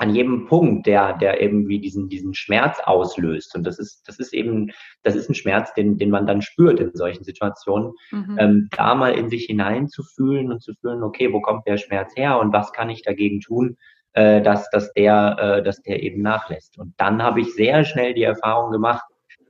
an 0.00 0.14
jedem 0.14 0.46
Punkt, 0.46 0.86
der, 0.86 1.18
der 1.18 1.42
irgendwie 1.42 1.80
diesen, 1.80 2.08
diesen 2.08 2.32
Schmerz 2.32 2.78
auslöst. 2.84 3.56
Und 3.56 3.64
das 3.64 3.80
ist, 3.80 4.06
das 4.06 4.20
ist 4.20 4.32
eben, 4.32 4.70
das 5.02 5.16
ist 5.16 5.28
ein 5.28 5.34
Schmerz, 5.34 5.74
den, 5.74 5.98
den 5.98 6.10
man 6.10 6.24
dann 6.24 6.40
spürt 6.40 6.78
in 6.78 6.94
solchen 6.94 7.24
Situationen, 7.24 7.92
mhm. 8.12 8.36
ähm, 8.38 8.68
da 8.76 8.94
mal 8.94 9.12
in 9.14 9.28
sich 9.28 9.46
hineinzufühlen 9.46 10.52
und 10.52 10.62
zu 10.62 10.72
fühlen, 10.74 11.02
okay, 11.02 11.32
wo 11.32 11.40
kommt 11.40 11.66
der 11.66 11.78
Schmerz 11.78 12.14
her 12.16 12.38
und 12.38 12.52
was 12.52 12.72
kann 12.72 12.90
ich 12.90 13.02
dagegen 13.02 13.40
tun, 13.40 13.76
äh, 14.12 14.42
dass, 14.42 14.68
dass 14.70 14.92
der, 14.92 15.36
äh, 15.38 15.62
dass 15.62 15.82
der 15.82 16.02
eben 16.02 16.22
nachlässt. 16.22 16.78
Und 16.78 16.94
dann 16.98 17.22
habe 17.22 17.40
ich 17.40 17.54
sehr 17.54 17.84
schnell 17.84 18.14
die 18.14 18.22
Erfahrung 18.22 18.72
gemacht, 18.72 19.04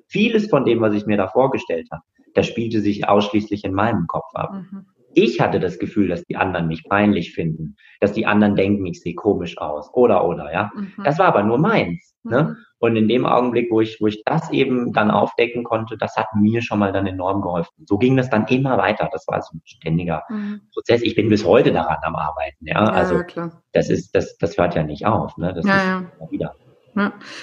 vieles 0.07 0.49
von 0.49 0.65
dem, 0.65 0.81
was 0.81 0.95
ich 0.95 1.07
mir 1.07 1.17
da 1.17 1.29
vorgestellt 1.29 1.89
habe, 1.91 2.03
das 2.35 2.47
spielte 2.47 2.81
sich 2.81 3.09
ausschließlich 3.09 3.65
in 3.65 3.75
meinem 3.75 4.07
Kopf 4.07 4.35
ab. 4.35 4.53
Mhm. 4.53 4.87
Ich 5.21 5.41
hatte 5.41 5.59
das 5.59 5.81
Gefühl, 5.81 6.07
dass 6.07 6.25
die 6.25 6.37
anderen 6.37 6.69
mich 6.69 6.85
peinlich 6.85 7.33
finden, 7.33 7.75
dass 7.99 8.13
die 8.13 8.25
anderen 8.25 8.55
denken, 8.55 8.87
ich 8.87 9.01
sehe 9.01 9.17
komisch 9.17 9.59
aus 9.59 9.91
oder 9.93 10.25
oder 10.25 10.53
ja. 10.53 10.71
Mhm. 10.77 10.93
Das 11.03 11.19
war 11.19 11.27
aber 11.27 11.43
nur 11.43 11.59
meins. 11.59 12.15
Ne? 12.23 12.43
Mhm. 12.43 12.49
Ne? 12.49 12.57
Und 12.81 12.95
in 12.95 13.09
dem 13.09 13.27
Augenblick, 13.27 13.73
wo 13.73 13.81
ich, 13.81 14.01
wo 14.01 14.07
ich 14.07 14.23
das 14.25 14.53
eben 14.53 14.93
dann 14.93 15.11
aufdecken 15.11 15.65
konnte, 15.65 15.99
das 15.99 16.15
hat 16.17 16.29
mir 16.37 16.63
schon 16.63 16.79
mal 16.79 16.93
dann 16.93 17.09
enorm 17.09 17.43
geholfen. 17.43 17.85
So 17.85 17.99
ging 17.99 18.17
das 18.17 18.31
dann 18.31 18.47
immer 18.47 18.79
weiter. 18.79 19.09
Das 19.11 19.27
war 19.27 19.43
so 19.43 19.57
ein 19.57 19.63
ständiger 19.65 20.23
mhm. 20.29 20.61
Prozess. 20.73 21.03
Ich 21.03 21.17
bin 21.17 21.29
bis 21.29 21.45
heute 21.45 21.73
daran 21.73 21.99
am 22.03 22.15
Arbeiten. 22.15 22.65
Ja, 22.65 22.85
ja 22.85 22.93
also 22.93 23.25
klar. 23.25 23.61
das 23.73 23.91
ist, 23.91 24.15
das, 24.15 24.39
das 24.39 24.57
hört 24.57 24.77
ja 24.77 24.85
nicht 24.85 25.05
auf. 25.05 25.37
Ne? 25.37 25.53
Das 25.53 25.67
ja, 25.67 25.77
ist 25.77 25.85
ja. 26.21 26.31
wieder. 26.31 26.55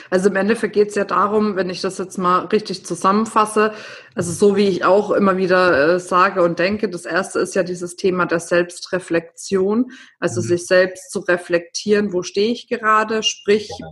Also 0.09 0.29
im 0.29 0.35
Endeffekt 0.35 0.73
geht 0.73 0.89
es 0.89 0.95
ja 0.95 1.05
darum, 1.05 1.55
wenn 1.55 1.69
ich 1.69 1.81
das 1.81 1.97
jetzt 1.97 2.17
mal 2.17 2.45
richtig 2.45 2.85
zusammenfasse, 2.85 3.71
also 4.15 4.31
so 4.31 4.55
wie 4.55 4.69
ich 4.69 4.85
auch 4.85 5.11
immer 5.11 5.35
wieder 5.35 5.95
äh, 5.95 5.99
sage 5.99 6.41
und 6.41 6.57
denke, 6.57 6.89
das 6.89 7.05
erste 7.05 7.39
ist 7.39 7.53
ja 7.53 7.63
dieses 7.63 7.97
Thema 7.97 8.25
der 8.25 8.39
Selbstreflexion, 8.39 9.91
also 10.19 10.41
mhm. 10.41 10.45
sich 10.45 10.65
selbst 10.65 11.11
zu 11.11 11.19
reflektieren, 11.19 12.13
wo 12.13 12.23
stehe 12.23 12.51
ich 12.51 12.67
gerade, 12.67 13.23
sprich, 13.23 13.69
ja. 13.77 13.87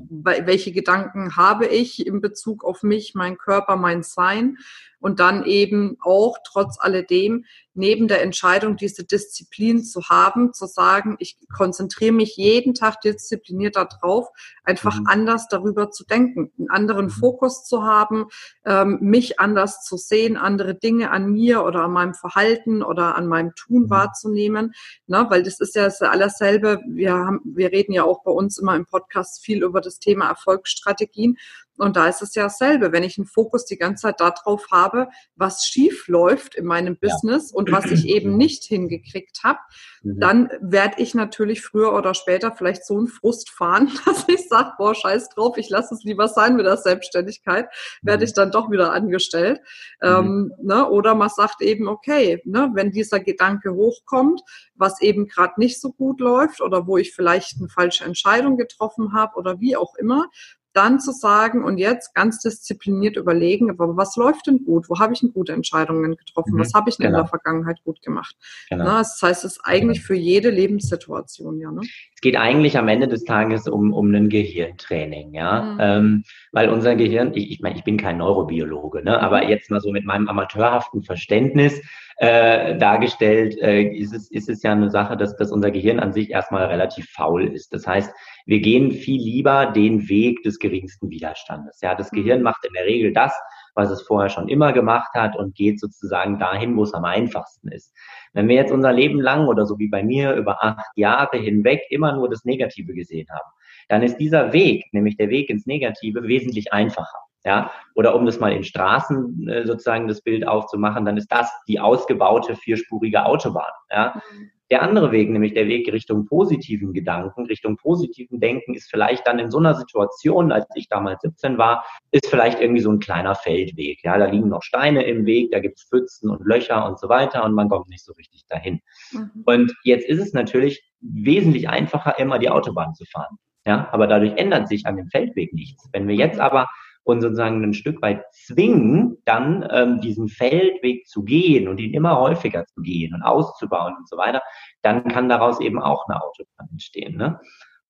welche 0.46 0.72
Gedanken 0.72 1.36
habe 1.36 1.68
ich 1.68 2.08
in 2.08 2.22
Bezug 2.22 2.64
auf 2.64 2.84
mich, 2.84 3.14
mein 3.16 3.38
Körper, 3.38 3.76
mein 3.76 4.02
Sein 4.02 4.58
und 5.04 5.20
dann 5.20 5.44
eben 5.44 5.98
auch 6.00 6.38
trotz 6.46 6.78
alledem 6.80 7.44
neben 7.74 8.08
der 8.08 8.22
Entscheidung, 8.22 8.78
diese 8.78 9.04
Disziplin 9.04 9.84
zu 9.84 10.08
haben, 10.10 10.54
zu 10.54 10.66
sagen, 10.66 11.18
ich 11.20 11.38
konzentriere 11.54 12.14
mich 12.14 12.38
jeden 12.38 12.74
Tag 12.74 13.02
diszipliniert 13.02 13.76
darauf, 13.76 14.30
einfach 14.64 14.98
mhm. 14.98 15.08
anders 15.08 15.48
darüber 15.50 15.92
zu 15.92 16.06
denken, 16.06 16.54
einen 16.58 16.70
anderen 16.70 17.06
mhm. 17.08 17.12
Fokus 17.12 17.66
zu 17.66 17.84
haben, 17.84 18.28
ähm, 18.66 19.00
mich 19.02 19.42
anders 19.42 19.84
zu 19.84 19.98
sehen, 19.98 20.13
andere 20.38 20.76
Dinge 20.76 21.12
an 21.12 21.32
mir 21.32 21.64
oder 21.64 21.84
an 21.84 21.92
meinem 21.92 22.14
Verhalten 22.14 22.84
oder 22.84 23.16
an 23.16 23.28
meinem 23.28 23.54
Tun 23.56 23.84
mhm. 23.84 23.90
wahrzunehmen, 23.90 24.74
ne? 25.08 25.26
weil 25.30 25.44
das 25.44 25.60
ist 25.60 25.76
ja 25.76 25.84
das 25.84 26.02
alles 26.02 26.38
selbe. 26.38 26.80
Wir 26.88 27.14
haben, 27.14 27.42
wir 27.44 27.72
reden 27.72 27.94
ja 27.94 28.04
auch 28.04 28.24
bei 28.24 28.32
uns 28.32 28.58
immer 28.58 28.76
im 28.76 28.86
Podcast 28.86 29.44
viel 29.44 29.64
über 29.64 29.82
das 29.82 30.00
Thema 30.00 30.30
Erfolgsstrategien 30.30 31.38
und 31.78 31.96
da 31.96 32.08
ist 32.08 32.22
es 32.22 32.36
ja 32.36 32.44
dasselbe. 32.44 32.92
Wenn 32.92 33.04
ich 33.04 33.18
einen 33.18 33.26
Fokus 33.26 33.66
die 33.66 33.78
ganze 33.78 34.04
Zeit 34.04 34.20
darauf 34.20 34.68
habe, 34.72 35.08
was 35.36 35.66
schief 35.66 36.08
läuft 36.08 36.56
in 36.56 36.66
meinem 36.66 36.98
Business 36.98 37.52
ja. 37.52 37.58
und 37.58 37.72
was 37.72 37.86
ich 37.86 38.08
eben 38.08 38.38
nicht 38.38 38.64
hingekriegt 38.64 39.40
habe, 39.44 39.60
mhm. 40.04 40.20
dann 40.20 40.50
werde 40.62 41.02
ich 41.02 41.16
natürlich 41.16 41.62
früher 41.62 41.94
oder 41.94 42.14
später 42.14 42.52
vielleicht 42.52 42.86
so 42.86 42.98
einen 42.98 43.08
Frust 43.08 43.50
fahren, 43.50 43.92
dass 44.06 44.26
ich 44.28 44.48
sage, 44.48 44.74
boah, 44.78 44.94
scheiß 44.94 45.30
drauf, 45.30 45.58
ich 45.58 45.70
lasse 45.70 45.96
es 45.96 46.04
lieber 46.04 46.28
sein 46.28 46.56
mit 46.56 46.66
der 46.66 46.78
Selbstständigkeit, 46.78 47.66
mhm. 48.02 48.08
werde 48.08 48.26
ich 48.26 48.34
dann 48.34 48.52
doch 48.52 48.70
wieder 48.70 48.94
angestellt. 48.94 49.60
Mhm. 50.02 50.08
Ähm, 50.08 50.54
ne? 50.62 50.88
Oder 50.90 51.16
man 51.16 51.30
sagt 51.30 51.62
eben, 51.62 51.88
okay, 51.88 52.42
ne, 52.46 52.70
wenn 52.74 52.92
dieser 52.92 53.20
Gedanke 53.20 53.74
hochkommt, 53.74 54.42
was 54.76 55.02
eben 55.02 55.28
gerade 55.28 55.54
nicht 55.58 55.82
so 55.82 55.92
gut 55.92 56.20
läuft 56.20 56.62
oder 56.62 56.86
wo 56.86 56.98
ich 56.98 57.14
vielleicht 57.14 57.58
eine 57.58 57.70
falsche 57.70 58.04
Entscheidung 58.06 58.58
getroffen 58.58 59.14
habe 59.14 59.36
oder 59.38 59.60
wie 59.60 59.76
auch 59.76 59.96
immer, 59.96 60.28
dann 60.74 61.00
zu 61.00 61.12
sagen 61.12 61.64
und 61.64 61.78
jetzt 61.78 62.14
ganz 62.16 62.40
diszipliniert 62.40 63.16
überlegen, 63.16 63.70
aber 63.70 63.96
was 63.96 64.16
läuft 64.16 64.48
denn 64.48 64.64
gut? 64.66 64.90
Wo 64.90 65.00
habe 65.00 65.14
ich 65.14 65.22
denn 65.22 65.34
gute 65.34 65.54
Entscheidungen 65.54 66.16
getroffen? 66.16 66.56
Mhm, 66.56 66.60
was 66.60 66.74
habe 66.74 66.90
ich 66.90 66.98
denn 66.98 67.08
genau. 67.08 67.20
in 67.20 67.24
der 67.24 67.30
Vergangenheit 67.30 67.84
gut 67.84 68.02
gemacht? 68.02 68.36
Genau. 68.70 68.84
Na, 68.84 68.98
das 69.00 69.22
heißt, 69.22 69.46
es 69.46 69.54
ist 69.54 69.62
eigentlich 69.64 70.00
genau. 70.00 70.08
für 70.08 70.16
jede 70.16 70.50
Lebenssituation, 70.50 71.60
ja. 71.60 71.72
Ne? 71.72 71.82
Es 72.24 72.32
geht 72.32 72.38
eigentlich 72.38 72.78
am 72.78 72.88
Ende 72.88 73.10
des 73.10 73.26
Tages 73.26 73.68
um, 73.68 73.92
um 73.92 74.16
ein 74.16 74.30
Gehirntraining, 74.30 75.34
ja. 75.34 75.62
Mhm. 75.62 75.78
Ähm, 75.82 76.24
weil 76.54 76.70
unser 76.70 76.96
Gehirn, 76.96 77.34
ich, 77.34 77.52
ich 77.52 77.60
meine, 77.60 77.76
ich 77.76 77.84
bin 77.84 77.98
kein 77.98 78.16
Neurobiologe, 78.16 79.04
ne, 79.04 79.22
aber 79.22 79.44
mhm. 79.44 79.50
jetzt 79.50 79.70
mal 79.70 79.82
so 79.82 79.92
mit 79.92 80.06
meinem 80.06 80.30
amateurhaften 80.30 81.04
Verständnis, 81.04 81.82
äh, 82.16 82.78
dargestellt, 82.78 83.58
äh, 83.60 83.82
ist, 83.82 84.14
es, 84.14 84.32
ist 84.32 84.48
es 84.48 84.64
ja 84.64 84.72
eine 84.72 84.90
Sache, 84.90 85.18
dass, 85.18 85.36
dass 85.36 85.52
unser 85.52 85.70
Gehirn 85.70 86.00
an 86.00 86.14
sich 86.14 86.30
erstmal 86.30 86.68
relativ 86.68 87.10
faul 87.10 87.46
ist. 87.46 87.74
Das 87.74 87.86
heißt, 87.86 88.14
wir 88.46 88.62
gehen 88.62 88.94
viel 88.94 89.22
lieber 89.22 89.74
den 89.76 90.08
Weg 90.08 90.44
des 90.44 90.60
geringsten 90.60 91.10
Widerstandes. 91.10 91.82
Ja, 91.82 91.94
das 91.94 92.10
Gehirn 92.10 92.38
mhm. 92.38 92.46
macht 92.46 92.66
in 92.66 92.72
der 92.72 92.86
Regel 92.86 93.12
das, 93.12 93.34
was 93.76 93.90
es 93.90 94.02
vorher 94.02 94.30
schon 94.30 94.48
immer 94.48 94.74
gemacht 94.74 95.14
hat 95.14 95.36
und 95.36 95.56
geht 95.56 95.80
sozusagen 95.80 96.40
dahin, 96.40 96.76
wo 96.78 96.84
es 96.84 96.94
am 96.94 97.06
einfachsten 97.06 97.70
ist. 97.70 97.94
Wenn 98.34 98.48
wir 98.48 98.56
jetzt 98.56 98.72
unser 98.72 98.92
Leben 98.92 99.20
lang 99.20 99.48
oder 99.48 99.66
so 99.66 99.80
wie 99.80 99.90
bei 99.90 100.04
mir 100.04 100.34
über 100.34 100.64
acht 100.64 100.96
Jahre 100.96 101.38
hinweg 101.38 101.82
immer 101.90 102.14
nur 102.14 102.30
das 102.30 102.46
Negative 102.46 102.94
gesehen 102.94 103.28
haben, 103.30 103.50
dann 103.90 104.04
ist 104.04 104.18
dieser 104.18 104.54
Weg, 104.54 104.86
nämlich 104.94 105.18
der 105.18 105.30
Weg 105.30 105.50
ins 105.50 105.66
Negative, 105.66 106.24
wesentlich 106.24 106.72
einfacher. 106.74 107.23
Ja, 107.46 107.72
oder 107.96 108.16
um 108.16 108.26
das 108.26 108.40
mal 108.40 108.54
in 108.54 108.64
Straßen 108.64 109.50
äh, 109.50 109.66
sozusagen 109.66 110.08
das 110.08 110.22
Bild 110.22 110.48
aufzumachen, 110.48 111.04
dann 111.04 111.18
ist 111.18 111.30
das 111.30 111.52
die 111.68 111.80
ausgebaute 111.80 112.56
vierspurige 112.56 113.26
Autobahn. 113.26 113.72
Ja, 113.92 114.22
mhm. 114.32 114.50
Der 114.74 114.82
andere 114.82 115.12
Weg, 115.12 115.30
nämlich 115.30 115.54
der 115.54 115.68
Weg 115.68 115.92
Richtung 115.94 116.26
positiven 116.26 116.94
Gedanken, 116.94 117.46
Richtung 117.46 117.78
positiven 117.78 118.40
Denken, 118.40 118.74
ist 118.74 118.90
vielleicht 118.90 119.28
dann 119.28 119.38
in 119.38 119.52
so 119.52 119.60
einer 119.60 119.76
Situation, 119.76 120.52
als 120.52 120.66
ich 120.74 120.88
damals 120.88 121.22
17 121.22 121.60
war, 121.60 121.86
ist 122.10 122.26
vielleicht 122.28 122.60
irgendwie 122.60 122.82
so 122.82 122.90
ein 122.90 122.98
kleiner 122.98 123.36
Feldweg. 123.36 124.00
Ja, 124.04 124.18
da 124.18 124.26
liegen 124.26 124.50
noch 124.50 124.64
Steine 124.64 125.04
im 125.04 125.28
Weg, 125.28 125.52
da 125.52 125.60
gibt's 125.60 125.88
Pfützen 125.88 126.30
und 126.32 126.44
Löcher 126.44 126.88
und 126.88 126.98
so 126.98 127.08
weiter 127.08 127.44
und 127.44 127.54
man 127.54 127.70
kommt 127.70 127.90
nicht 127.90 128.04
so 128.04 128.14
richtig 128.14 128.48
dahin. 128.48 128.80
Mhm. 129.12 129.44
Und 129.46 129.74
jetzt 129.84 130.08
ist 130.08 130.20
es 130.20 130.34
natürlich 130.34 130.82
wesentlich 131.02 131.70
einfacher, 131.70 132.18
immer 132.18 132.40
die 132.40 132.50
Autobahn 132.50 132.96
zu 132.96 133.06
fahren. 133.06 133.38
Ja, 133.68 133.90
aber 133.92 134.08
dadurch 134.08 134.34
ändert 134.38 134.70
sich 134.70 134.88
an 134.88 134.98
dem 134.98 135.08
Feldweg 135.08 135.54
nichts. 135.54 135.88
Wenn 135.94 136.08
wir 136.08 136.16
jetzt 136.16 136.38
mhm. 136.38 136.42
aber 136.42 136.68
und 137.04 137.22
sozusagen 137.22 137.64
ein 137.64 137.74
Stück 137.74 138.02
weit 138.02 138.24
zwingen, 138.32 139.18
dann 139.26 139.68
ähm, 139.72 140.02
diesen 140.02 140.28
Feldweg 140.28 141.08
zu 141.08 141.24
gehen 141.24 141.68
und 141.68 141.80
ihn 141.80 141.94
immer 141.94 142.20
häufiger 142.20 142.66
zu 142.66 142.82
gehen 142.82 143.14
und 143.14 143.22
auszubauen 143.22 143.96
und 143.98 144.08
so 144.08 144.18
weiter, 144.18 144.42
dann 144.82 145.08
kann 145.08 145.30
daraus 145.30 145.60
eben 145.60 145.82
auch 145.82 146.08
eine 146.08 146.22
Autobahn 146.22 146.70
entstehen. 146.72 147.18
Ne? 147.18 147.40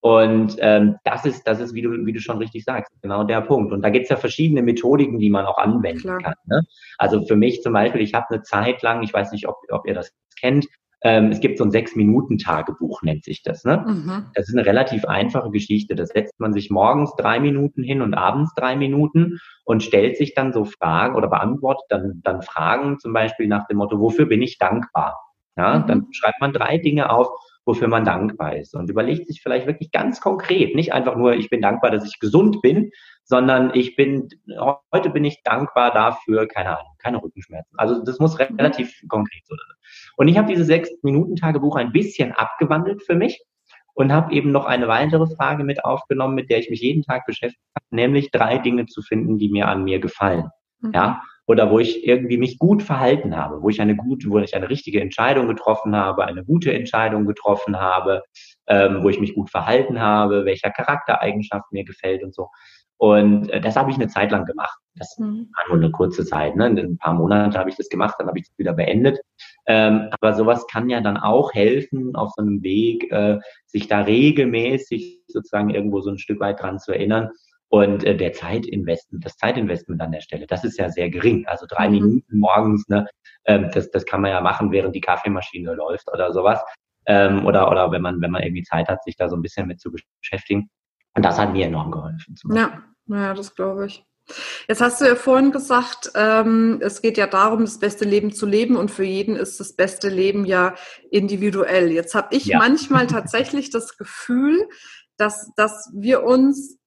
Und 0.04 0.58
ähm, 0.60 0.98
das 1.06 1.26
ist, 1.26 1.48
das 1.48 1.62
ist, 1.62 1.74
wie 1.74 1.82
du, 1.82 2.06
wie 2.06 2.12
du 2.12 2.20
schon 2.20 2.38
richtig 2.38 2.66
sagst, 2.66 2.92
genau 3.02 3.24
der 3.24 3.40
Punkt. 3.40 3.72
Und 3.72 3.82
da 3.84 3.90
gibt's 3.90 4.10
ja 4.10 4.18
verschiedene 4.18 4.62
Methodiken, 4.62 5.18
die 5.18 5.30
man 5.30 5.46
auch 5.46 5.58
anwenden 5.58 6.02
Klar. 6.02 6.18
kann. 6.18 6.36
Ne? 6.46 6.62
Also 6.98 7.26
für 7.26 7.38
mich 7.38 7.62
zum 7.62 7.72
Beispiel, 7.72 8.02
ich 8.02 8.14
habe 8.14 8.26
eine 8.30 8.42
Zeit 8.42 8.82
lang, 8.82 9.04
ich 9.04 9.14
weiß 9.14 9.32
nicht, 9.32 9.48
ob, 9.48 9.58
ob 9.70 9.88
ihr 9.88 9.94
das 9.94 10.12
kennt, 10.38 10.68
ähm, 11.04 11.32
es 11.32 11.42
gibt 11.42 11.58
so 11.58 11.66
ein 11.66 11.72
Sechs-Minuten-Tagebuch, 11.72 13.02
nennt 13.04 13.26
sich 13.26 13.44
das. 13.44 13.66
Ne? 13.66 13.84
Mhm. 13.86 14.26
Das 14.34 14.48
ist 14.48 14.56
eine 14.56 14.66
relativ 14.66 15.06
einfache 15.06 15.52
Geschichte. 15.52 15.96
Da 15.96 16.06
setzt 16.06 16.40
man 16.40 16.54
sich 16.54 16.70
morgens 16.70 17.14
drei 17.18 17.40
Minuten 17.40 17.84
hin 17.84 18.02
und 18.02 18.14
abends 18.14 18.54
drei 18.56 18.76
Minuten 18.78 19.40
und 19.66 19.84
stellt 19.84 20.18
sich 20.18 20.34
dann 20.34 20.54
so 20.54 20.64
Fragen 20.64 21.16
oder 21.16 21.28
beantwortet 21.28 21.86
dann, 21.90 22.22
dann 22.24 22.42
Fragen 22.42 23.00
zum 23.00 23.12
Beispiel 23.14 23.48
nach 23.48 23.68
dem 23.68 23.78
Motto, 23.78 24.00
wofür 24.00 24.26
bin 24.26 24.42
ich 24.42 24.58
dankbar? 24.58 25.20
Ja, 25.58 25.80
mhm. 25.80 25.88
dann 25.88 26.08
schreibt 26.12 26.40
man 26.40 26.54
drei 26.54 26.78
Dinge 26.78 27.12
auf, 27.12 27.28
wofür 27.66 27.88
man 27.88 28.06
dankbar 28.06 28.56
ist 28.56 28.76
und 28.76 28.90
überlegt 28.90 29.28
sich 29.28 29.42
vielleicht 29.42 29.68
wirklich 29.68 29.92
ganz 29.92 30.20
konkret, 30.20 30.76
nicht 30.76 30.94
einfach 30.94 31.16
nur, 31.16 31.34
ich 31.34 31.50
bin 31.50 31.62
dankbar, 31.62 31.92
dass 31.92 32.06
ich 32.06 32.20
gesund 32.20 32.62
bin, 32.62 32.92
sondern 33.26 33.72
ich 33.74 33.96
bin, 33.96 34.30
heute 34.92 35.10
bin 35.10 35.24
ich 35.24 35.42
dankbar 35.44 35.92
dafür, 35.92 36.48
keine 36.48 36.78
Ahnung, 36.78 36.94
keine 37.00 37.22
Rückenschmerzen. 37.22 37.78
Also 37.78 38.04
das 38.04 38.20
muss 38.20 38.38
mhm. 38.38 38.56
relativ 38.58 39.02
konkret 39.08 39.46
sein. 39.46 39.58
Und 40.18 40.28
ich 40.28 40.38
habe 40.38 40.48
dieses 40.48 40.68
sechs 40.68 40.90
Minuten 41.04 41.36
Tagebuch 41.36 41.76
ein 41.76 41.92
bisschen 41.92 42.32
abgewandelt 42.34 43.04
für 43.04 43.16
mich 43.16 43.42
und 43.94 44.12
habe 44.12 44.34
eben 44.34 44.52
noch 44.52 44.66
eine 44.66 44.88
weitere 44.88 45.28
Frage 45.36 45.64
mit 45.64 45.86
aufgenommen, 45.86 46.36
mit 46.36 46.50
der 46.50 46.60
ich 46.60 46.70
mich 46.70 46.82
jeden 46.82 47.04
Tag 47.04 47.26
beschäftigt 47.26 47.64
habe, 47.76 47.96
nämlich 47.96 48.32
drei 48.32 48.58
Dinge 48.58 48.86
zu 48.88 49.02
finden, 49.02 49.38
die 49.38 49.50
mir 49.50 49.68
an 49.68 49.84
mir 49.84 50.00
gefallen. 50.00 50.50
Mhm. 50.82 50.92
Ja, 50.94 51.22
oder 51.46 51.70
wo 51.70 51.80
ich 51.80 52.08
irgendwie 52.08 52.38
mich 52.38 52.58
gut 52.58 52.84
verhalten 52.84 53.36
habe, 53.36 53.62
wo 53.62 53.70
ich 53.70 53.82
eine 53.82 53.96
gute, 53.96 54.30
wo 54.30 54.40
ich 54.40 54.56
eine 54.56 54.70
richtige 54.70 55.02
Entscheidung 55.02 55.48
getroffen 55.48 55.96
habe, 55.96 56.26
eine 56.26 56.46
gute 56.46 56.74
Entscheidung 56.74 57.26
getroffen 57.26 57.80
habe, 57.80 58.24
ähm, 58.68 59.04
wo 59.04 59.10
ich 59.10 59.20
mich 59.20 59.34
gut 59.36 59.50
verhalten 59.50 60.00
habe, 60.00 60.46
welcher 60.46 60.72
Charaktereigenschaft 60.72 61.72
mir 61.72 61.84
gefällt 61.84 62.24
und 62.24 62.34
so. 62.34 62.48
Und 63.04 63.50
äh, 63.50 63.60
das 63.60 63.76
habe 63.76 63.92
ich 63.92 63.98
eine 63.98 64.08
Zeit 64.08 64.32
lang 64.32 64.46
gemacht. 64.46 64.80
Das 64.96 65.18
mhm. 65.20 65.50
war 65.58 65.68
nur 65.68 65.84
eine 65.84 65.92
kurze 65.92 66.26
Zeit. 66.26 66.56
Ne? 66.56 66.68
In 66.68 66.80
ein 66.80 66.98
paar 66.98 67.14
Monate 67.14 67.60
habe 67.60 67.70
ich 67.70 67.76
das 67.76 67.90
gemacht, 67.90 68.16
dann 68.18 68.28
habe 68.28 68.40
ich 68.40 68.46
es 68.46 68.58
wieder 68.58 68.72
beendet. 68.72 69.20
Ähm, 69.66 70.08
aber 70.12 70.34
sowas 70.36 70.66
kann 70.68 70.90
ja 70.90 71.02
dann 71.02 71.18
auch 71.18 71.54
helfen, 71.54 72.16
auf 72.16 72.32
so 72.34 72.42
einem 72.42 72.64
Weg, 72.64 73.12
äh, 73.12 73.40
sich 73.66 73.90
da 73.90 74.04
regelmäßig 74.04 75.20
sozusagen 75.28 75.70
irgendwo 75.70 76.00
so 76.00 76.12
ein 76.12 76.18
Stück 76.18 76.40
weit 76.40 76.62
dran 76.62 76.80
zu 76.80 76.94
erinnern. 76.94 77.30
Und 77.68 78.06
äh, 78.06 78.16
der 78.16 78.32
Zeitinvestment, 78.32 79.26
das 79.26 79.36
Zeitinvestment 79.36 80.02
an 80.02 80.14
der 80.14 80.22
Stelle, 80.22 80.48
das 80.48 80.64
ist 80.64 80.80
ja 80.80 80.90
sehr 80.90 81.10
gering. 81.10 81.46
Also 81.46 81.66
drei 81.68 81.90
mhm. 81.90 81.96
Minuten 81.96 82.40
morgens, 82.40 82.88
ne, 82.88 83.06
ähm, 83.44 83.70
das, 83.74 83.92
das 83.92 84.06
kann 84.06 84.22
man 84.22 84.32
ja 84.32 84.40
machen, 84.40 84.72
während 84.72 84.96
die 84.96 85.02
Kaffeemaschine 85.02 85.74
läuft 85.74 86.10
oder 86.10 86.32
sowas. 86.32 86.64
Ähm, 87.06 87.46
oder, 87.46 87.70
oder 87.70 87.92
wenn 87.92 88.02
man, 88.02 88.22
wenn 88.22 88.32
man 88.32 88.44
irgendwie 88.44 88.64
Zeit 88.64 88.88
hat, 88.88 89.04
sich 89.04 89.18
da 89.18 89.28
so 89.28 89.36
ein 89.36 89.42
bisschen 89.42 89.68
mit 89.68 89.82
zu 89.82 89.92
beschäftigen. 89.92 90.70
Und 91.16 91.26
das 91.26 91.38
hat 91.38 91.52
mir 91.52 91.66
enorm 91.66 91.92
geholfen. 91.92 92.36
Ja, 92.56 92.82
ja, 93.08 93.34
das 93.34 93.56
glaube 93.56 93.88
ich. 93.88 94.06
Jetzt 94.70 94.82
hast 94.82 95.02
du 95.02 95.06
ja 95.06 95.16
vorhin 95.16 95.52
gesagt, 95.52 96.12
ähm, 96.16 96.80
es 96.82 97.02
geht 97.02 97.18
ja 97.18 97.28
darum, 97.28 97.62
das 97.62 97.80
beste 97.80 98.06
Leben 98.06 98.34
zu 98.34 98.46
leben 98.46 98.78
und 98.78 98.90
für 98.90 99.04
jeden 99.04 99.36
ist 99.36 99.60
das 99.60 99.74
beste 99.74 100.08
Leben 100.08 100.46
ja 100.46 100.76
individuell. 101.12 101.92
Jetzt 101.92 102.16
habe 102.16 102.36
ich 102.36 102.46
ja. 102.46 102.58
manchmal 102.58 103.08
tatsächlich 103.08 103.70
das 103.70 103.98
Gefühl, 103.98 104.68
dass, 105.18 105.52
dass 105.56 105.90
wir 105.94 106.24
uns 106.24 106.78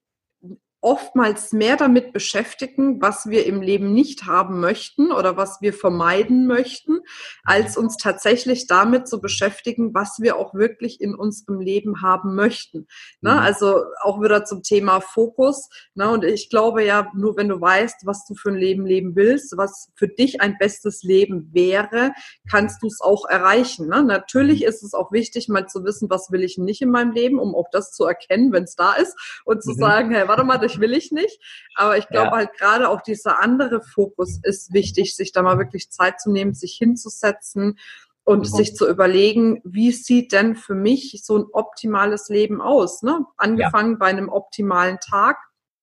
oftmals 0.87 1.53
mehr 1.53 1.77
damit 1.77 2.13
beschäftigen, 2.13 3.03
was 3.03 3.29
wir 3.29 3.45
im 3.45 3.61
Leben 3.61 3.93
nicht 3.93 4.27
haben 4.27 4.61
möchten 4.61 5.11
oder 5.11 5.37
was 5.37 5.61
wir 5.61 5.73
vermeiden 5.73 6.47
möchten, 6.47 7.01
als 7.43 7.77
uns 7.77 7.97
tatsächlich 7.97 8.69
damit 8.69 9.09
zu 9.09 9.21
beschäftigen, 9.21 9.95
was 9.95 10.19
wir 10.21 10.37
auch 10.37 10.55
wirklich 10.55 11.01
in 11.01 11.17
unserem 11.17 11.59
Leben 11.59 12.03
haben 12.03 12.37
möchten. 12.37 12.87
Ne? 13.21 13.33
Mhm. 13.33 13.39
Also 13.39 13.83
auch 14.01 14.23
wieder 14.23 14.45
zum 14.45 14.63
Thema 14.63 15.01
Fokus. 15.01 15.69
Ne? 15.97 16.09
Und 16.09 16.23
ich 16.23 16.51
glaube 16.51 16.85
ja, 16.85 17.11
nur 17.17 17.37
wenn 17.37 17.49
du 17.49 17.61
weißt, 17.61 18.07
was 18.07 18.25
du 18.25 18.37
für 18.37 18.51
ein 18.51 18.55
Leben 18.55 18.87
leben 18.87 19.17
willst, 19.17 19.57
was 19.57 19.91
für 19.97 20.07
dich 20.07 20.41
ein 20.41 20.57
bestes 20.57 21.03
Leben 21.03 21.51
wäre, 21.53 22.13
kannst 22.49 22.85
du 22.85 22.87
es 22.87 23.01
auch 23.01 23.29
erreichen. 23.29 23.89
Ne? 23.89 24.05
Natürlich 24.05 24.61
mhm. 24.61 24.69
ist 24.69 24.85
es 24.85 24.95
auch 24.95 25.11
wichtig, 25.11 25.49
mal 25.49 25.67
zu 25.67 25.83
wissen, 25.83 26.09
was 26.11 26.31
will 26.31 26.45
ich 26.45 26.59
nicht 26.59 26.81
in 26.81 26.91
meinem 26.91 27.11
Leben, 27.11 27.41
um 27.41 27.57
auch 27.57 27.71
das 27.73 27.91
zu 27.91 28.05
erkennen, 28.05 28.53
wenn 28.53 28.63
es 28.63 28.77
da 28.77 28.93
ist 28.93 29.17
und 29.45 29.65
zu 29.65 29.73
mhm. 29.73 29.79
sagen, 29.79 30.11
hey, 30.13 30.29
warte 30.29 30.45
mal, 30.45 30.61
ich 30.76 30.76
will 30.81 30.93
ich 30.93 31.13
nicht. 31.13 31.41
Aber 31.75 31.97
ich 31.97 32.09
glaube 32.09 32.29
ja. 32.29 32.37
halt 32.37 32.53
gerade 32.59 32.89
auch 32.89 33.03
dieser 33.03 33.43
andere 33.43 33.83
Fokus 33.83 34.39
ist 34.43 34.73
wichtig, 34.73 35.17
sich 35.17 35.33
da 35.33 35.43
mal 35.43 35.59
wirklich 35.59 35.91
Zeit 35.91 36.21
zu 36.21 36.31
nehmen, 36.31 36.55
sich 36.55 36.77
hinzusetzen 36.79 37.79
und 38.25 38.41
mhm. 38.41 38.45
sich 38.45 38.75
zu 38.75 38.89
überlegen, 38.89 39.61
wie 39.65 39.93
sieht 39.93 40.33
denn 40.33 40.57
für 40.57 40.75
mich 40.75 41.21
so 41.25 41.39
ein 41.39 41.45
optimales 41.53 42.29
Leben 42.29 42.61
aus? 42.61 43.03
Ne? 43.03 43.25
Angefangen 43.37 43.93
ja. 43.93 43.97
bei 43.99 44.07
einem 44.07 44.29
optimalen 44.29 44.99
Tag, 44.99 45.39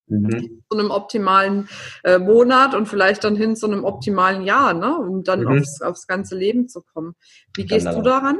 mhm. 0.07 0.63
zu 0.69 0.77
einem 0.77 0.91
optimalen 0.91 1.69
äh, 2.03 2.19
Monat 2.19 2.75
und 2.75 2.87
vielleicht 2.87 3.23
dann 3.23 3.37
hin 3.37 3.55
zu 3.55 3.65
einem 3.65 3.85
optimalen 3.85 4.43
Jahr, 4.43 4.73
ne? 4.73 4.97
um 4.97 5.23
dann 5.23 5.41
mhm. 5.41 5.59
aufs, 5.59 5.81
aufs 5.81 6.05
ganze 6.05 6.35
Leben 6.35 6.67
zu 6.67 6.81
kommen. 6.81 7.15
Wie 7.55 7.65
gehst 7.65 7.87
du 7.87 8.01
daran? 8.01 8.39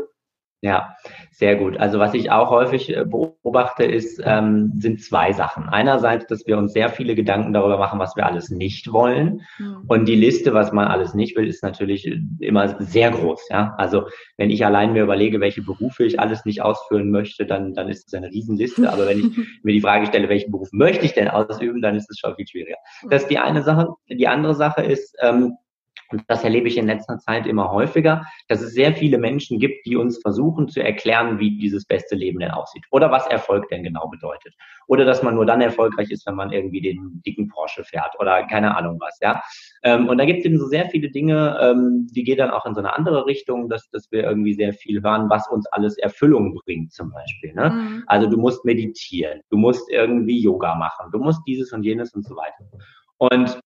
Ja, 0.64 0.96
sehr 1.32 1.58
gut. 1.58 1.76
Also 1.76 2.00
was 2.00 2.14
ich 2.14 2.32
auch 2.32 2.50
häufig 2.50 2.96
äh, 2.96 3.04
beobachte, 3.04 3.84
ist, 3.84 4.22
ähm, 4.24 4.72
sind 4.78 5.04
zwei 5.04 5.34
Sachen. 5.34 5.68
Einerseits, 5.68 6.26
dass 6.28 6.48
wir 6.48 6.58
uns 6.58 6.72
sehr 6.72 6.88
viele 6.88 7.16
Gedanken 7.16 7.52
darüber 7.52 7.78
machen, 7.78 8.00
was 8.00 8.16
wir 8.16 8.26
alles 8.26 8.50
nicht 8.50 8.94
wollen. 8.94 9.42
Mhm. 9.60 9.84
Und 9.90 10.06
die 10.06 10.16
Liste, 10.16 10.54
was 10.54 10.72
man 10.72 10.88
alles 10.88 11.16
nicht 11.16 11.36
will, 11.36 11.50
ist 11.50 11.64
natürlich 11.64 12.08
äh, 12.08 12.18
immer 12.40 12.82
sehr 12.82 13.12
groß. 13.12 13.50
Ja, 13.50 13.76
also 13.78 14.08
wenn 14.38 14.50
ich 14.50 14.66
allein 14.66 14.94
mir 14.94 15.04
überlege, 15.04 15.42
welche 15.42 15.62
Berufe 15.62 16.06
ich 16.06 16.22
alles 16.22 16.46
nicht 16.46 16.62
ausführen 16.62 17.12
möchte, 17.12 17.46
dann 17.46 17.74
dann 17.74 17.90
ist 17.90 18.08
es 18.08 18.14
eine 18.14 18.30
Riesenliste. 18.30 18.90
Aber 18.90 19.06
wenn 19.06 19.20
ich 19.20 19.26
mir 19.64 19.74
die 19.74 19.82
Frage 19.82 20.06
stelle, 20.06 20.30
welchen 20.30 20.52
Beruf 20.52 20.70
möchte 20.72 21.06
ich 21.06 21.12
denn 21.12 21.28
ausüben, 21.28 21.82
dann 21.82 21.96
ist 21.96 22.10
es 22.10 22.20
schon 22.20 22.38
viel 22.38 22.48
schwieriger. 22.48 22.78
Das 23.10 23.24
ist 23.24 23.30
die 23.30 23.38
eine 23.38 23.64
Sache. 23.64 23.90
Die 24.08 24.30
andere 24.30 24.56
Sache 24.56 24.82
ist 24.82 25.14
ähm, 25.20 25.58
und 26.14 26.24
das 26.28 26.44
erlebe 26.44 26.68
ich 26.68 26.78
in 26.78 26.86
letzter 26.86 27.18
Zeit 27.18 27.48
immer 27.48 27.72
häufiger, 27.72 28.24
dass 28.48 28.62
es 28.62 28.74
sehr 28.74 28.94
viele 28.94 29.18
Menschen 29.18 29.60
gibt, 29.60 29.86
die 29.86 29.96
uns 29.96 30.22
versuchen 30.22 30.70
zu 30.70 30.82
erklären, 30.82 31.40
wie 31.40 31.58
dieses 31.58 31.86
beste 31.86 32.16
Leben 32.16 32.40
denn 32.40 32.52
aussieht 32.52 32.86
oder 32.92 33.10
was 33.10 33.26
Erfolg 33.28 33.68
denn 33.70 33.84
genau 33.84 34.08
bedeutet. 34.08 34.54
Oder 34.88 35.06
dass 35.06 35.24
man 35.24 35.34
nur 35.34 35.46
dann 35.46 35.62
erfolgreich 35.62 36.12
ist, 36.12 36.28
wenn 36.28 36.36
man 36.36 36.52
irgendwie 36.52 36.82
den 36.82 37.22
dicken 37.26 37.48
Porsche 37.48 37.84
fährt 37.84 38.16
oder 38.20 38.44
keine 38.44 38.78
Ahnung 38.78 39.00
was, 39.00 39.18
ja. 39.22 39.42
Ähm, 39.82 40.08
und 40.08 40.20
da 40.20 40.26
gibt 40.26 40.40
es 40.40 40.46
eben 40.46 40.60
so 40.60 40.68
sehr 40.68 40.88
viele 40.90 41.10
Dinge, 41.10 41.58
ähm, 41.60 42.08
die 42.12 42.24
gehen 42.24 42.38
dann 42.38 42.52
auch 42.52 42.66
in 42.66 42.76
so 42.76 42.80
eine 42.80 42.96
andere 42.96 43.26
Richtung, 43.26 43.70
dass, 43.70 43.90
dass 43.90 44.12
wir 44.12 44.24
irgendwie 44.24 44.54
sehr 44.54 44.74
viel 44.74 45.02
hören, 45.02 45.30
was 45.32 45.50
uns 45.50 45.66
alles 45.68 45.98
Erfüllung 45.98 46.54
bringt 46.64 46.94
zum 46.94 47.12
Beispiel. 47.12 47.54
Ne? 47.54 47.70
Mhm. 47.72 48.04
Also 48.06 48.30
du 48.30 48.38
musst 48.38 48.64
meditieren, 48.66 49.42
du 49.50 49.58
musst 49.58 49.90
irgendwie 49.90 50.40
Yoga 50.40 50.76
machen, 50.76 51.10
du 51.12 51.18
musst 51.18 51.42
dieses 51.48 51.72
und 51.74 51.84
jenes 51.84 52.14
und 52.14 52.24
so 52.24 52.36
weiter. 52.36 52.66
Und 53.18 53.60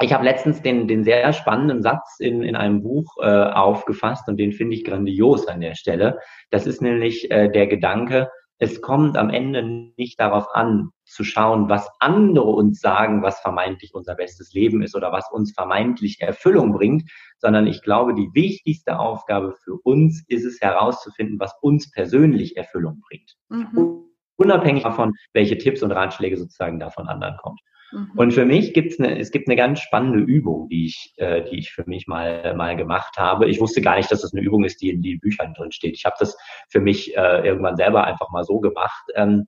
ich 0.00 0.12
habe 0.12 0.24
letztens 0.24 0.62
den, 0.62 0.86
den 0.86 1.02
sehr 1.02 1.32
spannenden 1.32 1.82
Satz 1.82 2.20
in, 2.20 2.42
in 2.42 2.54
einem 2.54 2.82
Buch 2.82 3.16
äh, 3.20 3.26
aufgefasst 3.26 4.28
und 4.28 4.36
den 4.36 4.52
finde 4.52 4.76
ich 4.76 4.84
grandios 4.84 5.48
an 5.48 5.60
der 5.60 5.74
Stelle. 5.74 6.18
Das 6.50 6.66
ist 6.66 6.80
nämlich 6.80 7.30
äh, 7.30 7.48
der 7.48 7.66
Gedanke, 7.66 8.30
es 8.60 8.80
kommt 8.80 9.16
am 9.16 9.30
Ende 9.30 9.62
nicht 9.96 10.18
darauf 10.18 10.52
an, 10.52 10.90
zu 11.04 11.22
schauen, 11.22 11.68
was 11.68 11.88
andere 12.00 12.50
uns 12.50 12.80
sagen, 12.80 13.22
was 13.22 13.40
vermeintlich 13.40 13.94
unser 13.94 14.16
bestes 14.16 14.52
Leben 14.52 14.82
ist 14.82 14.96
oder 14.96 15.12
was 15.12 15.30
uns 15.30 15.52
vermeintlich 15.52 16.20
Erfüllung 16.20 16.72
bringt, 16.72 17.08
sondern 17.38 17.66
ich 17.68 17.82
glaube, 17.82 18.14
die 18.14 18.28
wichtigste 18.34 18.98
Aufgabe 18.98 19.54
für 19.62 19.74
uns 19.84 20.24
ist 20.26 20.44
es 20.44 20.60
herauszufinden, 20.60 21.38
was 21.38 21.54
uns 21.62 21.90
persönlich 21.92 22.56
Erfüllung 22.56 23.00
bringt. 23.08 23.36
Mhm. 23.48 24.04
Unabhängig 24.36 24.82
davon, 24.82 25.14
welche 25.32 25.58
Tipps 25.58 25.82
und 25.82 25.92
Ratschläge 25.92 26.36
sozusagen 26.36 26.80
da 26.80 26.90
von 26.90 27.08
anderen 27.08 27.36
kommt. 27.38 27.60
Mhm. 27.92 28.10
Und 28.16 28.32
für 28.32 28.44
mich 28.44 28.74
gibt 28.74 28.92
es 28.92 29.00
eine, 29.00 29.18
es 29.18 29.30
gibt 29.30 29.48
eine 29.48 29.56
ganz 29.56 29.80
spannende 29.80 30.20
Übung, 30.20 30.68
die 30.68 30.86
ich, 30.86 31.14
äh, 31.16 31.42
die 31.44 31.58
ich 31.58 31.72
für 31.72 31.84
mich 31.86 32.06
mal, 32.06 32.54
mal 32.54 32.76
gemacht 32.76 33.16
habe. 33.18 33.48
Ich 33.48 33.60
wusste 33.60 33.80
gar 33.80 33.96
nicht, 33.96 34.10
dass 34.10 34.22
das 34.22 34.32
eine 34.32 34.42
Übung 34.42 34.64
ist, 34.64 34.80
die 34.82 34.90
in 34.90 35.02
den 35.02 35.20
Büchern 35.20 35.54
drin 35.54 35.72
steht. 35.72 35.94
Ich 35.94 36.04
habe 36.04 36.16
das 36.18 36.36
für 36.68 36.80
mich 36.80 37.16
äh, 37.16 37.46
irgendwann 37.46 37.76
selber 37.76 38.04
einfach 38.04 38.30
mal 38.30 38.44
so 38.44 38.60
gemacht. 38.60 39.04
Ähm, 39.14 39.46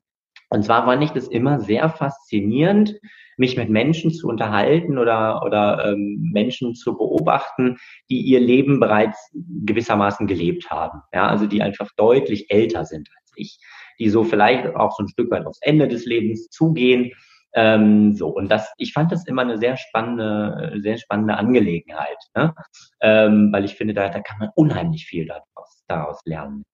und 0.49 0.65
zwar 0.65 0.85
fand 0.85 1.03
ich 1.05 1.11
das 1.11 1.29
immer 1.29 1.61
sehr 1.61 1.89
faszinierend, 1.89 2.97
mich 3.37 3.57
mit 3.57 3.71
Menschen 3.71 4.11
zu 4.11 4.29
unterhalten 4.29 4.99
oder, 4.99 5.43
oder 5.45 5.93
ähm, 5.93 6.31
Menschen 6.33 6.75
zu 6.75 6.97
beobachten, 6.97 7.77
die 8.11 8.21
ihr 8.21 8.41
Leben 8.41 8.81
bereits 8.81 9.33
gewissermaßen 9.65 10.27
gelebt 10.27 10.71
haben. 10.71 11.01
Ja, 11.15 11.29
also 11.29 11.47
die 11.47 11.63
einfach 11.63 11.91
deutlich 11.97 12.51
älter 12.51 12.85
sind 12.85 13.09
als 13.17 13.33
ich, 13.37 13.59
die 13.99 14.11
so 14.11 14.25
vielleicht 14.25 14.75
auch 14.75 14.95
so 14.97 15.05
ein 15.05 15.09
Stück 15.09 15.31
weit 15.31 15.47
aufs 15.47 15.63
Ende 15.63 15.89
des 15.89 16.05
Lebens 16.05 16.51
zugehen 16.51 17.13
ähm, 17.53 18.15
so, 18.15 18.29
und 18.29 18.51
das, 18.51 18.73
ich 18.77 18.93
fand 18.93 19.13
das 19.13 19.27
immer 19.27 19.43
eine 19.43 19.59
sehr 19.59 19.77
spannende, 19.77 20.75
sehr 20.81 20.99
spannende 20.99 21.37
Angelegenheit, 21.37 22.19
ne? 22.35 22.55
ähm, 23.01 23.51
weil 23.53 23.65
ich 23.65 23.75
finde, 23.75 23.95
da, 23.95 24.09
da 24.09 24.21
kann 24.21 24.39
man 24.39 24.51
unheimlich 24.55 25.07
viel 25.07 25.27
daraus, 25.27 25.83
daraus 25.89 26.21
lernen. 26.25 26.65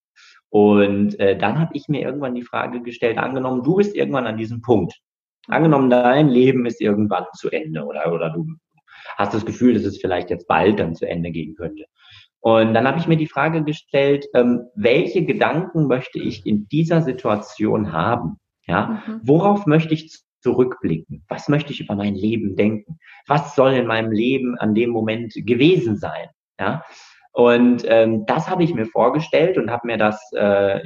Und 0.48 1.18
äh, 1.18 1.36
dann 1.36 1.58
habe 1.58 1.74
ich 1.74 1.88
mir 1.88 2.02
irgendwann 2.02 2.34
die 2.34 2.44
Frage 2.44 2.82
gestellt, 2.82 3.18
angenommen, 3.18 3.62
du 3.62 3.76
bist 3.76 3.96
irgendwann 3.96 4.26
an 4.26 4.36
diesem 4.36 4.62
Punkt. 4.62 4.94
Angenommen, 5.48 5.90
dein 5.90 6.28
Leben 6.28 6.66
ist 6.66 6.80
irgendwann 6.80 7.26
zu 7.34 7.50
Ende 7.50 7.84
oder, 7.84 8.12
oder 8.12 8.30
du 8.30 8.46
hast 9.16 9.34
das 9.34 9.46
Gefühl, 9.46 9.74
dass 9.74 9.84
es 9.84 10.00
vielleicht 10.00 10.30
jetzt 10.30 10.48
bald 10.48 10.80
dann 10.80 10.94
zu 10.94 11.08
Ende 11.08 11.30
gehen 11.30 11.54
könnte. 11.54 11.84
Und 12.40 12.74
dann 12.74 12.86
habe 12.86 12.98
ich 12.98 13.08
mir 13.08 13.16
die 13.16 13.26
Frage 13.26 13.64
gestellt, 13.64 14.26
ähm, 14.34 14.66
welche 14.74 15.24
Gedanken 15.24 15.86
möchte 15.86 16.18
ich 16.18 16.46
in 16.46 16.68
dieser 16.68 17.02
Situation 17.02 17.92
haben? 17.92 18.38
Ja, 18.66 19.02
mhm. 19.06 19.20
worauf 19.22 19.66
möchte 19.66 19.94
ich 19.94 20.25
zurückblicken? 20.46 21.24
Was 21.28 21.48
möchte 21.48 21.72
ich 21.72 21.80
über 21.80 21.96
mein 21.96 22.14
Leben 22.14 22.54
denken? 22.54 23.00
Was 23.26 23.56
soll 23.56 23.72
in 23.72 23.86
meinem 23.88 24.12
Leben 24.12 24.56
an 24.58 24.74
dem 24.74 24.90
Moment 24.90 25.34
gewesen 25.34 25.96
sein? 25.96 26.28
Ja, 26.60 26.84
und 27.32 27.82
ähm, 27.88 28.24
das 28.26 28.48
habe 28.48 28.62
ich 28.62 28.72
mir 28.72 28.86
vorgestellt 28.86 29.58
und 29.58 29.72
habe 29.72 29.88
mir 29.88 29.98
das 29.98 30.32
äh, 30.34 30.80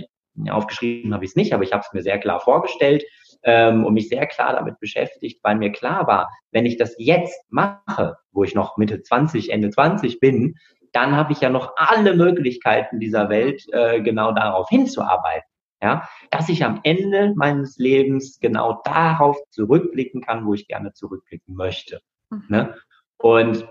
aufgeschrieben, 0.49 1.12
habe 1.12 1.25
ich 1.25 1.33
es 1.33 1.37
nicht, 1.37 1.53
aber 1.53 1.62
ich 1.62 1.73
habe 1.73 1.85
es 1.87 1.92
mir 1.92 2.03
sehr 2.03 2.18
klar 2.18 2.40
vorgestellt 2.40 3.05
ähm, 3.42 3.85
und 3.85 3.92
mich 3.92 4.09
sehr 4.09 4.27
klar 4.27 4.55
damit 4.55 4.81
beschäftigt, 4.81 5.40
weil 5.44 5.57
mir 5.57 5.73
klar 5.73 6.07
war, 6.07 6.31
wenn 6.53 6.64
ich 6.64 6.79
das 6.79 6.94
jetzt 6.99 7.38
mache, 7.51 8.16
wo 8.33 8.44
ich 8.44 8.55
noch 8.55 8.79
Mitte 8.79 9.03
20, 9.03 9.53
Ende 9.53 9.68
20 9.68 10.20
bin, 10.20 10.55
dann 10.92 11.14
habe 11.14 11.33
ich 11.33 11.40
ja 11.42 11.51
noch 11.51 11.75
alle 11.77 12.14
Möglichkeiten 12.14 12.99
dieser 12.99 13.29
Welt, 13.29 13.62
äh, 13.73 14.01
genau 14.01 14.33
darauf 14.33 14.70
hinzuarbeiten 14.70 15.49
ja, 15.82 16.08
dass 16.30 16.48
ich 16.48 16.64
am 16.64 16.80
Ende 16.82 17.32
meines 17.36 17.78
Lebens 17.78 18.38
genau 18.40 18.80
darauf 18.84 19.38
zurückblicken 19.50 20.22
kann, 20.22 20.46
wo 20.46 20.54
ich 20.54 20.68
gerne 20.68 20.92
zurückblicken 20.92 21.54
möchte. 21.54 22.00
Mhm. 22.30 22.44
Ne? 22.48 22.74
Und 23.16 23.68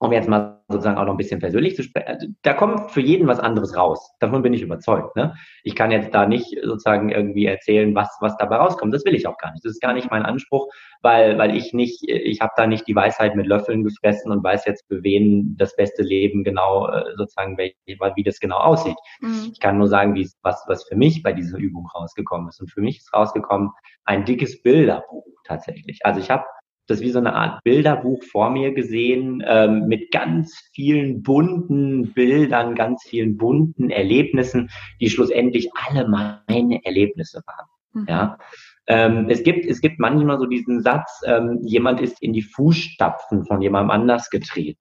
um 0.00 0.12
jetzt 0.12 0.28
mal 0.28 0.62
sozusagen 0.68 0.96
auch 0.96 1.04
noch 1.04 1.12
ein 1.12 1.18
bisschen 1.18 1.40
persönlich 1.40 1.76
zu 1.76 1.82
sprechen, 1.82 2.08
also, 2.08 2.26
da 2.40 2.54
kommt 2.54 2.90
für 2.90 3.02
jeden 3.02 3.26
was 3.26 3.38
anderes 3.38 3.76
raus. 3.76 4.14
Davon 4.18 4.40
bin 4.40 4.54
ich 4.54 4.62
überzeugt. 4.62 5.14
Ne? 5.14 5.34
Ich 5.62 5.76
kann 5.76 5.90
jetzt 5.90 6.14
da 6.14 6.26
nicht 6.26 6.56
sozusagen 6.62 7.10
irgendwie 7.10 7.44
erzählen, 7.44 7.94
was, 7.94 8.08
was 8.20 8.34
dabei 8.38 8.56
rauskommt. 8.56 8.94
Das 8.94 9.04
will 9.04 9.14
ich 9.14 9.26
auch 9.26 9.36
gar 9.36 9.52
nicht. 9.52 9.62
Das 9.62 9.72
ist 9.72 9.82
gar 9.82 9.92
nicht 9.92 10.10
mein 10.10 10.24
Anspruch, 10.24 10.68
weil, 11.02 11.36
weil 11.36 11.54
ich 11.54 11.74
nicht, 11.74 12.08
ich 12.08 12.40
habe 12.40 12.52
da 12.56 12.66
nicht 12.66 12.88
die 12.88 12.96
Weisheit 12.96 13.36
mit 13.36 13.46
Löffeln 13.46 13.84
gefressen 13.84 14.32
und 14.32 14.42
weiß 14.42 14.64
jetzt, 14.64 14.86
für 14.88 15.02
wen 15.02 15.54
das 15.58 15.76
beste 15.76 16.02
Leben 16.02 16.44
genau 16.44 16.88
äh, 16.88 17.04
sozusagen, 17.16 17.58
wie, 17.58 17.74
wie 17.84 18.22
das 18.22 18.40
genau 18.40 18.56
aussieht. 18.56 18.96
Mhm. 19.20 19.50
Ich 19.52 19.60
kann 19.60 19.76
nur 19.76 19.88
sagen, 19.88 20.14
wie 20.14 20.26
was, 20.42 20.64
was 20.66 20.84
für 20.88 20.96
mich 20.96 21.22
bei 21.22 21.34
dieser 21.34 21.58
Übung 21.58 21.86
rausgekommen 21.94 22.48
ist. 22.48 22.58
Und 22.58 22.70
für 22.70 22.80
mich 22.80 22.98
ist 22.98 23.12
rausgekommen 23.12 23.70
ein 24.06 24.24
dickes 24.24 24.62
Bilderbuch 24.62 25.26
tatsächlich. 25.44 26.00
Also 26.04 26.20
ich 26.20 26.30
habe 26.30 26.44
das 26.90 27.00
wie 27.00 27.10
so 27.10 27.18
eine 27.18 27.34
Art 27.34 27.62
Bilderbuch 27.64 28.22
vor 28.24 28.50
mir 28.50 28.72
gesehen 28.72 29.42
ähm, 29.46 29.86
mit 29.86 30.10
ganz 30.10 30.70
vielen 30.72 31.22
bunten 31.22 32.12
Bildern, 32.12 32.74
ganz 32.74 33.04
vielen 33.04 33.36
bunten 33.36 33.90
Erlebnissen, 33.90 34.70
die 35.00 35.10
schlussendlich 35.10 35.70
alle 35.74 36.08
meine 36.08 36.84
Erlebnisse 36.84 37.42
waren. 37.46 37.66
Mhm. 37.92 38.06
Ja. 38.08 38.38
Ähm, 38.86 39.26
es 39.28 39.42
gibt 39.42 39.66
es 39.66 39.80
gibt 39.80 39.98
manchmal 40.00 40.38
so 40.38 40.46
diesen 40.46 40.82
Satz: 40.82 41.20
ähm, 41.24 41.60
Jemand 41.62 42.00
ist 42.00 42.22
in 42.22 42.32
die 42.32 42.42
Fußstapfen 42.42 43.44
von 43.44 43.62
jemandem 43.62 43.90
anders 43.90 44.30
getreten. 44.30 44.80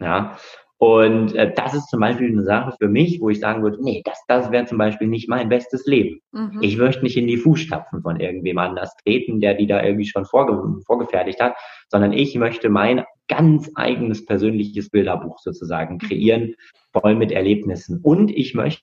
Ja. 0.00 0.36
Und 0.78 1.34
äh, 1.34 1.52
das 1.54 1.72
ist 1.74 1.88
zum 1.88 2.00
Beispiel 2.00 2.28
eine 2.28 2.42
Sache 2.42 2.74
für 2.78 2.88
mich, 2.88 3.20
wo 3.20 3.30
ich 3.30 3.38
sagen 3.38 3.62
würde, 3.62 3.78
nee, 3.80 4.02
das, 4.04 4.22
das 4.26 4.50
wäre 4.50 4.66
zum 4.66 4.78
Beispiel 4.78 5.06
nicht 5.06 5.28
mein 5.28 5.48
bestes 5.48 5.86
Leben. 5.86 6.20
Mhm. 6.32 6.58
Ich 6.62 6.76
möchte 6.76 7.02
nicht 7.02 7.16
in 7.16 7.28
die 7.28 7.36
Fußstapfen 7.36 8.02
von 8.02 8.18
irgendwem 8.18 8.58
anders 8.58 8.94
treten, 9.04 9.40
der 9.40 9.54
die 9.54 9.66
da 9.66 9.82
irgendwie 9.82 10.06
schon 10.06 10.24
vorge 10.24 10.60
vorgefertigt 10.84 11.40
hat, 11.40 11.54
sondern 11.88 12.12
ich 12.12 12.34
möchte 12.34 12.68
mein 12.68 13.04
ganz 13.28 13.70
eigenes 13.76 14.26
persönliches 14.26 14.90
Bilderbuch 14.90 15.38
sozusagen 15.38 15.98
kreieren, 15.98 16.54
voll 16.92 17.14
mit 17.14 17.30
Erlebnissen. 17.30 18.00
Und 18.02 18.30
ich 18.30 18.54
möchte 18.54 18.82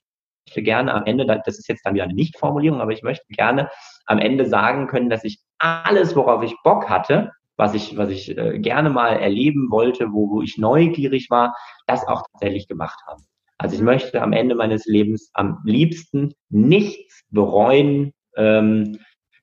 gerne 0.56 0.94
am 0.94 1.06
Ende, 1.06 1.26
das 1.26 1.60
ist 1.60 1.68
jetzt 1.68 1.86
dann 1.86 1.94
wieder 1.94 2.06
eine 2.06 2.14
Nicht-Formulierung, 2.14 2.82
aber 2.82 2.92
ich 2.92 3.04
möchte 3.04 3.26
gerne 3.30 3.70
am 4.06 4.18
Ende 4.18 4.46
sagen 4.46 4.88
können, 4.88 5.10
dass 5.10 5.24
ich 5.24 5.40
alles, 5.60 6.16
worauf 6.16 6.42
ich 6.42 6.56
Bock 6.64 6.90
hatte, 6.90 7.32
was 7.62 7.76
ich, 7.76 7.96
was 7.96 8.10
ich 8.10 8.36
äh, 8.36 8.58
gerne 8.58 8.90
mal 8.90 9.18
erleben 9.18 9.70
wollte, 9.70 10.12
wo, 10.12 10.32
wo 10.32 10.42
ich 10.42 10.58
neugierig 10.58 11.30
war, 11.30 11.56
das 11.86 12.08
auch 12.08 12.24
tatsächlich 12.32 12.68
gemacht 12.68 13.00
habe. 13.06 13.22
Also 13.60 13.76
ich 13.76 13.84
möchte 13.84 14.20
am 14.20 14.34
Ende 14.34 14.56
meines 14.56 14.88
Lebens 14.88 15.30
am 15.36 15.60
liebsten 15.64 16.34
nichts 16.50 17.22
bereuen, 17.30 18.14
ähm, 18.36 18.98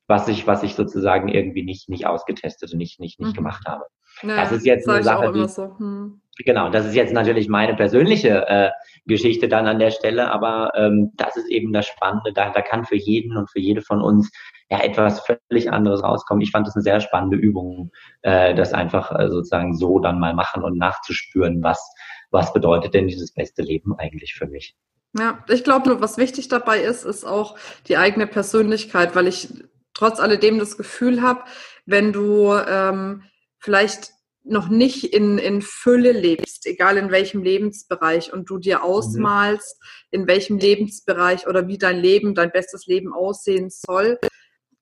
was 0.09 0.27
ich, 0.27 0.49
was 0.49 0.65
ich 0.65 0.75
sozusagen 0.75 1.29
irgendwie 1.29 1.63
nicht, 1.63 1.89
nicht 1.89 2.09
ausgetestet 2.09 2.73
und 2.73 2.79
nicht, 2.79 2.99
nicht, 2.99 3.21
nicht 3.21 3.31
mhm. 3.31 3.37
gemacht 3.37 3.65
habe. 3.69 3.85
Naja, 4.25 4.43
das 4.43 4.51
ist 4.51 4.67
jetzt 4.67 4.89
eine 4.89 5.05
Sache, 5.05 5.33
die, 5.33 5.47
so. 5.47 5.79
hm. 5.79 6.21
genau, 6.45 6.71
das 6.71 6.87
ist 6.87 6.97
jetzt 6.97 7.13
natürlich 7.13 7.49
meine 7.49 7.77
persönliche 7.77 8.49
äh, 8.49 8.71
Geschichte 9.07 9.47
dann 9.47 9.69
an 9.69 9.79
der 9.79 9.93
Stelle, 9.93 10.33
aber 10.33 10.73
ähm, 10.75 11.13
das 11.15 11.37
ist 11.37 11.49
eben 11.49 11.73
das 11.73 11.87
Spannende. 11.87 12.33
Da, 12.33 12.51
da 12.51 12.63
kann 12.63 12.85
für 12.85 12.97
jeden 12.97 13.37
und 13.37 13.49
für 13.49 13.61
jede 13.61 13.81
von 13.81 14.03
uns 14.03 14.33
ja 14.71 14.81
etwas 14.81 15.21
völlig 15.21 15.71
anderes 15.73 16.03
rauskommen. 16.03 16.43
Ich 16.43 16.51
fand 16.51 16.67
das 16.67 16.77
eine 16.77 16.83
sehr 16.83 17.01
spannende 17.01 17.37
Übung, 17.37 17.91
äh, 18.23 18.55
das 18.55 18.73
einfach 18.73 19.19
äh, 19.19 19.29
sozusagen 19.31 19.77
so 19.77 19.99
dann 19.99 20.21
mal 20.21 20.35
machen 20.35 20.63
und 20.63 20.79
nachzuspüren, 20.79 21.63
was 21.63 21.95
was 22.31 22.53
bedeutet 22.53 22.95
denn 22.95 23.09
dieses 23.09 23.33
beste 23.33 23.63
Leben 23.63 23.95
eigentlich 23.99 24.35
für 24.35 24.47
mich. 24.47 24.77
Ja, 25.19 25.43
ich 25.49 25.65
glaube 25.65 25.89
nur, 25.89 26.01
was 26.01 26.19
wichtig 26.19 26.49
dabei 26.49 26.83
ist, 26.83 27.05
ist 27.05 27.25
auch 27.25 27.57
die 27.87 27.97
eigene 27.97 28.27
Persönlichkeit, 28.27 29.17
weil 29.17 29.27
ich 29.27 29.49
trotz 29.95 30.21
alledem 30.21 30.59
das 30.59 30.77
Gefühl 30.77 31.23
habe, 31.23 31.45
wenn 31.87 32.13
du 32.13 32.53
ähm, 32.53 33.25
vielleicht 33.59 34.13
noch 34.45 34.69
nicht 34.69 35.13
in, 35.13 35.39
in 35.39 35.61
Fülle 35.63 36.13
lebst, 36.13 36.67
egal 36.67 36.97
in 36.97 37.11
welchem 37.11 37.43
Lebensbereich, 37.43 38.33
und 38.33 38.49
du 38.49 38.59
dir 38.59 38.79
mhm. 38.79 38.85
ausmalst, 38.85 39.83
in 40.11 40.27
welchem 40.27 40.59
Lebensbereich 40.59 41.47
oder 41.47 41.67
wie 41.67 41.79
dein 41.79 41.99
Leben, 41.99 42.35
dein 42.35 42.53
bestes 42.53 42.87
Leben 42.87 43.13
aussehen 43.13 43.71
soll, 43.71 44.19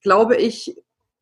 glaube 0.01 0.35
ich, 0.37 0.75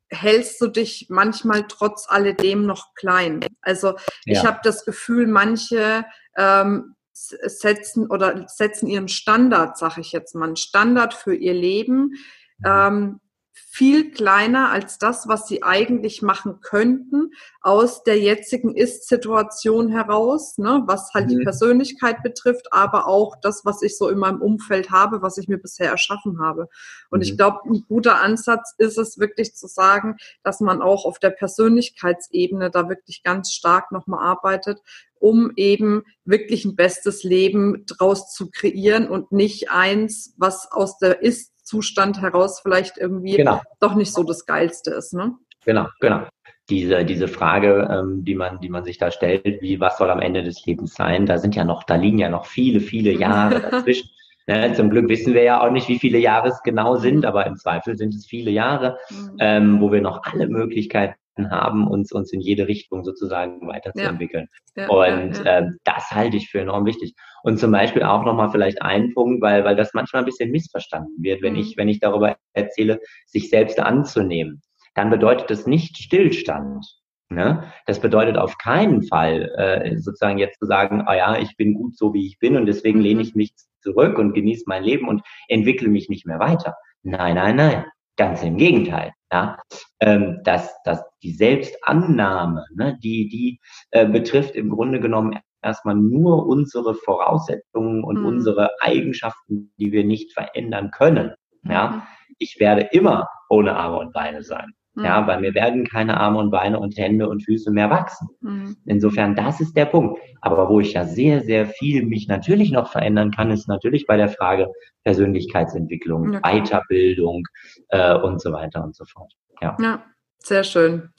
hältst 0.09 0.61
du 0.61 0.67
dich 0.67 1.07
manchmal 1.09 1.67
trotz 1.67 2.05
alledem 2.07 2.65
noch 2.65 2.93
klein. 2.93 3.45
Also 3.61 3.89
ja. 3.89 3.97
ich 4.25 4.45
habe 4.45 4.59
das 4.63 4.85
Gefühl, 4.85 5.27
manche 5.27 6.05
ähm, 6.37 6.95
setzen 7.13 8.07
oder 8.07 8.45
setzen 8.47 8.87
ihren 8.87 9.07
Standard, 9.07 9.77
sage 9.77 10.01
ich 10.01 10.11
jetzt 10.11 10.35
mal, 10.35 10.47
einen 10.47 10.57
Standard 10.57 11.13
für 11.13 11.33
ihr 11.33 11.53
Leben. 11.53 12.13
Mhm. 12.59 12.65
Ähm, 12.65 13.19
viel 13.55 14.11
kleiner 14.11 14.69
als 14.69 14.97
das, 14.99 15.27
was 15.27 15.47
sie 15.47 15.63
eigentlich 15.63 16.21
machen 16.21 16.59
könnten, 16.61 17.31
aus 17.61 18.03
der 18.03 18.19
jetzigen 18.19 18.75
Ist-Situation 18.75 19.89
heraus, 19.89 20.57
ne, 20.57 20.83
was 20.85 21.13
halt 21.13 21.25
mhm. 21.25 21.29
die 21.29 21.43
Persönlichkeit 21.43 22.21
betrifft, 22.21 22.71
aber 22.71 23.07
auch 23.07 23.35
das, 23.41 23.65
was 23.65 23.81
ich 23.81 23.97
so 23.97 24.09
in 24.09 24.17
meinem 24.17 24.41
Umfeld 24.41 24.91
habe, 24.91 25.21
was 25.21 25.37
ich 25.37 25.47
mir 25.47 25.57
bisher 25.57 25.89
erschaffen 25.89 26.39
habe. 26.39 26.69
Und 27.09 27.19
mhm. 27.19 27.23
ich 27.23 27.37
glaube, 27.37 27.59
ein 27.65 27.85
guter 27.87 28.21
Ansatz 28.21 28.75
ist 28.77 28.97
es 28.97 29.19
wirklich 29.19 29.55
zu 29.55 29.67
sagen, 29.67 30.17
dass 30.43 30.59
man 30.59 30.81
auch 30.81 31.05
auf 31.05 31.19
der 31.19 31.31
Persönlichkeitsebene 31.31 32.71
da 32.71 32.89
wirklich 32.89 33.23
ganz 33.23 33.51
stark 33.51 33.91
nochmal 33.91 34.25
arbeitet, 34.25 34.81
um 35.25 35.51
eben 35.55 36.03
wirklich 36.23 36.65
ein 36.65 36.75
bestes 36.75 37.23
Leben 37.23 37.83
draus 37.87 38.31
zu 38.31 38.51
kreieren 38.51 39.07
und 39.09 39.31
nicht 39.31 39.71
eins, 39.71 40.35
was 40.37 40.71
aus 40.71 40.99
der 40.99 41.23
Ist 41.23 41.65
Zustand 41.65 42.21
heraus 42.21 42.59
vielleicht 42.61 42.99
irgendwie 42.99 43.37
genau. 43.37 43.59
doch 43.79 43.95
nicht 43.95 44.13
so 44.13 44.21
das 44.21 44.45
Geilste 44.45 44.91
ist. 44.91 45.15
Ne? 45.15 45.33
Genau, 45.65 45.87
genau. 45.99 46.27
Diese, 46.69 47.03
diese 47.05 47.27
Frage, 47.27 47.89
ähm, 47.91 48.23
die 48.23 48.35
man, 48.35 48.59
die 48.59 48.69
man 48.69 48.83
sich 48.83 48.99
da 48.99 49.09
stellt, 49.09 49.61
wie, 49.61 49.79
was 49.79 49.97
soll 49.97 50.11
am 50.11 50.19
Ende 50.19 50.43
des 50.43 50.63
Lebens 50.63 50.93
sein? 50.93 51.25
Da 51.25 51.39
sind 51.39 51.55
ja 51.55 51.63
noch, 51.63 51.85
da 51.85 51.95
liegen 51.95 52.19
ja 52.19 52.29
noch 52.29 52.45
viele, 52.45 52.79
viele 52.79 53.11
Jahre 53.25 53.61
dazwischen. 53.61 54.11
Ne, 54.45 54.73
zum 54.73 54.91
Glück 54.91 55.09
wissen 55.09 55.33
wir 55.33 55.41
ja 55.41 55.65
auch 55.65 55.71
nicht, 55.71 55.87
wie 55.87 55.97
viele 55.97 56.19
Jahre 56.19 56.49
es 56.49 56.61
genau 56.61 56.97
sind, 56.97 57.25
aber 57.25 57.47
im 57.47 57.55
Zweifel 57.55 57.97
sind 57.97 58.13
es 58.13 58.27
viele 58.27 58.51
Jahre, 58.51 58.99
mhm. 59.09 59.37
ähm, 59.39 59.81
wo 59.81 59.91
wir 59.91 60.01
noch 60.01 60.21
alle 60.21 60.47
Möglichkeiten 60.47 61.15
haben, 61.37 61.87
uns, 61.87 62.11
uns 62.11 62.31
in 62.31 62.41
jede 62.41 62.67
Richtung 62.67 63.03
sozusagen 63.03 63.67
weiterzuentwickeln. 63.67 64.47
Ja. 64.75 64.83
Ja, 64.83 64.89
und 64.89 65.43
ja, 65.43 65.59
äh, 65.59 65.69
das 65.83 66.11
halte 66.11 66.37
ich 66.37 66.49
für 66.49 66.61
enorm 66.61 66.85
wichtig. 66.85 67.13
Und 67.43 67.59
zum 67.59 67.71
Beispiel 67.71 68.03
auch 68.03 68.23
nochmal 68.23 68.49
vielleicht 68.49 68.81
einen 68.81 69.13
Punkt, 69.13 69.41
weil, 69.41 69.63
weil 69.63 69.75
das 69.75 69.93
manchmal 69.93 70.21
ein 70.21 70.25
bisschen 70.25 70.51
missverstanden 70.51 71.21
wird, 71.21 71.41
wenn 71.41 71.53
mhm. 71.53 71.59
ich, 71.59 71.77
wenn 71.77 71.89
ich 71.89 71.99
darüber 71.99 72.37
erzähle, 72.53 72.99
sich 73.25 73.49
selbst 73.49 73.79
anzunehmen. 73.79 74.61
Dann 74.93 75.09
bedeutet 75.09 75.49
das 75.49 75.67
nicht 75.67 75.97
Stillstand. 75.97 76.85
Ne? 77.29 77.63
Das 77.85 77.99
bedeutet 77.99 78.37
auf 78.37 78.57
keinen 78.57 79.03
Fall 79.03 79.51
äh, 79.57 79.97
sozusagen 79.97 80.37
jetzt 80.37 80.59
zu 80.59 80.65
sagen, 80.65 81.03
ah 81.05 81.15
ja, 81.15 81.37
ich 81.37 81.57
bin 81.57 81.73
gut 81.73 81.97
so 81.97 82.13
wie 82.13 82.27
ich 82.27 82.39
bin 82.39 82.55
und 82.55 82.65
deswegen 82.65 83.01
lehne 83.01 83.15
mhm. 83.15 83.27
ich 83.27 83.35
mich 83.35 83.53
zurück 83.81 84.17
und 84.17 84.33
genieße 84.33 84.63
mein 84.67 84.83
Leben 84.83 85.07
und 85.07 85.21
entwickle 85.47 85.89
mich 85.89 86.09
nicht 86.09 86.25
mehr 86.25 86.39
weiter. 86.39 86.75
Nein, 87.03 87.35
nein, 87.35 87.55
nein. 87.55 87.85
Ganz 88.17 88.43
im 88.43 88.57
Gegenteil. 88.57 89.11
Ja, 89.31 89.57
ähm, 89.99 90.39
dass, 90.43 90.81
dass 90.83 91.03
die 91.21 91.33
Selbstannahme, 91.33 92.65
ne, 92.73 92.97
die, 93.03 93.27
die 93.27 93.59
äh, 93.91 94.07
betrifft 94.07 94.55
im 94.55 94.69
Grunde 94.69 94.99
genommen 94.99 95.37
erstmal 95.61 95.95
nur 95.95 96.45
unsere 96.45 96.95
Voraussetzungen 96.95 98.03
und 98.03 98.19
mhm. 98.19 98.25
unsere 98.25 98.69
Eigenschaften, 98.79 99.73
die 99.77 99.91
wir 99.91 100.05
nicht 100.05 100.31
verändern 100.31 100.91
können. 100.91 101.33
Ja, 101.63 101.87
mhm. 101.87 102.01
ich 102.37 102.59
werde 102.59 102.87
immer 102.91 103.27
ohne 103.49 103.75
Arme 103.75 103.97
und 103.97 104.13
Beine 104.13 104.43
sein. 104.43 104.73
Ja, 104.97 105.21
mhm. 105.21 105.27
weil 105.27 105.41
mir 105.41 105.53
werden 105.53 105.85
keine 105.85 106.17
Arme 106.17 106.37
und 106.39 106.51
Beine 106.51 106.79
und 106.79 106.97
Hände 106.97 107.27
und 107.27 107.43
Füße 107.43 107.71
mehr 107.71 107.89
wachsen. 107.89 108.29
Mhm. 108.41 108.77
Insofern, 108.85 109.35
das 109.35 109.59
ist 109.59 109.75
der 109.75 109.85
Punkt. 109.85 110.19
Aber 110.41 110.69
wo 110.69 110.79
ich 110.79 110.93
ja 110.93 111.03
sehr, 111.05 111.41
sehr 111.41 111.65
viel 111.65 112.05
mich 112.05 112.27
natürlich 112.27 112.71
noch 112.71 112.89
verändern 112.89 113.31
kann, 113.31 113.51
ist 113.51 113.67
natürlich 113.67 114.05
bei 114.07 114.15
der 114.15 114.29
Frage 114.29 114.71
Persönlichkeitsentwicklung, 115.03 116.33
ja. 116.33 116.39
Weiterbildung 116.41 117.43
äh, 117.89 118.15
und 118.15 118.41
so 118.41 118.51
weiter 118.53 118.83
und 118.83 118.95
so 118.95 119.05
fort. 119.05 119.33
Ja. 119.61 119.75
ja. 119.81 120.03
Sehr 120.39 120.63
schön. 120.63 121.09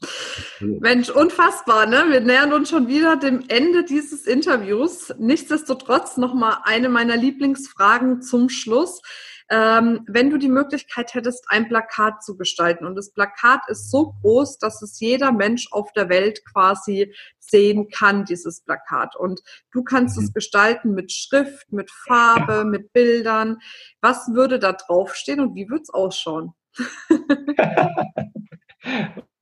Mensch, 0.60 1.10
unfassbar, 1.10 1.86
ne? 1.86 2.04
Wir 2.10 2.20
nähern 2.20 2.52
uns 2.52 2.70
schon 2.70 2.86
wieder 2.86 3.16
dem 3.16 3.44
Ende 3.48 3.84
dieses 3.84 4.26
Interviews. 4.26 5.12
Nichtsdestotrotz 5.18 6.16
nochmal 6.16 6.58
eine 6.62 6.88
meiner 6.88 7.16
Lieblingsfragen 7.16 8.22
zum 8.22 8.48
Schluss 8.48 9.00
ähm, 9.48 10.04
wenn 10.08 10.30
du 10.30 10.38
die 10.38 10.48
Möglichkeit 10.48 11.14
hättest, 11.14 11.44
ein 11.48 11.68
Plakat 11.68 12.24
zu 12.24 12.36
gestalten 12.36 12.84
und 12.84 12.96
das 12.96 13.12
Plakat 13.12 13.60
ist 13.68 13.90
so 13.90 14.14
groß, 14.20 14.58
dass 14.58 14.82
es 14.82 14.98
jeder 14.98 15.30
Mensch 15.30 15.68
auf 15.70 15.92
der 15.92 16.08
Welt 16.08 16.44
quasi 16.52 17.14
sehen 17.38 17.88
kann, 17.88 18.24
dieses 18.24 18.62
Plakat. 18.62 19.14
Und 19.14 19.40
du 19.70 19.84
kannst 19.84 20.18
mhm. 20.18 20.24
es 20.24 20.32
gestalten 20.32 20.94
mit 20.94 21.12
Schrift, 21.12 21.72
mit 21.72 21.90
Farbe, 21.92 22.64
mit 22.64 22.92
Bildern. 22.92 23.58
Was 24.00 24.28
würde 24.32 24.58
da 24.58 24.72
draufstehen 24.72 25.38
und 25.38 25.54
wie 25.54 25.68
würde 25.68 25.82
es 25.82 25.90
ausschauen? 25.90 26.52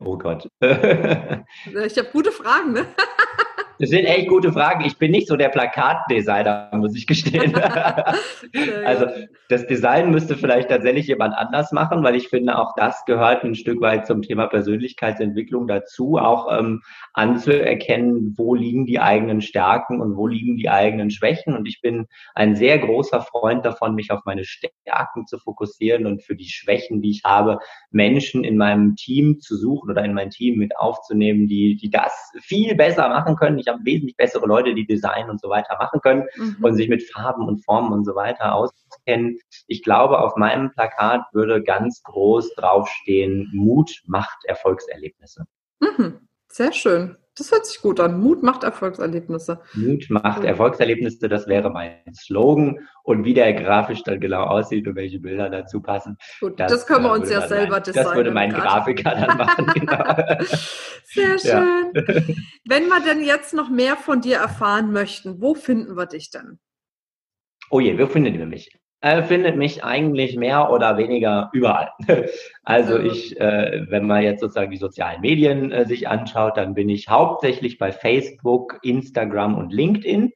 oh 0.01 0.19
Gott. 0.19 0.49
ich 0.61 1.99
habe 1.99 2.09
gute 2.13 2.33
Fragen, 2.33 2.73
ne? 2.73 2.87
Das 3.79 3.91
sind 3.91 4.05
echt 4.05 4.29
gute 4.29 4.53
Fragen. 4.53 4.85
Ich 4.85 4.99
bin 4.99 5.11
nicht 5.11 5.27
so 5.27 5.37
der 5.37 5.49
Plakatdesigner, 5.49 6.71
muss 6.75 6.97
ich 6.97 7.07
gestehen. 7.07 7.55
also 8.85 9.07
das 9.49 9.67
Design 9.67 10.11
müsste 10.11 10.37
vielleicht 10.37 10.69
tatsächlich 10.69 11.07
jemand 11.07 11.35
anders 11.35 11.73
machen, 11.73 12.03
weil 12.03 12.15
ich 12.15 12.29
finde, 12.29 12.59
auch 12.59 12.75
das 12.77 13.05
gehört 13.05 13.45
ein 13.45 13.55
Stück 13.55 13.81
weit 13.81 14.07
zum 14.07 14.23
Thema 14.23 14.47
Persönlichkeitsentwicklung 14.47 15.67
dazu, 15.67 16.19
auch 16.19 16.57
ähm, 16.57 16.83
anzuerkennen, 17.13 18.35
wo 18.37 18.55
liegen 18.55 18.87
die 18.87 19.01
eigenen 19.01 19.41
Stärken 19.41 20.01
und 20.01 20.17
wo 20.17 20.27
liegen 20.27 20.57
die 20.57 20.71
eigenen 20.71 21.11
Schwächen. 21.11 21.57
Und 21.57 21.67
ich 21.67 21.81
bin 21.81 22.07
ein 22.35 22.57
sehr 22.57 22.79
großer 22.79 23.21
Freund 23.23 23.65
davon, 23.65 23.95
mich 23.95 24.11
auf 24.11 24.21
meine 24.25 24.45
Stärken 24.45 25.27
zu 25.27 25.39
fokussieren 25.39 26.07
und 26.07 26.23
für 26.23 26.37
die 26.37 26.49
Schwächen, 26.49 27.03
die 27.03 27.11
ich 27.11 27.23
habe, 27.25 27.59
Menschen 27.91 28.45
in 28.45 28.57
meinem 28.57 28.97
Team 28.97 29.41
zu 29.41 29.57
suchen 29.57 29.91
oder 29.91 30.05
in 30.05 30.15
mein 30.15 30.31
Team 30.31 30.59
mit 30.59 30.77
aufzunehmen, 30.77 31.47
die, 31.49 31.77
die 31.77 31.91
das 31.91 32.33
viel 32.41 32.75
besser 32.75 33.09
machen 33.09 33.37
können. 33.37 33.59
Ich 33.65 33.73
habe 33.73 33.85
wesentlich 33.85 34.17
bessere 34.17 34.47
Leute, 34.47 34.75
die 34.75 34.87
Design 34.87 35.31
und 35.31 35.41
so 35.41 35.49
weiter 35.49 35.77
machen 35.79 36.01
können 36.01 36.27
mhm. 36.37 36.59
und 36.63 36.75
sich 36.75 36.89
mit 36.89 37.03
Farben 37.11 37.47
und 37.47 37.65
Formen 37.65 37.93
und 37.93 38.05
so 38.05 38.15
weiter 38.15 38.55
auskennen. 38.55 39.39
Ich 39.67 39.83
glaube, 39.83 40.19
auf 40.19 40.37
meinem 40.37 40.71
Plakat 40.71 41.23
würde 41.33 41.63
ganz 41.63 42.03
groß 42.03 42.55
draufstehen, 42.55 43.51
Mut 43.53 44.03
macht 44.07 44.45
Erfolgserlebnisse. 44.45 45.47
Mhm. 45.81 46.29
Sehr 46.49 46.73
schön. 46.73 47.17
Das 47.37 47.51
hört 47.51 47.67
sich 47.67 47.81
gut 47.81 47.99
an. 47.99 48.21
Mut 48.21 48.45
macht 48.45 48.63
Erfolgserlebnisse. 48.63 49.61
Mut 49.75 50.07
macht 50.09 50.45
Erfolgserlebnisse, 50.45 51.29
das 51.29 51.49
wäre 51.49 51.71
mein 51.71 52.15
Slogan. 52.15 52.79
Und 53.03 53.25
wie 53.25 53.35
der 53.35 53.53
grafisch 53.53 54.03
dann 54.05 54.21
genau 54.21 54.45
aussieht 54.45 54.87
und 54.87 54.95
welche 54.95 55.19
Bilder 55.19 55.51
dazu 55.51 55.81
passen. 55.83 56.17
Gut, 56.41 56.61
das, 56.61 56.71
das 56.71 56.87
können 56.87 57.05
wir 57.05 57.13
uns 57.13 57.29
ja 57.29 57.47
selber 57.47 57.81
designen. 57.81 58.07
Das 58.07 58.17
würde 58.17 58.31
mein 58.31 58.51
Grafiker 58.51 59.11
dann 59.15 59.37
machen. 59.37 59.67
Genau. 59.75 60.15
Sehr 61.05 61.39
schön. 61.39 61.93
Ja. 61.95 62.03
Wenn 62.65 62.87
wir 62.87 63.01
denn 63.01 63.23
jetzt 63.23 63.55
noch 63.55 63.69
mehr 63.69 63.97
von 63.97 64.21
dir 64.21 64.37
erfahren 64.37 64.93
möchten, 64.93 65.41
wo 65.41 65.55
finden 65.55 65.97
wir 65.97 66.07
dich 66.07 66.31
denn? 66.31 66.59
Oh 67.71 67.81
je, 67.81 67.99
wo 67.99 68.07
finden 68.07 68.39
wir 68.39 68.47
mich? 68.47 68.71
Äh, 69.05 69.23
findet 69.23 69.57
mich 69.57 69.85
eigentlich 69.85 70.35
mehr 70.35 70.73
oder 70.73 70.97
weniger 70.97 71.51
überall. 71.53 71.91
Also 72.67 72.99
ich, 72.99 73.39
äh, 73.39 73.85
wenn 73.91 74.07
man 74.07 74.23
jetzt 74.23 74.41
sozusagen 74.41 74.71
die 74.71 74.79
sozialen 74.79 75.21
Medien 75.21 75.71
äh, 75.71 75.85
sich 75.85 76.09
anschaut, 76.09 76.57
dann 76.57 76.73
bin 76.73 76.89
ich 76.89 77.11
hauptsächlich 77.11 77.77
bei 77.77 77.93
Facebook, 77.93 78.79
Instagram 78.83 79.59
und 79.59 79.71
LinkedIn. 79.71 80.33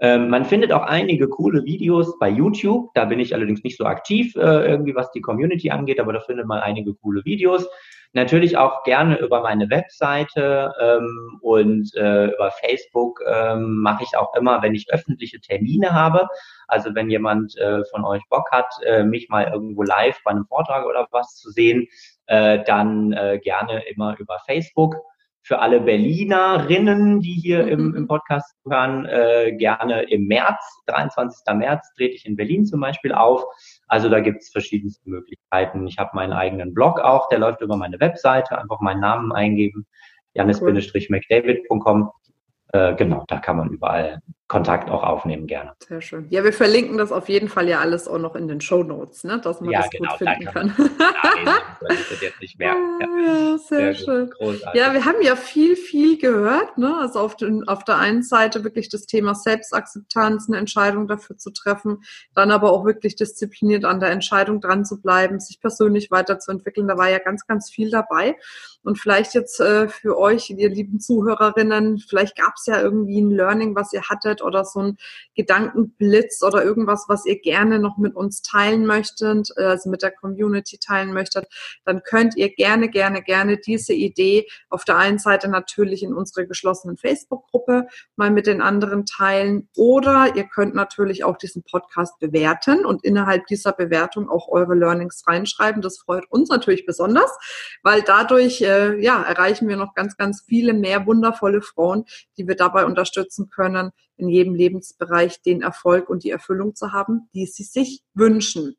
Ähm, 0.00 0.30
man 0.30 0.46
findet 0.46 0.72
auch 0.72 0.84
einige 0.84 1.28
coole 1.28 1.66
Videos 1.66 2.18
bei 2.18 2.30
YouTube. 2.30 2.88
Da 2.94 3.04
bin 3.04 3.20
ich 3.20 3.34
allerdings 3.34 3.62
nicht 3.62 3.76
so 3.76 3.84
aktiv, 3.84 4.34
äh, 4.36 4.40
irgendwie 4.40 4.94
was 4.94 5.12
die 5.12 5.20
Community 5.20 5.68
angeht, 5.68 6.00
aber 6.00 6.14
da 6.14 6.20
findet 6.20 6.46
man 6.46 6.60
einige 6.60 6.94
coole 6.94 7.22
Videos. 7.26 7.68
Natürlich 8.12 8.56
auch 8.56 8.82
gerne 8.84 9.18
über 9.18 9.42
meine 9.42 9.68
Webseite 9.70 10.72
ähm, 10.80 11.38
und 11.42 11.94
äh, 11.94 12.26
über 12.26 12.50
Facebook 12.50 13.20
ähm, 13.26 13.78
mache 13.78 14.04
ich 14.04 14.16
auch 14.16 14.34
immer, 14.34 14.62
wenn 14.62 14.74
ich 14.74 14.90
öffentliche 14.90 15.40
Termine 15.40 15.92
habe. 15.92 16.28
Also 16.68 16.94
wenn 16.94 17.10
jemand 17.10 17.56
äh, 17.58 17.84
von 17.90 18.04
euch 18.04 18.22
Bock 18.30 18.50
hat, 18.50 18.72
äh, 18.84 19.04
mich 19.04 19.28
mal 19.28 19.50
irgendwo 19.52 19.82
live 19.82 20.18
bei 20.24 20.30
einem 20.30 20.46
Vortrag 20.46 20.86
oder 20.86 21.06
was 21.10 21.36
zu 21.36 21.50
sehen, 21.50 21.86
äh, 22.26 22.62
dann 22.64 23.12
äh, 23.12 23.38
gerne 23.42 23.84
immer 23.86 24.16
über 24.18 24.38
Facebook 24.46 24.96
für 25.46 25.60
alle 25.60 25.80
Berlinerinnen, 25.80 27.20
die 27.20 27.34
hier 27.34 27.68
im, 27.68 27.94
im 27.94 28.08
Podcast 28.08 28.56
hören, 28.68 29.06
äh, 29.06 29.54
gerne 29.56 30.02
im 30.10 30.26
März, 30.26 30.58
23. 30.86 31.54
März, 31.54 31.94
trete 31.94 32.16
ich 32.16 32.26
in 32.26 32.34
Berlin 32.34 32.66
zum 32.66 32.80
Beispiel 32.80 33.12
auf. 33.12 33.44
Also 33.86 34.08
da 34.08 34.18
gibt 34.18 34.42
es 34.42 34.50
verschiedenste 34.50 35.08
Möglichkeiten. 35.08 35.86
Ich 35.86 35.98
habe 35.98 36.10
meinen 36.14 36.32
eigenen 36.32 36.74
Blog 36.74 36.98
auch, 36.98 37.28
der 37.28 37.38
läuft 37.38 37.60
über 37.60 37.76
meine 37.76 38.00
Webseite, 38.00 38.58
einfach 38.58 38.80
meinen 38.80 38.98
Namen 38.98 39.30
eingeben, 39.30 39.86
janis-mcdavid.com. 40.34 42.10
Äh, 42.72 42.96
genau, 42.96 43.24
da 43.28 43.38
kann 43.38 43.56
man 43.56 43.70
überall 43.70 44.18
Kontakt 44.48 44.90
auch 44.90 45.02
aufnehmen 45.02 45.48
gerne. 45.48 45.72
Sehr 45.88 46.00
schön. 46.00 46.26
Ja, 46.30 46.44
wir 46.44 46.52
verlinken 46.52 46.98
das 46.98 47.10
auf 47.10 47.28
jeden 47.28 47.48
Fall 47.48 47.68
ja 47.68 47.80
alles 47.80 48.06
auch 48.06 48.18
noch 48.18 48.36
in 48.36 48.46
den 48.46 48.60
Show 48.60 48.84
Notes, 48.84 49.24
ne? 49.24 49.40
dass 49.40 49.60
man 49.60 49.70
ja, 49.70 49.80
das 49.80 49.90
genau, 49.90 50.10
gut 50.10 50.18
finden 50.18 50.44
kann. 50.44 50.72
das 51.80 52.20
jetzt 52.20 52.40
nicht 52.40 52.56
mehr. 52.56 52.76
Ja, 53.00 53.08
ja 53.26 53.58
sehr, 53.58 53.78
sehr 53.78 53.94
schön. 53.94 54.30
Großartig. 54.30 54.80
Ja, 54.80 54.92
wir 54.92 55.04
haben 55.04 55.20
ja 55.20 55.34
viel, 55.34 55.74
viel 55.74 56.16
gehört. 56.18 56.78
Ne? 56.78 56.96
Also 56.96 57.18
auf, 57.18 57.36
den, 57.36 57.66
auf 57.66 57.82
der 57.82 57.98
einen 57.98 58.22
Seite 58.22 58.62
wirklich 58.62 58.88
das 58.88 59.06
Thema 59.06 59.34
Selbstakzeptanz, 59.34 60.48
eine 60.48 60.58
Entscheidung 60.58 61.08
dafür 61.08 61.36
zu 61.36 61.50
treffen, 61.50 62.04
dann 62.32 62.52
aber 62.52 62.70
auch 62.70 62.84
wirklich 62.84 63.16
diszipliniert 63.16 63.84
an 63.84 63.98
der 63.98 64.10
Entscheidung 64.10 64.60
dran 64.60 64.84
zu 64.84 65.02
bleiben, 65.02 65.40
sich 65.40 65.60
persönlich 65.60 66.12
weiterzuentwickeln. 66.12 66.86
Da 66.86 66.96
war 66.96 67.10
ja 67.10 67.18
ganz, 67.18 67.48
ganz 67.48 67.68
viel 67.68 67.90
dabei. 67.90 68.36
Und 68.84 69.00
vielleicht 69.00 69.34
jetzt 69.34 69.58
äh, 69.58 69.88
für 69.88 70.16
euch, 70.16 70.50
ihr 70.50 70.70
lieben 70.70 71.00
Zuhörerinnen, 71.00 71.98
vielleicht 71.98 72.36
gab 72.36 72.54
es 72.56 72.66
ja 72.66 72.80
irgendwie 72.80 73.20
ein 73.20 73.32
Learning, 73.32 73.74
was 73.74 73.92
ihr 73.92 74.02
hattet 74.02 74.35
oder 74.42 74.64
so 74.64 74.80
ein 74.80 74.96
Gedankenblitz 75.34 76.42
oder 76.42 76.64
irgendwas, 76.64 77.06
was 77.08 77.26
ihr 77.26 77.40
gerne 77.40 77.78
noch 77.78 77.98
mit 77.98 78.14
uns 78.14 78.42
teilen 78.42 78.86
möchtet, 78.86 79.50
äh, 79.56 79.64
also 79.64 79.90
mit 79.90 80.02
der 80.02 80.10
Community 80.10 80.78
teilen 80.78 81.12
möchtet, 81.12 81.46
dann 81.84 82.02
könnt 82.02 82.36
ihr 82.36 82.54
gerne, 82.54 82.88
gerne, 82.88 83.22
gerne 83.22 83.58
diese 83.58 83.92
Idee 83.92 84.46
auf 84.68 84.84
der 84.84 84.96
einen 84.96 85.18
Seite 85.18 85.48
natürlich 85.48 86.02
in 86.02 86.14
unsere 86.14 86.46
geschlossenen 86.46 86.96
Facebook-Gruppe 86.96 87.86
mal 88.16 88.30
mit 88.30 88.46
den 88.46 88.60
anderen 88.60 89.06
teilen 89.06 89.68
oder 89.76 90.34
ihr 90.36 90.44
könnt 90.44 90.74
natürlich 90.74 91.24
auch 91.24 91.36
diesen 91.36 91.62
Podcast 91.62 92.18
bewerten 92.18 92.84
und 92.84 93.04
innerhalb 93.04 93.46
dieser 93.46 93.72
Bewertung 93.72 94.28
auch 94.28 94.48
eure 94.48 94.74
Learnings 94.74 95.24
reinschreiben. 95.26 95.82
Das 95.82 95.98
freut 95.98 96.24
uns 96.30 96.48
natürlich 96.48 96.86
besonders, 96.86 97.30
weil 97.82 98.02
dadurch 98.02 98.62
äh, 98.62 99.00
ja, 99.00 99.22
erreichen 99.22 99.68
wir 99.68 99.76
noch 99.76 99.94
ganz, 99.94 100.16
ganz 100.16 100.44
viele 100.46 100.72
mehr 100.72 101.06
wundervolle 101.06 101.62
Frauen, 101.62 102.04
die 102.38 102.46
wir 102.46 102.56
dabei 102.56 102.84
unterstützen 102.84 103.50
können, 103.50 103.90
in 104.16 104.28
jedem 104.28 104.54
Lebensbereich 104.54 105.42
den 105.42 105.62
Erfolg 105.62 106.08
und 106.08 106.24
die 106.24 106.30
Erfüllung 106.30 106.74
zu 106.74 106.92
haben, 106.92 107.28
die 107.34 107.46
sie 107.46 107.64
sich 107.64 108.02
wünschen. 108.14 108.76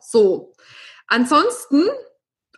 So. 0.00 0.52
Ansonsten 1.06 1.84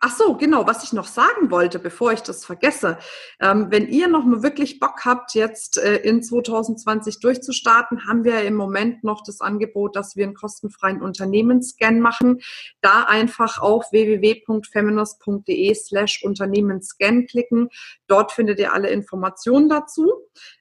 Ach 0.01 0.17
so, 0.17 0.35
genau, 0.35 0.67
was 0.67 0.85
ich 0.85 0.93
noch 0.93 1.07
sagen 1.07 1.51
wollte, 1.51 1.79
bevor 1.79 2.13
ich 2.13 2.23
das 2.23 2.45
vergesse. 2.45 2.99
Ähm, 3.41 3.67
wenn 3.71 3.89
ihr 3.89 4.09
noch 4.09 4.25
mal 4.25 4.43
wirklich 4.43 4.79
Bock 4.79 5.05
habt, 5.05 5.35
jetzt 5.35 5.79
äh, 5.79 5.97
in 5.97 6.23
2020 6.23 7.21
durchzustarten, 7.21 8.07
haben 8.07 8.25
wir 8.25 8.43
im 8.43 8.55
Moment 8.55 9.03
noch 9.03 9.25
das 9.25 9.41
Angebot, 9.41 9.97
dass 9.97 10.15
wir 10.15 10.25
einen 10.25 10.35
kostenfreien 10.35 11.03
Unternehmensscan 11.03 11.99
machen. 12.01 12.41
Da 12.81 13.05
einfach 13.05 13.59
auf 13.61 13.91
www.feminist.de 13.91 15.75
slash 15.75 16.23
Unternehmensscan 16.23 17.27
klicken. 17.27 17.71
Dort 18.07 18.33
findet 18.33 18.61
ihr 18.61 18.73
alle 18.73 18.91
Informationen 18.91 19.69
dazu. 19.69 20.13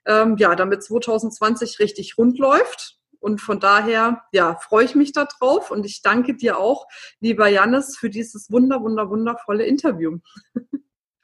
Ähm, 0.06 0.38
ja, 0.38 0.56
damit 0.56 0.84
2020 0.84 1.80
richtig 1.80 2.18
rund 2.18 2.40
läuft 2.40 2.97
und 3.28 3.42
von 3.42 3.60
daher, 3.60 4.22
ja, 4.32 4.56
freue 4.56 4.86
ich 4.86 4.96
mich 4.96 5.12
darauf 5.12 5.70
und 5.70 5.86
ich 5.86 6.02
danke 6.02 6.34
dir 6.34 6.58
auch, 6.58 6.88
lieber 7.20 7.50
Jannis, 7.50 7.98
für 7.98 8.10
dieses 8.10 8.50
wunder, 8.50 8.82
wunder, 8.82 9.10
wundervolle 9.10 9.66
Interview. 9.66 10.20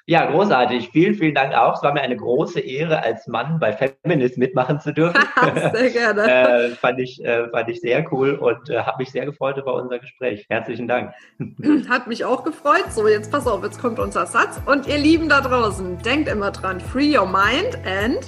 Ja, 0.05 0.29
großartig. 0.29 0.89
Vielen, 0.91 1.15
vielen 1.15 1.33
Dank 1.33 1.53
auch. 1.53 1.77
Es 1.77 1.81
war 1.81 1.93
mir 1.93 2.01
eine 2.01 2.17
große 2.17 2.59
Ehre, 2.59 3.01
als 3.01 3.25
Mann 3.27 3.57
bei 3.57 3.71
Feminist 3.71 4.37
mitmachen 4.37 4.81
zu 4.81 4.93
dürfen. 4.93 5.23
sehr 5.73 5.91
gerne. 5.91 6.23
äh, 6.23 6.69
fand, 6.71 6.99
ich, 6.99 7.23
äh, 7.23 7.47
fand 7.47 7.69
ich 7.69 7.79
sehr 7.79 8.05
cool 8.11 8.35
und 8.35 8.69
äh, 8.69 8.79
habe 8.79 8.97
mich 8.97 9.11
sehr 9.11 9.25
gefreut 9.25 9.55
über 9.55 9.75
unser 9.75 9.99
Gespräch. 9.99 10.45
Herzlichen 10.49 10.89
Dank. 10.89 11.13
Hat 11.89 12.07
mich 12.07 12.25
auch 12.25 12.43
gefreut. 12.43 12.83
So, 12.89 13.07
jetzt 13.07 13.31
pass 13.31 13.47
auf, 13.47 13.63
jetzt 13.63 13.79
kommt 13.79 13.97
unser 13.97 14.25
Satz. 14.25 14.59
Und 14.65 14.87
ihr 14.87 14.97
Lieben 14.97 15.29
da 15.29 15.39
draußen, 15.39 15.97
denkt 15.99 16.27
immer 16.27 16.51
dran, 16.51 16.81
free 16.81 17.17
your 17.17 17.25
mind 17.25 17.79
and... 17.85 18.19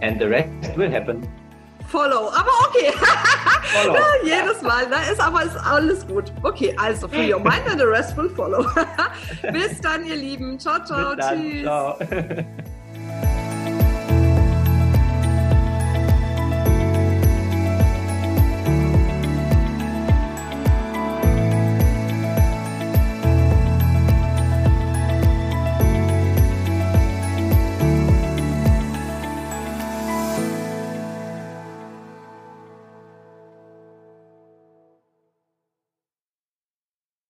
And 0.00 0.20
the 0.20 0.26
rest 0.26 0.76
will 0.76 0.92
happen. 0.92 1.28
Follow. 1.88 2.28
Aber 2.28 2.50
okay. 2.68 2.92
Follow. 3.82 3.96
jedes 4.22 4.62
Mal. 4.62 4.86
Da 4.90 5.00
ist 5.10 5.20
aber 5.20 5.42
ist 5.42 5.56
alles 5.56 6.06
gut. 6.06 6.32
Okay, 6.42 6.76
also 6.78 7.08
free 7.08 7.32
your 7.32 7.40
mind 7.44 7.66
and 7.68 7.80
the 7.80 7.86
rest 7.86 8.16
will 8.16 8.30
follow. 8.30 8.64
Bis 9.52 9.80
dann, 9.80 10.04
ihr 10.04 10.16
Lieben. 10.16 10.58
Ciao, 10.58 10.84
ciao. 10.84 11.14
Tschüss. 11.16 11.62
Ciao. 11.62 11.98